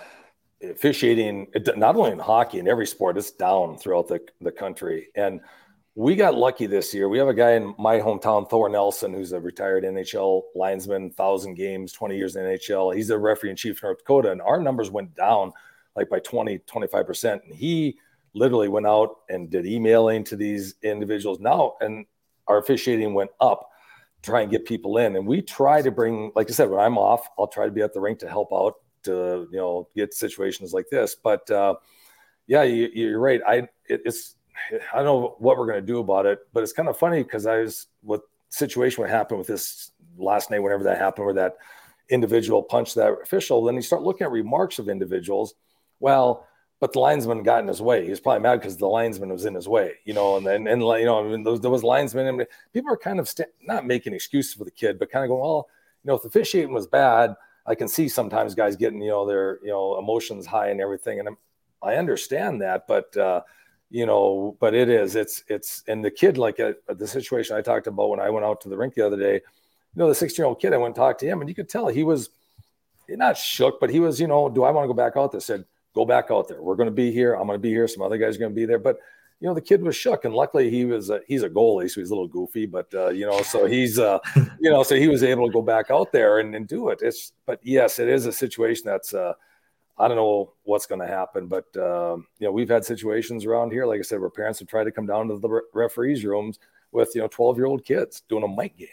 officiating, 0.62 1.48
not 1.76 1.96
only 1.96 2.12
in 2.12 2.20
hockey, 2.20 2.60
in 2.60 2.68
every 2.68 2.88
sport, 2.88 3.18
it's 3.18 3.32
down 3.32 3.78
throughout 3.78 4.08
the, 4.08 4.20
the 4.42 4.52
country. 4.52 5.08
And 5.16 5.42
we 6.00 6.16
got 6.16 6.34
lucky 6.34 6.66
this 6.66 6.94
year. 6.94 7.10
We 7.10 7.18
have 7.18 7.28
a 7.28 7.34
guy 7.34 7.52
in 7.56 7.76
my 7.78 8.00
hometown, 8.00 8.50
Thor 8.50 8.70
Nelson, 8.70 9.14
who's 9.14 9.34
a 9.34 9.40
retired 9.42 9.84
NHL 9.84 10.44
linesman, 10.56 11.10
thousand 11.10 11.56
games, 11.56 11.92
20 11.92 12.16
years 12.16 12.38
in 12.38 12.46
NHL. 12.46 12.96
He's 12.96 13.10
a 13.10 13.18
referee 13.18 13.50
in 13.50 13.58
chief 13.58 13.84
North 13.84 13.98
Dakota, 13.98 14.32
and 14.32 14.42
our 14.42 14.62
numbers 14.62 14.90
went 14.90 15.14
down 15.14 15.52
like 15.98 16.08
by 16.08 16.20
20, 16.20 16.60
25%. 16.60 17.44
And 17.44 17.54
he 17.54 17.98
literally 18.34 18.70
went 18.70 18.88
out 18.88 19.10
and 19.28 19.50
did 19.50 19.66
emailing 19.66 20.24
to 20.24 20.38
these 20.38 20.76
individuals 20.84 21.42
now, 21.42 21.74
and 21.82 22.06
our 22.48 22.60
officiating 22.60 23.14
went 23.14 23.32
up 23.42 23.70
to 24.22 24.32
try 24.32 24.44
and 24.44 24.50
get 24.50 24.64
people 24.64 25.00
in. 25.00 25.18
And 25.18 25.28
we 25.28 25.42
try 25.42 25.82
to 25.82 25.92
bring, 25.92 26.32
like 26.34 26.50
I 26.50 26.54
said, 26.54 26.70
when 26.70 26.80
I'm 26.80 26.98
off, 26.98 27.28
I'll 27.38 27.48
try 27.48 27.66
to 27.66 27.74
be 27.74 27.82
at 27.82 27.94
the 27.94 28.00
rink 28.00 28.20
to 28.20 28.30
help 28.30 28.54
out 28.54 28.76
to, 29.04 29.50
you 29.52 29.58
know, 29.58 29.90
get 29.94 30.14
situations 30.14 30.72
like 30.72 30.86
this. 30.90 31.18
But 31.22 31.52
uh, 31.52 31.76
yeah, 32.48 32.64
you, 32.64 33.18
are 33.18 33.20
right. 33.20 33.42
I, 33.46 33.56
it, 33.90 34.02
it's, 34.06 34.38
I 34.94 34.98
don't 34.98 35.06
know 35.06 35.36
what 35.40 35.58
we're 35.58 35.68
going 35.68 35.82
to 35.82 35.86
do 35.86 36.00
about 36.00 36.26
it, 36.26 36.40
but 36.54 36.64
it's 36.64 36.74
kind 36.74 36.90
of 36.90 36.98
funny 36.98 37.24
because 37.24 37.46
I 37.46 37.60
was 37.60 37.88
what 38.02 38.22
situation 38.50 39.02
would 39.02 39.12
happen 39.12 39.38
with 39.38 39.48
this 39.48 39.92
last 40.18 40.52
night, 40.52 40.60
whenever 40.60 40.84
that 40.84 40.98
happened, 40.98 41.26
where 41.26 41.36
that 41.36 41.58
individual 42.10 42.64
punched 42.64 42.96
that 42.96 43.14
official. 43.22 43.64
Then 43.64 43.76
you 43.76 43.82
start 43.82 44.02
looking 44.02 44.26
at 44.26 44.32
remarks 44.32 44.80
of 44.80 44.90
individuals. 44.90 45.56
Well, 46.00 46.48
but 46.80 46.94
the 46.94 47.00
linesman 47.00 47.44
got 47.44 47.62
in 47.62 47.68
his 47.68 47.82
way. 47.82 48.06
He 48.06 48.10
was 48.10 48.22
probably 48.22 48.42
mad 48.42 48.60
because 48.60 48.78
the 48.78 48.88
linesman 48.88 49.30
was 49.30 49.46
in 49.46 49.54
his 49.54 49.68
way, 49.68 49.96
you 50.06 50.14
know. 50.14 50.38
And 50.38 50.46
then, 50.46 50.68
and, 50.68 50.82
you 50.82 51.06
know, 51.06 51.20
I 51.20 51.28
mean, 51.28 51.44
those, 51.44 51.60
there 51.60 51.70
was 51.70 51.84
linesmen. 51.84 52.28
and 52.28 52.48
people 52.74 52.92
are 52.94 52.98
kind 52.98 53.20
of 53.20 53.28
st- 53.28 53.50
not 53.62 53.86
making 53.86 54.14
excuses 54.14 54.54
for 54.54 54.64
the 54.64 54.72
kid, 54.72 54.98
but 54.98 55.12
kind 55.12 55.26
of 55.26 55.30
going, 55.30 55.42
well, 55.42 55.68
you 56.04 56.08
know, 56.08 56.16
if 56.16 56.22
the 56.22 56.30
officiating 56.30 56.74
was 56.74 56.88
bad, 56.88 57.36
I 57.66 57.76
can 57.76 57.90
see 57.90 58.08
sometimes 58.08 58.56
guys 58.56 58.78
getting, 58.78 59.02
you 59.02 59.10
know, 59.10 59.28
their, 59.28 59.60
you 59.62 59.70
know, 59.70 60.00
emotions 60.00 60.46
high 60.46 60.70
and 60.70 60.80
everything. 60.80 61.20
And 61.20 61.28
I'm, 61.28 61.38
I 61.84 61.96
understand 61.96 62.62
that, 62.62 62.88
but 62.88 63.16
uh, 63.18 63.42
you 63.90 64.06
know, 64.06 64.56
but 64.60 64.74
it 64.74 64.90
is, 64.90 65.16
it's, 65.16 65.44
it's, 65.48 65.84
and 65.88 66.04
the 66.04 66.12
kid, 66.12 66.38
like 66.38 66.60
uh, 66.60 66.74
the 66.88 67.08
situation 67.08 67.56
I 67.56 67.62
talked 67.62 67.88
about 67.88 68.10
when 68.10 68.20
I 68.20 68.30
went 68.30 68.46
out 68.46 68.62
to 68.62 68.70
the 68.70 68.78
rink 68.78 68.94
the 68.94 69.06
other 69.06 69.18
day, 69.18 69.34
you 69.36 69.96
know, 69.96 70.08
the 70.08 70.16
16 70.16 70.42
year 70.42 70.48
old 70.48 70.60
kid, 70.60 70.74
I 70.74 70.78
went 70.78 70.90
and 70.90 70.96
talked 70.96 71.20
to 71.22 71.26
him 71.26 71.42
and 71.42 71.50
you 71.50 71.56
could 71.56 71.70
tell 71.70 71.88
he 71.88 72.04
was 72.04 72.30
not 73.18 73.38
shook, 73.38 73.80
but 73.80 73.90
he 73.90 74.00
was, 74.00 74.20
you 74.20 74.28
know, 74.28 74.50
do 74.50 74.64
I 74.64 74.72
want 74.72 74.84
to 74.84 74.88
go 74.88 74.94
back 74.94 75.14
out 75.16 75.32
there? 75.32 75.42
Said, 75.42 75.66
go 75.96 76.06
back 76.06 76.28
out 76.30 76.48
there. 76.48 76.62
We're 76.62 76.76
going 76.76 76.88
to 76.88 76.96
be 76.96 77.12
here. 77.12 77.34
I'm 77.34 77.48
going 77.48 77.58
to 77.58 77.62
be 77.62 77.70
here. 77.70 77.88
Some 77.88 78.04
other 78.04 78.18
guys 78.18 78.36
are 78.36 78.40
going 78.40 78.52
to 78.52 78.56
be 78.56 78.66
there. 78.66 78.80
But, 78.80 79.00
you 79.40 79.48
know, 79.48 79.54
the 79.54 79.62
kid 79.62 79.82
was 79.82 79.96
shook. 79.96 80.26
And 80.26 80.34
luckily 80.34 80.70
he 80.70 80.86
was, 80.86 81.10
a, 81.10 81.22
he's 81.28 81.44
a 81.44 81.50
goalie. 81.50 81.90
So 81.90 82.02
he's 82.02 82.12
a 82.12 82.14
little 82.14 82.28
goofy, 82.28 82.66
but, 82.66 82.94
uh, 82.94 83.10
you 83.10 83.26
know, 83.26 83.42
so 83.42 83.66
he's, 83.66 83.98
uh, 83.98 84.20
you 84.60 84.70
know, 84.70 84.84
so 84.84 84.96
he 84.96 85.08
was 85.08 85.24
able 85.24 85.48
to 85.48 85.54
go 85.54 85.62
back 85.62 85.90
out 85.90 86.12
there 86.12 86.40
and, 86.40 86.54
and 86.56 86.68
do 86.68 86.90
it. 86.90 87.00
It's, 87.02 87.34
but 87.46 87.60
yes, 87.64 88.00
it 88.00 88.10
is 88.10 88.26
a 88.26 88.32
situation 88.32 88.84
that's, 88.86 89.14
uh, 89.14 89.34
I 90.00 90.08
don't 90.08 90.18
know 90.18 90.54
what's 90.64 90.86
going 90.86 91.02
to 91.02 91.08
happen, 91.08 91.48
but 91.48 91.66
um, 91.76 92.26
you 92.40 92.48
know 92.48 92.52
we've 92.52 92.70
had 92.70 92.86
situations 92.86 93.46
around 93.46 93.72
here, 93.72 93.86
like 93.86 94.00
I 94.00 94.04
said, 94.04 94.20
where 94.20 94.30
parents 94.30 94.60
have 94.60 94.68
tried 94.68 94.86
to 94.86 94.92
come 94.92 95.06
down 95.06 95.28
to 95.28 95.38
the 95.38 95.62
referees' 95.74 96.24
rooms 96.24 96.60
with 96.92 97.12
you 97.14 97.22
know 97.22 97.28
12 97.28 97.58
year 97.58 97.66
old 97.66 97.84
kids 97.84 98.24
doing 98.30 98.44
a 98.44 98.48
mic 98.48 98.78
game. 98.78 98.88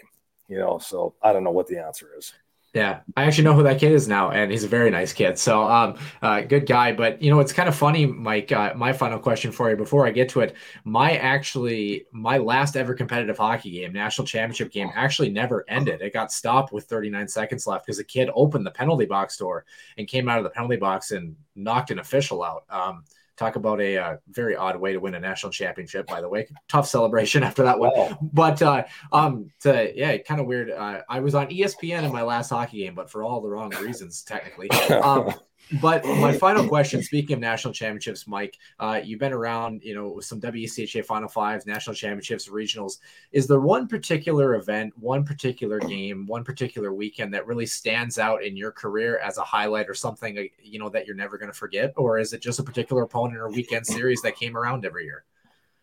You 0.48 0.58
know, 0.58 0.78
so 0.78 1.14
I 1.22 1.32
don't 1.32 1.44
know 1.44 1.50
what 1.50 1.66
the 1.66 1.78
answer 1.78 2.10
is. 2.16 2.32
Yeah, 2.76 3.00
I 3.16 3.24
actually 3.24 3.44
know 3.44 3.54
who 3.54 3.62
that 3.62 3.80
kid 3.80 3.92
is 3.92 4.06
now, 4.06 4.32
and 4.32 4.50
he's 4.50 4.62
a 4.62 4.68
very 4.68 4.90
nice 4.90 5.14
kid. 5.14 5.38
So, 5.38 5.62
um, 5.62 5.98
uh, 6.20 6.42
good 6.42 6.66
guy. 6.66 6.92
But 6.92 7.22
you 7.22 7.30
know, 7.30 7.40
it's 7.40 7.50
kind 7.50 7.70
of 7.70 7.74
funny, 7.74 8.04
Mike. 8.04 8.52
Uh, 8.52 8.74
my 8.76 8.92
final 8.92 9.18
question 9.18 9.50
for 9.50 9.70
you 9.70 9.76
before 9.76 10.06
I 10.06 10.10
get 10.10 10.28
to 10.30 10.40
it: 10.40 10.54
my 10.84 11.16
actually, 11.16 12.04
my 12.12 12.36
last 12.36 12.76
ever 12.76 12.92
competitive 12.92 13.38
hockey 13.38 13.70
game, 13.70 13.94
national 13.94 14.26
championship 14.26 14.70
game, 14.72 14.90
actually 14.94 15.30
never 15.30 15.64
ended. 15.68 16.02
It 16.02 16.12
got 16.12 16.30
stopped 16.30 16.70
with 16.70 16.84
39 16.84 17.28
seconds 17.28 17.66
left 17.66 17.86
because 17.86 17.98
a 17.98 18.04
kid 18.04 18.28
opened 18.34 18.66
the 18.66 18.70
penalty 18.70 19.06
box 19.06 19.38
door 19.38 19.64
and 19.96 20.06
came 20.06 20.28
out 20.28 20.36
of 20.36 20.44
the 20.44 20.50
penalty 20.50 20.76
box 20.76 21.12
and 21.12 21.34
knocked 21.54 21.90
an 21.90 21.98
official 21.98 22.44
out. 22.44 22.64
Um, 22.68 23.04
Talk 23.36 23.56
about 23.56 23.80
a 23.80 23.98
uh, 23.98 24.16
very 24.30 24.56
odd 24.56 24.80
way 24.80 24.92
to 24.92 24.98
win 24.98 25.14
a 25.14 25.20
national 25.20 25.52
championship, 25.52 26.06
by 26.06 26.20
the 26.20 26.28
way. 26.28 26.48
Tough 26.68 26.88
celebration 26.88 27.42
after 27.42 27.62
that 27.64 27.78
one. 27.78 27.90
Wow. 27.94 28.18
But 28.32 28.62
uh, 28.62 28.84
um, 29.12 29.50
to, 29.60 29.92
yeah, 29.94 30.16
kind 30.18 30.40
of 30.40 30.46
weird. 30.46 30.70
Uh, 30.70 31.02
I 31.08 31.20
was 31.20 31.34
on 31.34 31.48
ESPN 31.48 32.04
in 32.04 32.12
my 32.12 32.22
last 32.22 32.50
hockey 32.50 32.78
game, 32.78 32.94
but 32.94 33.10
for 33.10 33.22
all 33.22 33.40
the 33.40 33.48
wrong 33.48 33.70
reasons, 33.82 34.22
technically. 34.22 34.68
Um, 35.06 35.34
but 35.80 36.04
my 36.04 36.32
final 36.38 36.66
question, 36.66 37.02
speaking 37.02 37.34
of 37.34 37.40
national 37.40 37.74
championships, 37.74 38.26
Mike, 38.26 38.56
uh, 38.78 39.00
you've 39.02 39.18
been 39.18 39.32
around, 39.32 39.82
you 39.82 39.94
know, 39.94 40.08
with 40.08 40.24
some 40.24 40.40
WCHA 40.40 41.04
Final 41.04 41.28
Fives, 41.28 41.66
national 41.66 41.94
championships, 41.94 42.48
regionals. 42.48 42.98
Is 43.32 43.46
there 43.46 43.60
one 43.60 43.88
particular 43.88 44.54
event, 44.54 44.96
one 44.98 45.24
particular 45.24 45.80
game, 45.80 46.26
one 46.26 46.44
particular 46.44 46.92
weekend 46.92 47.34
that 47.34 47.46
really 47.46 47.66
stands 47.66 48.18
out 48.18 48.44
in 48.44 48.56
your 48.56 48.70
career 48.70 49.18
as 49.18 49.38
a 49.38 49.42
highlight 49.42 49.88
or 49.88 49.94
something, 49.94 50.38
uh, 50.38 50.42
you 50.62 50.78
know, 50.78 50.88
that 50.88 51.06
you're 51.06 51.16
never 51.16 51.36
going 51.36 51.50
to 51.50 51.56
forget? 51.56 51.92
Or 51.96 52.18
is 52.18 52.32
it 52.32 52.40
just 52.40 52.60
a 52.60 52.62
particular 52.62 53.02
opponent 53.02 53.38
or 53.38 53.50
weekend 53.50 53.86
series 53.86 54.22
that 54.22 54.36
came 54.36 54.56
around 54.56 54.84
every 54.84 55.04
year? 55.04 55.24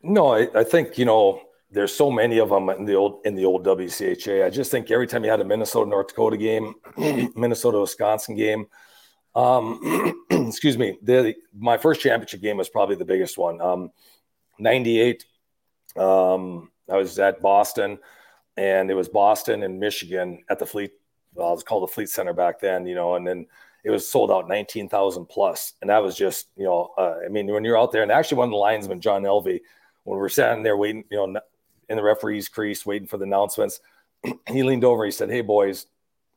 No, 0.02 0.34
I, 0.34 0.48
I 0.56 0.64
think, 0.64 0.98
you 0.98 1.06
know, 1.06 1.42
there's 1.74 1.94
so 1.94 2.12
many 2.12 2.38
of 2.40 2.50
them 2.50 2.70
in 2.70 2.86
the 2.86 2.94
old 2.94 3.26
in 3.26 3.36
the 3.36 3.46
old 3.46 3.66
WCHA. 3.66 4.46
I 4.46 4.50
just 4.50 4.70
think 4.70 4.92
every 4.92 5.08
time 5.08 5.24
you 5.24 5.32
had 5.32 5.42
a 5.42 5.46
Minnesota 5.46 5.90
North 5.90 6.10
Dakota 6.10 6.38
game, 6.38 6.76
Minnesota 7.36 7.80
Wisconsin 7.80 8.36
game, 8.36 8.68
um, 9.36 10.26
excuse 10.30 10.78
me. 10.78 10.98
The 11.02 11.36
my 11.58 11.78
first 11.78 12.02
championship 12.02 12.42
game 12.42 12.58
was 12.58 12.70
probably 12.70 12.96
the 12.96 13.06
biggest 13.06 13.38
one. 13.38 13.62
Um, 13.62 13.92
98. 14.60 15.26
Um, 15.96 16.72
I 16.90 16.98
was 16.98 17.18
at 17.20 17.42
Boston, 17.42 18.00
and 18.58 18.90
it 18.92 18.96
was 18.96 19.10
Boston 19.10 19.64
and 19.64 19.80
Michigan 19.80 20.44
at 20.50 20.60
the 20.60 20.66
Fleet. 20.66 20.92
Well, 21.34 21.50
it 21.50 21.54
was 21.54 21.64
called 21.64 21.84
the 21.84 21.94
Fleet 21.94 22.10
Center 22.10 22.34
back 22.34 22.60
then, 22.60 22.86
you 22.86 22.94
know, 22.94 23.16
and 23.16 23.26
then 23.26 23.48
it 23.84 23.90
was 23.90 24.08
sold 24.08 24.32
out 24.32 24.48
19,000 24.48 25.26
plus. 25.26 25.74
And 25.82 25.90
that 25.90 26.04
was 26.04 26.16
just, 26.16 26.48
you 26.56 26.66
know, 26.66 26.94
uh, 26.98 27.16
I 27.26 27.30
mean, 27.30 27.48
when 27.48 27.64
you're 27.64 27.78
out 27.78 27.92
there, 27.92 28.04
and 28.04 28.12
actually 28.12 28.38
one 28.38 28.50
of 28.50 28.52
the 28.52 28.58
linesmen, 28.58 29.02
John 29.02 29.24
Elvey, 29.24 29.60
when 30.04 30.18
we 30.18 30.22
were 30.22 30.30
sitting 30.30 30.64
there 30.64 30.78
waiting, 30.78 31.06
you 31.10 31.18
know, 31.18 31.42
in 31.90 31.98
the 31.98 32.04
referee's 32.04 32.48
crease, 32.48 32.86
waiting 32.86 33.08
for 33.08 33.18
the 33.18 33.26
announcements, 33.26 33.80
he 34.48 34.64
leaned 34.64 34.84
over, 34.84 35.06
he 35.06 35.12
said, 35.12 35.30
Hey, 35.30 35.42
boys, 35.42 35.88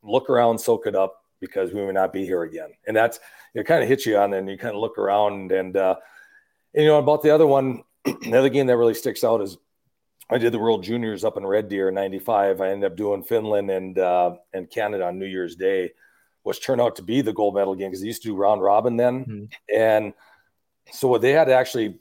look 0.03 0.30
around, 0.30 0.59
soak 0.59 0.86
it 0.86 0.97
up 0.97 1.22
because 1.41 1.72
we 1.72 1.84
may 1.84 1.93
not 1.93 2.12
be 2.12 2.24
here 2.24 2.43
again. 2.43 2.70
And 2.87 2.97
that's 2.97 3.20
it 3.55 3.66
kind 3.66 3.82
of 3.82 3.89
hits 3.89 4.07
you 4.07 4.16
on 4.18 4.34
and 4.34 4.49
you 4.49 4.59
kind 4.59 4.74
of 4.74 4.80
look 4.80 4.99
around 4.99 5.53
and, 5.53 5.76
uh, 5.76 5.97
and, 6.74 6.84
you 6.84 6.91
know, 6.91 6.99
about 6.99 7.22
the 7.22 7.30
other 7.30 7.47
one, 7.47 7.82
the 8.05 8.39
other 8.39 8.49
game 8.49 8.66
that 8.66 8.76
really 8.76 8.95
sticks 8.95 9.24
out 9.24 9.41
is 9.41 9.57
I 10.28 10.39
did 10.39 10.53
the 10.53 10.59
World 10.59 10.82
Juniors 10.82 11.24
up 11.24 11.37
in 11.37 11.47
Red 11.47 11.68
Deer 11.68 11.89
in 11.89 11.95
95. 11.95 12.61
I 12.61 12.70
ended 12.70 12.91
up 12.91 12.97
doing 12.97 13.22
Finland 13.22 13.70
and, 13.70 13.99
uh, 13.99 14.37
and 14.53 14.70
Canada 14.70 15.07
on 15.07 15.18
New 15.18 15.26
Year's 15.26 15.57
Day, 15.57 15.93
which 16.43 16.62
turned 16.62 16.80
out 16.80 16.97
to 16.97 17.03
be 17.03 17.22
the 17.22 17.32
gold 17.32 17.55
medal 17.55 17.74
game 17.74 17.89
because 17.89 18.01
they 18.01 18.09
used 18.09 18.22
to 18.22 18.28
do 18.28 18.37
round 18.37 18.62
robin 18.62 18.97
then. 18.97 19.24
Mm-hmm. 19.24 19.45
And 19.74 20.14
so 20.91 21.16
they 21.18 21.32
had 21.32 21.47
to 21.47 21.55
actually 21.55 21.99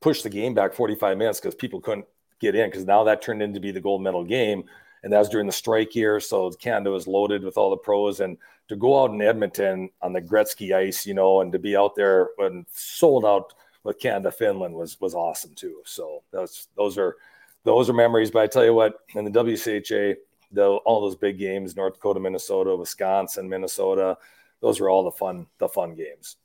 push 0.00 0.22
the 0.22 0.30
game 0.30 0.54
back 0.54 0.74
45 0.74 1.16
minutes 1.16 1.40
because 1.40 1.54
people 1.54 1.80
couldn't 1.80 2.06
get 2.40 2.54
in 2.54 2.68
because 2.70 2.84
now 2.84 3.04
that 3.04 3.22
turned 3.22 3.42
into 3.42 3.60
be 3.60 3.70
the 3.70 3.80
gold 3.80 4.02
medal 4.02 4.24
game 4.24 4.64
and 5.02 5.12
that 5.12 5.18
was 5.18 5.28
during 5.28 5.46
the 5.46 5.52
strike 5.52 5.94
year. 5.94 6.20
So 6.20 6.50
Canada 6.50 6.90
was 6.90 7.06
loaded 7.06 7.44
with 7.44 7.56
all 7.56 7.70
the 7.70 7.76
pros, 7.76 8.20
and 8.20 8.36
to 8.68 8.76
go 8.76 9.02
out 9.02 9.10
in 9.10 9.22
Edmonton 9.22 9.90
on 10.02 10.12
the 10.12 10.22
Gretzky 10.22 10.74
ice, 10.74 11.06
you 11.06 11.14
know, 11.14 11.40
and 11.40 11.52
to 11.52 11.58
be 11.58 11.76
out 11.76 11.94
there 11.94 12.30
and 12.38 12.66
sold 12.70 13.24
out 13.24 13.54
with 13.84 13.98
Canada 13.98 14.30
Finland 14.30 14.74
was 14.74 15.00
was 15.00 15.14
awesome 15.14 15.54
too. 15.54 15.80
So 15.84 16.22
those 16.30 16.68
those 16.76 16.98
are 16.98 17.16
those 17.64 17.88
are 17.88 17.94
memories. 17.94 18.30
But 18.30 18.42
I 18.42 18.46
tell 18.46 18.64
you 18.64 18.74
what, 18.74 19.00
in 19.14 19.24
the 19.24 19.30
WCHA, 19.30 20.16
the, 20.52 20.64
all 20.64 21.00
those 21.00 21.16
big 21.16 21.38
games, 21.38 21.76
North 21.76 21.94
Dakota, 21.94 22.20
Minnesota, 22.20 22.74
Wisconsin, 22.74 23.48
Minnesota, 23.48 24.16
those 24.60 24.80
were 24.80 24.90
all 24.90 25.04
the 25.04 25.10
fun 25.10 25.46
the 25.58 25.68
fun 25.68 25.94
games 25.94 26.36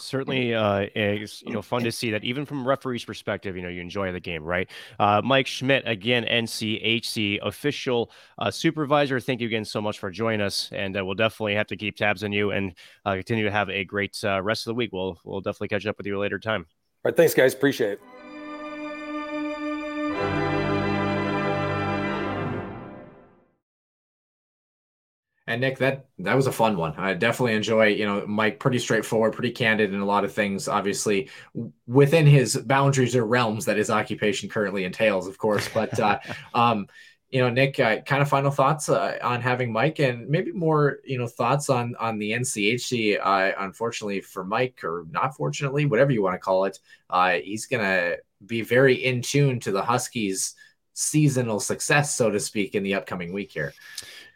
certainly 0.00 0.54
uh, 0.54 0.86
is 0.94 1.42
you 1.46 1.52
know 1.52 1.62
fun 1.62 1.82
to 1.82 1.92
see 1.92 2.10
that 2.10 2.24
even 2.24 2.44
from 2.44 2.64
a 2.64 2.68
referee's 2.68 3.04
perspective 3.04 3.56
you 3.56 3.62
know 3.62 3.68
you 3.68 3.80
enjoy 3.80 4.10
the 4.12 4.20
game 4.20 4.44
right? 4.44 4.70
Uh, 4.98 5.20
mike 5.24 5.46
schmitt 5.46 5.82
again 5.86 6.24
nchc 6.24 7.38
official 7.42 8.10
uh, 8.38 8.50
supervisor. 8.50 9.20
Thank 9.20 9.40
you 9.40 9.46
again 9.46 9.64
so 9.64 9.80
much 9.80 9.98
for 9.98 10.10
joining 10.10 10.40
us 10.40 10.70
and 10.72 10.96
uh, 10.96 11.04
we'll 11.04 11.14
definitely 11.14 11.54
have 11.54 11.66
to 11.68 11.76
keep 11.76 11.96
tabs 11.96 12.24
on 12.24 12.32
you 12.32 12.50
and 12.50 12.74
uh, 13.04 13.14
continue 13.14 13.44
to 13.44 13.50
have 13.50 13.70
a 13.70 13.84
great 13.84 14.18
uh, 14.24 14.42
rest 14.42 14.66
of 14.66 14.70
the 14.70 14.74
week. 14.74 14.90
We'll 14.92 15.18
we'll 15.24 15.40
definitely 15.40 15.68
catch 15.68 15.86
up 15.86 15.98
with 15.98 16.06
you 16.06 16.18
later 16.18 16.38
time. 16.38 16.66
All 17.04 17.10
right 17.10 17.16
thanks 17.16 17.34
guys. 17.34 17.54
Appreciate 17.54 17.92
it 17.92 18.19
And 25.50 25.60
Nick, 25.60 25.78
that 25.78 26.06
that 26.20 26.36
was 26.36 26.46
a 26.46 26.52
fun 26.52 26.76
one. 26.76 26.94
I 26.96 27.12
definitely 27.14 27.54
enjoy, 27.54 27.88
you 27.88 28.06
know, 28.06 28.24
Mike 28.24 28.60
pretty 28.60 28.78
straightforward, 28.78 29.32
pretty 29.32 29.50
candid 29.50 29.92
in 29.92 29.98
a 29.98 30.04
lot 30.04 30.22
of 30.22 30.32
things, 30.32 30.68
obviously 30.68 31.28
within 31.88 32.24
his 32.24 32.56
boundaries 32.56 33.16
or 33.16 33.26
realms 33.26 33.64
that 33.64 33.76
his 33.76 33.90
occupation 33.90 34.48
currently 34.48 34.84
entails, 34.84 35.26
of 35.26 35.38
course. 35.38 35.68
But 35.74 35.98
uh, 35.98 36.20
um, 36.54 36.86
you 37.30 37.40
know, 37.40 37.50
Nick, 37.50 37.80
uh, 37.80 38.00
kind 38.02 38.22
of 38.22 38.28
final 38.28 38.52
thoughts 38.52 38.88
uh, 38.88 39.18
on 39.22 39.40
having 39.40 39.72
Mike, 39.72 39.98
and 39.98 40.28
maybe 40.28 40.52
more, 40.52 40.98
you 41.04 41.18
know, 41.18 41.26
thoughts 41.26 41.68
on 41.68 41.96
on 41.98 42.20
the 42.20 42.30
NCHC. 42.30 43.18
Uh, 43.20 43.52
unfortunately 43.58 44.20
for 44.20 44.44
Mike, 44.44 44.84
or 44.84 45.04
not 45.10 45.34
fortunately, 45.34 45.84
whatever 45.84 46.12
you 46.12 46.22
want 46.22 46.34
to 46.34 46.38
call 46.38 46.64
it, 46.66 46.78
uh, 47.10 47.32
he's 47.42 47.66
gonna 47.66 48.14
be 48.46 48.62
very 48.62 48.94
in 49.04 49.20
tune 49.20 49.58
to 49.60 49.72
the 49.72 49.82
Huskies' 49.82 50.54
seasonal 50.92 51.58
success, 51.58 52.14
so 52.14 52.30
to 52.30 52.38
speak, 52.38 52.76
in 52.76 52.84
the 52.84 52.94
upcoming 52.94 53.32
week 53.32 53.50
here. 53.50 53.72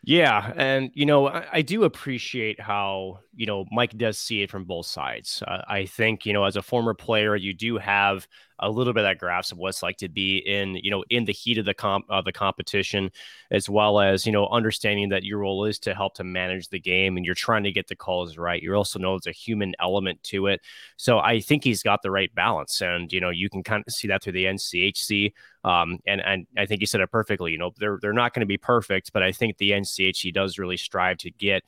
Yeah, 0.07 0.52
and 0.57 0.90
you 0.92 1.07
know, 1.07 1.28
I, 1.28 1.46
I, 1.50 1.62
do 1.62 1.84
appreciate 1.84 2.61
how 2.61 3.20
you 3.34 3.46
know 3.46 3.64
Mike 3.72 3.96
does 3.96 4.18
see 4.18 4.42
it 4.42 4.50
from 4.50 4.64
both 4.64 4.84
sides. 4.84 5.42
Uh, 5.46 5.62
I 5.66 5.86
think 5.86 6.26
you 6.26 6.34
know, 6.34 6.44
as 6.44 6.57
a 6.57 6.62
former 6.62 6.92
player, 6.92 7.34
you 7.36 7.55
do 7.55 7.78
have 7.78 8.28
a 8.61 8.70
little 8.70 8.92
bit 8.92 9.00
of 9.00 9.11
that 9.11 9.18
grasp 9.18 9.52
of 9.52 9.59
what 9.59 9.70
it's 9.70 9.82
like 9.82 9.96
to 9.96 10.09
be 10.09 10.38
in 10.38 10.76
you 10.76 10.90
know 10.90 11.05
in 11.11 11.24
the 11.24 11.32
heat 11.32 11.59
of 11.59 11.64
the 11.64 11.74
comp 11.74 12.05
of 12.09 12.24
the 12.24 12.32
competition 12.32 13.11
as 13.50 13.68
well 13.68 14.00
as 14.00 14.24
you 14.24 14.32
know 14.32 14.46
understanding 14.48 15.09
that 15.09 15.24
your 15.24 15.38
role 15.38 15.64
is 15.64 15.78
to 15.78 15.94
help 15.94 16.14
to 16.14 16.24
manage 16.24 16.68
the 16.68 16.78
game 16.78 17.16
and 17.16 17.26
you're 17.26 17.34
trying 17.34 17.64
to 17.64 17.72
get 17.72 17.88
the 17.88 17.96
calls 17.96 18.38
right 18.38 18.62
you 18.62 18.74
also 18.74 18.98
know 18.98 19.12
there's 19.12 19.26
a 19.26 19.32
human 19.32 19.74
element 19.80 20.22
to 20.22 20.46
it 20.46 20.61
so 20.96 21.18
i 21.18 21.40
think 21.40 21.64
he's 21.64 21.82
got 21.82 22.02
the 22.02 22.11
right 22.11 22.34
balance 22.34 22.80
and 22.80 23.12
you 23.12 23.20
know 23.20 23.30
you 23.30 23.50
can 23.50 23.62
kind 23.62 23.82
of 23.86 23.92
see 23.92 24.09
that 24.09 24.22
through 24.22 24.32
the 24.32 24.44
nchc 24.44 25.32
um, 25.64 25.98
and 26.07 26.20
and 26.20 26.46
i 26.57 26.66
think 26.66 26.80
you 26.80 26.86
said 26.86 27.00
it 27.00 27.11
perfectly 27.11 27.50
you 27.50 27.59
know 27.59 27.72
they're 27.78 27.98
they're 28.00 28.12
not 28.12 28.32
going 28.32 28.40
to 28.40 28.46
be 28.46 28.59
perfect 28.59 29.12
but 29.12 29.22
i 29.22 29.32
think 29.32 29.59
the 29.59 29.72
nchc 29.72 30.32
does 30.32 30.59
really 30.59 30.76
strive 30.76 31.16
to 31.18 31.30
get 31.30 31.64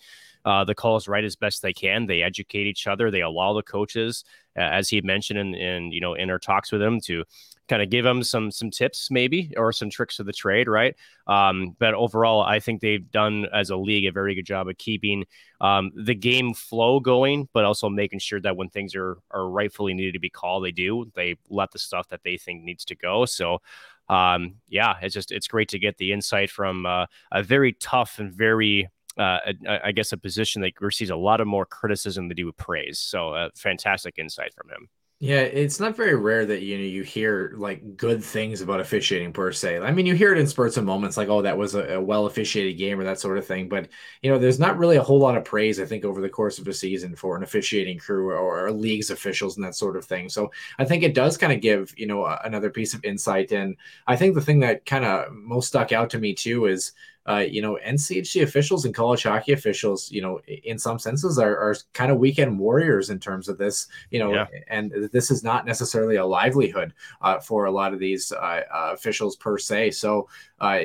uh, 0.46 0.64
the 0.64 0.76
calls 0.76 1.08
right 1.08 1.24
as 1.24 1.34
best 1.34 1.60
they 1.60 1.72
can. 1.72 2.06
They 2.06 2.22
educate 2.22 2.68
each 2.68 2.86
other. 2.86 3.10
They 3.10 3.20
allow 3.20 3.52
the 3.52 3.64
coaches, 3.64 4.24
as 4.56 4.88
he 4.88 5.00
mentioned 5.00 5.38
in, 5.38 5.54
in 5.54 5.92
you 5.92 6.00
know 6.00 6.14
in 6.14 6.30
our 6.30 6.38
talks 6.38 6.72
with 6.72 6.82
him, 6.82 7.00
to 7.02 7.24
kind 7.68 7.82
of 7.82 7.90
give 7.90 8.04
them 8.04 8.22
some 8.22 8.50
some 8.50 8.70
tips 8.70 9.10
maybe 9.10 9.52
or 9.56 9.72
some 9.72 9.90
tricks 9.90 10.18
of 10.18 10.26
the 10.26 10.32
trade, 10.32 10.68
right? 10.68 10.94
Um, 11.26 11.76
but 11.78 11.94
overall, 11.94 12.42
I 12.42 12.60
think 12.60 12.80
they've 12.80 13.10
done 13.10 13.46
as 13.52 13.70
a 13.70 13.76
league 13.76 14.06
a 14.06 14.12
very 14.12 14.34
good 14.34 14.46
job 14.46 14.68
of 14.68 14.78
keeping 14.78 15.24
um, 15.60 15.90
the 15.94 16.14
game 16.14 16.54
flow 16.54 17.00
going, 17.00 17.48
but 17.52 17.64
also 17.64 17.88
making 17.88 18.20
sure 18.20 18.40
that 18.40 18.56
when 18.56 18.68
things 18.68 18.94
are 18.94 19.18
are 19.30 19.48
rightfully 19.48 19.94
needed 19.94 20.14
to 20.14 20.20
be 20.20 20.30
called, 20.30 20.64
they 20.64 20.72
do. 20.72 21.10
They 21.14 21.36
let 21.48 21.72
the 21.72 21.78
stuff 21.78 22.08
that 22.08 22.22
they 22.22 22.36
think 22.36 22.62
needs 22.62 22.84
to 22.86 22.94
go. 22.94 23.24
So 23.24 23.60
um, 24.08 24.56
yeah, 24.68 24.94
it's 25.02 25.14
just 25.14 25.32
it's 25.32 25.48
great 25.48 25.68
to 25.70 25.78
get 25.78 25.96
the 25.98 26.12
insight 26.12 26.50
from 26.50 26.86
uh, 26.86 27.06
a 27.32 27.42
very 27.42 27.72
tough 27.72 28.18
and 28.18 28.32
very 28.32 28.88
uh, 29.18 29.38
I 29.82 29.92
guess, 29.92 30.12
a 30.12 30.16
position 30.16 30.62
that 30.62 30.72
receives 30.80 31.10
a 31.10 31.16
lot 31.16 31.40
of 31.40 31.46
more 31.46 31.66
criticism 31.66 32.28
than 32.28 32.36
do 32.36 32.52
praise. 32.52 32.98
So, 32.98 33.34
uh, 33.34 33.48
fantastic 33.54 34.18
insight 34.18 34.52
from 34.54 34.68
him. 34.70 34.88
Yeah, 35.18 35.40
it's 35.40 35.80
not 35.80 35.96
very 35.96 36.14
rare 36.14 36.44
that 36.44 36.60
you 36.60 36.76
know 36.76 36.84
you 36.84 37.02
hear 37.02 37.54
like 37.56 37.96
good 37.96 38.22
things 38.22 38.60
about 38.60 38.80
officiating 38.80 39.32
per 39.32 39.50
se. 39.50 39.78
I 39.78 39.90
mean, 39.90 40.04
you 40.04 40.14
hear 40.14 40.30
it 40.30 40.38
in 40.38 40.46
spurts 40.46 40.76
and 40.76 40.86
moments, 40.86 41.16
like 41.16 41.30
oh, 41.30 41.40
that 41.40 41.56
was 41.56 41.74
a, 41.74 41.94
a 41.94 42.00
well 42.02 42.26
officiated 42.26 42.76
game 42.76 43.00
or 43.00 43.04
that 43.04 43.18
sort 43.18 43.38
of 43.38 43.46
thing. 43.46 43.66
But 43.66 43.88
you 44.20 44.30
know, 44.30 44.38
there's 44.38 44.58
not 44.58 44.76
really 44.76 44.96
a 44.96 45.02
whole 45.02 45.18
lot 45.18 45.34
of 45.38 45.42
praise 45.44 45.80
I 45.80 45.86
think 45.86 46.04
over 46.04 46.20
the 46.20 46.28
course 46.28 46.58
of 46.58 46.68
a 46.68 46.74
season 46.74 47.16
for 47.16 47.34
an 47.34 47.42
officiating 47.42 47.98
crew 47.98 48.28
or, 48.28 48.66
or 48.66 48.70
league's 48.70 49.08
officials 49.08 49.56
and 49.56 49.64
that 49.64 49.74
sort 49.74 49.96
of 49.96 50.04
thing. 50.04 50.28
So 50.28 50.52
I 50.78 50.84
think 50.84 51.02
it 51.02 51.14
does 51.14 51.38
kind 51.38 51.52
of 51.52 51.62
give 51.62 51.94
you 51.96 52.06
know 52.06 52.26
another 52.44 52.68
piece 52.68 52.92
of 52.92 53.02
insight. 53.02 53.52
And 53.52 53.76
I 54.06 54.16
think 54.16 54.34
the 54.34 54.42
thing 54.42 54.60
that 54.60 54.84
kind 54.84 55.06
of 55.06 55.32
most 55.32 55.68
stuck 55.68 55.92
out 55.92 56.10
to 56.10 56.18
me 56.18 56.34
too 56.34 56.66
is 56.66 56.92
uh, 57.28 57.44
you 57.48 57.60
know, 57.60 57.78
NCHC 57.84 58.42
officials 58.42 58.84
and 58.84 58.94
college 58.94 59.24
hockey 59.24 59.52
officials, 59.52 60.10
you 60.10 60.22
know, 60.22 60.40
in 60.46 60.78
some 60.78 60.98
senses 60.98 61.38
are, 61.38 61.56
are 61.56 61.76
kind 61.92 62.12
of 62.12 62.18
weekend 62.18 62.58
warriors 62.58 63.10
in 63.10 63.18
terms 63.18 63.48
of 63.48 63.58
this, 63.58 63.88
you 64.10 64.18
know, 64.18 64.32
yeah. 64.32 64.46
and 64.68 64.92
this 65.12 65.30
is 65.30 65.42
not 65.42 65.66
necessarily 65.66 66.16
a 66.16 66.24
livelihood 66.24 66.94
uh, 67.22 67.38
for 67.38 67.64
a 67.64 67.70
lot 67.70 67.92
of 67.92 67.98
these 67.98 68.32
uh, 68.32 68.62
uh 68.72 68.90
officials 68.92 69.36
per 69.36 69.58
se. 69.58 69.90
So, 69.92 70.28
uh, 70.60 70.84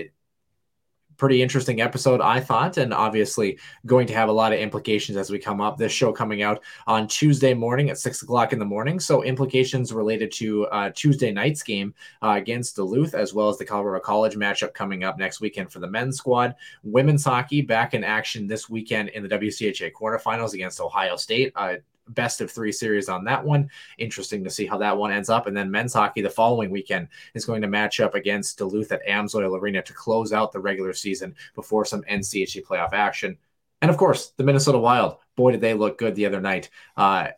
pretty 1.22 1.44
interesting 1.44 1.82
episode, 1.82 2.20
I 2.20 2.40
thought, 2.40 2.78
and 2.78 2.92
obviously 2.92 3.60
going 3.86 4.08
to 4.08 4.14
have 4.16 4.28
a 4.28 4.32
lot 4.32 4.54
of 4.54 4.60
implications 4.60 5.20
as 5.20 5.30
we 5.30 5.38
come 5.38 5.62
up. 5.62 5.78
This 5.78 5.92
show 5.92 6.12
coming 6.12 6.42
out 6.42 6.64
on 6.88 7.08
Tuesday 7.08 7.54
morning 7.54 7.92
at 7.92 8.00
six 8.00 8.24
o'clock 8.24 8.54
in 8.54 8.58
the 8.58 8.66
morning. 8.66 9.00
So, 9.00 9.22
implications 9.22 9.94
related 9.94 10.32
to 10.32 10.66
uh, 10.70 10.90
Tuesday 10.96 11.32
night's 11.32 11.62
game 11.62 11.94
uh, 12.24 12.38
against 12.40 12.76
Duluth, 12.76 13.14
as 13.14 13.36
well 13.36 13.50
as 13.50 13.60
the 13.60 13.66
Colorado 13.66 14.04
College 14.04 14.36
matchup 14.36 14.74
coming 14.74 15.04
up 15.04 15.20
next 15.20 15.42
weekend 15.42 15.72
for 15.72 15.78
the 15.78 15.88
men's 15.88 16.18
squad. 16.18 16.56
Women's 16.82 17.24
hockey 17.24 17.62
back 17.62 17.94
in 17.94 18.04
action 18.04 18.48
this 18.48 18.68
weekend 18.68 19.10
in 19.10 19.22
the 19.22 19.30
WCHA 19.30 19.92
quarterfinals 19.92 20.56
against 20.56 20.82
Ohio 20.82 21.18
State. 21.18 21.54
Uh, 21.56 21.76
best 22.10 22.42
of 22.42 22.52
three 22.52 22.72
series 22.72 23.10
on 23.10 23.24
that 23.26 23.44
one. 23.44 23.70
Interesting 23.98 24.44
to 24.44 24.50
see 24.50 24.66
how 24.66 24.78
that 24.78 24.98
one 24.98 25.12
ends 25.12 25.30
up. 25.30 25.48
And 25.48 25.56
then 25.56 25.72
men's 25.72 25.94
hockey 25.94 26.22
the 26.22 26.30
following 26.30 26.70
weekend 26.70 27.08
is 27.34 27.46
going 27.46 27.62
to 27.62 27.68
match 27.68 28.00
up 28.00 28.16
against 28.16 28.58
Duluth 28.58 28.92
at 28.92 29.06
Amsoil 29.08 29.60
Arena 29.60 29.82
to 29.84 29.94
close 29.94 30.34
out 30.34 30.52
the 30.52 30.60
regular 30.60 30.94
season 30.94 31.36
before 31.56 31.86
some 31.86 32.04
NCHC 32.04 32.64
playoff 32.64 32.94
action. 32.94 33.38
And 33.82 33.90
of 33.90 33.98
course, 33.98 34.34
the 34.38 34.44
Minnesota 34.44 34.78
Wild. 34.78 35.18
Boy, 35.36 35.54
did 35.54 35.62
they 35.62 35.74
look 35.74 35.98
good 35.98 36.14
the 36.14 36.26
other 36.26 36.42
night 36.42 36.70
uh, 36.98 37.30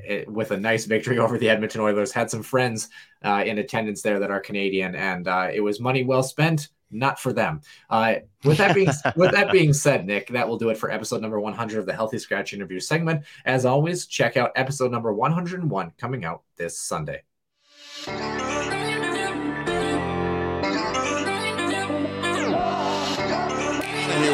it, 0.00 0.30
with 0.30 0.52
a 0.52 0.56
nice 0.56 0.84
victory 0.84 1.18
over 1.18 1.38
the 1.38 1.48
Edmonton 1.48 1.80
Oilers. 1.80 2.12
Had 2.12 2.30
some 2.30 2.42
friends 2.42 2.88
uh, 3.24 3.42
in 3.44 3.58
attendance 3.58 4.02
there 4.02 4.20
that 4.20 4.30
are 4.30 4.38
Canadian, 4.38 4.94
and 4.94 5.26
uh, 5.26 5.48
it 5.52 5.60
was 5.60 5.80
money 5.80 6.04
well 6.04 6.22
spent 6.22 6.68
not 6.90 7.18
for 7.18 7.32
them. 7.32 7.60
Uh, 7.90 8.16
with 8.44 8.58
that 8.58 8.74
being 8.74 8.88
with 9.16 9.32
that 9.32 9.52
being 9.52 9.72
said, 9.72 10.06
Nick, 10.06 10.28
that 10.28 10.48
will 10.48 10.58
do 10.58 10.70
it 10.70 10.78
for 10.78 10.90
episode 10.90 11.22
number 11.22 11.40
100 11.40 11.78
of 11.78 11.86
the 11.86 11.92
Healthy 11.92 12.18
Scratch 12.18 12.52
interview 12.52 12.80
segment. 12.80 13.24
As 13.44 13.64
always, 13.64 14.06
check 14.06 14.36
out 14.36 14.52
episode 14.56 14.90
number 14.90 15.12
101 15.12 15.92
coming 15.98 16.24
out 16.24 16.42
this 16.56 16.78
Sunday. 16.78 17.22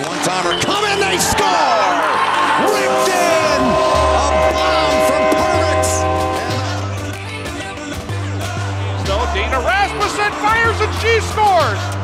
one 0.03 0.19
timer 0.25 0.61
coming, 0.61 1.01
they 1.01 1.19
score! 1.19 2.25
Ripped 2.73 3.09
in! 3.09 3.61
A 4.35 4.53
bomb 4.55 4.97
from 5.09 5.25
Perbix! 5.35 5.87
So 9.07 9.15
Dana 9.35 9.61
Rasmussen 9.61 10.33
fires 10.41 10.81
and 10.81 10.95
she 11.01 11.21
scores. 11.21 12.04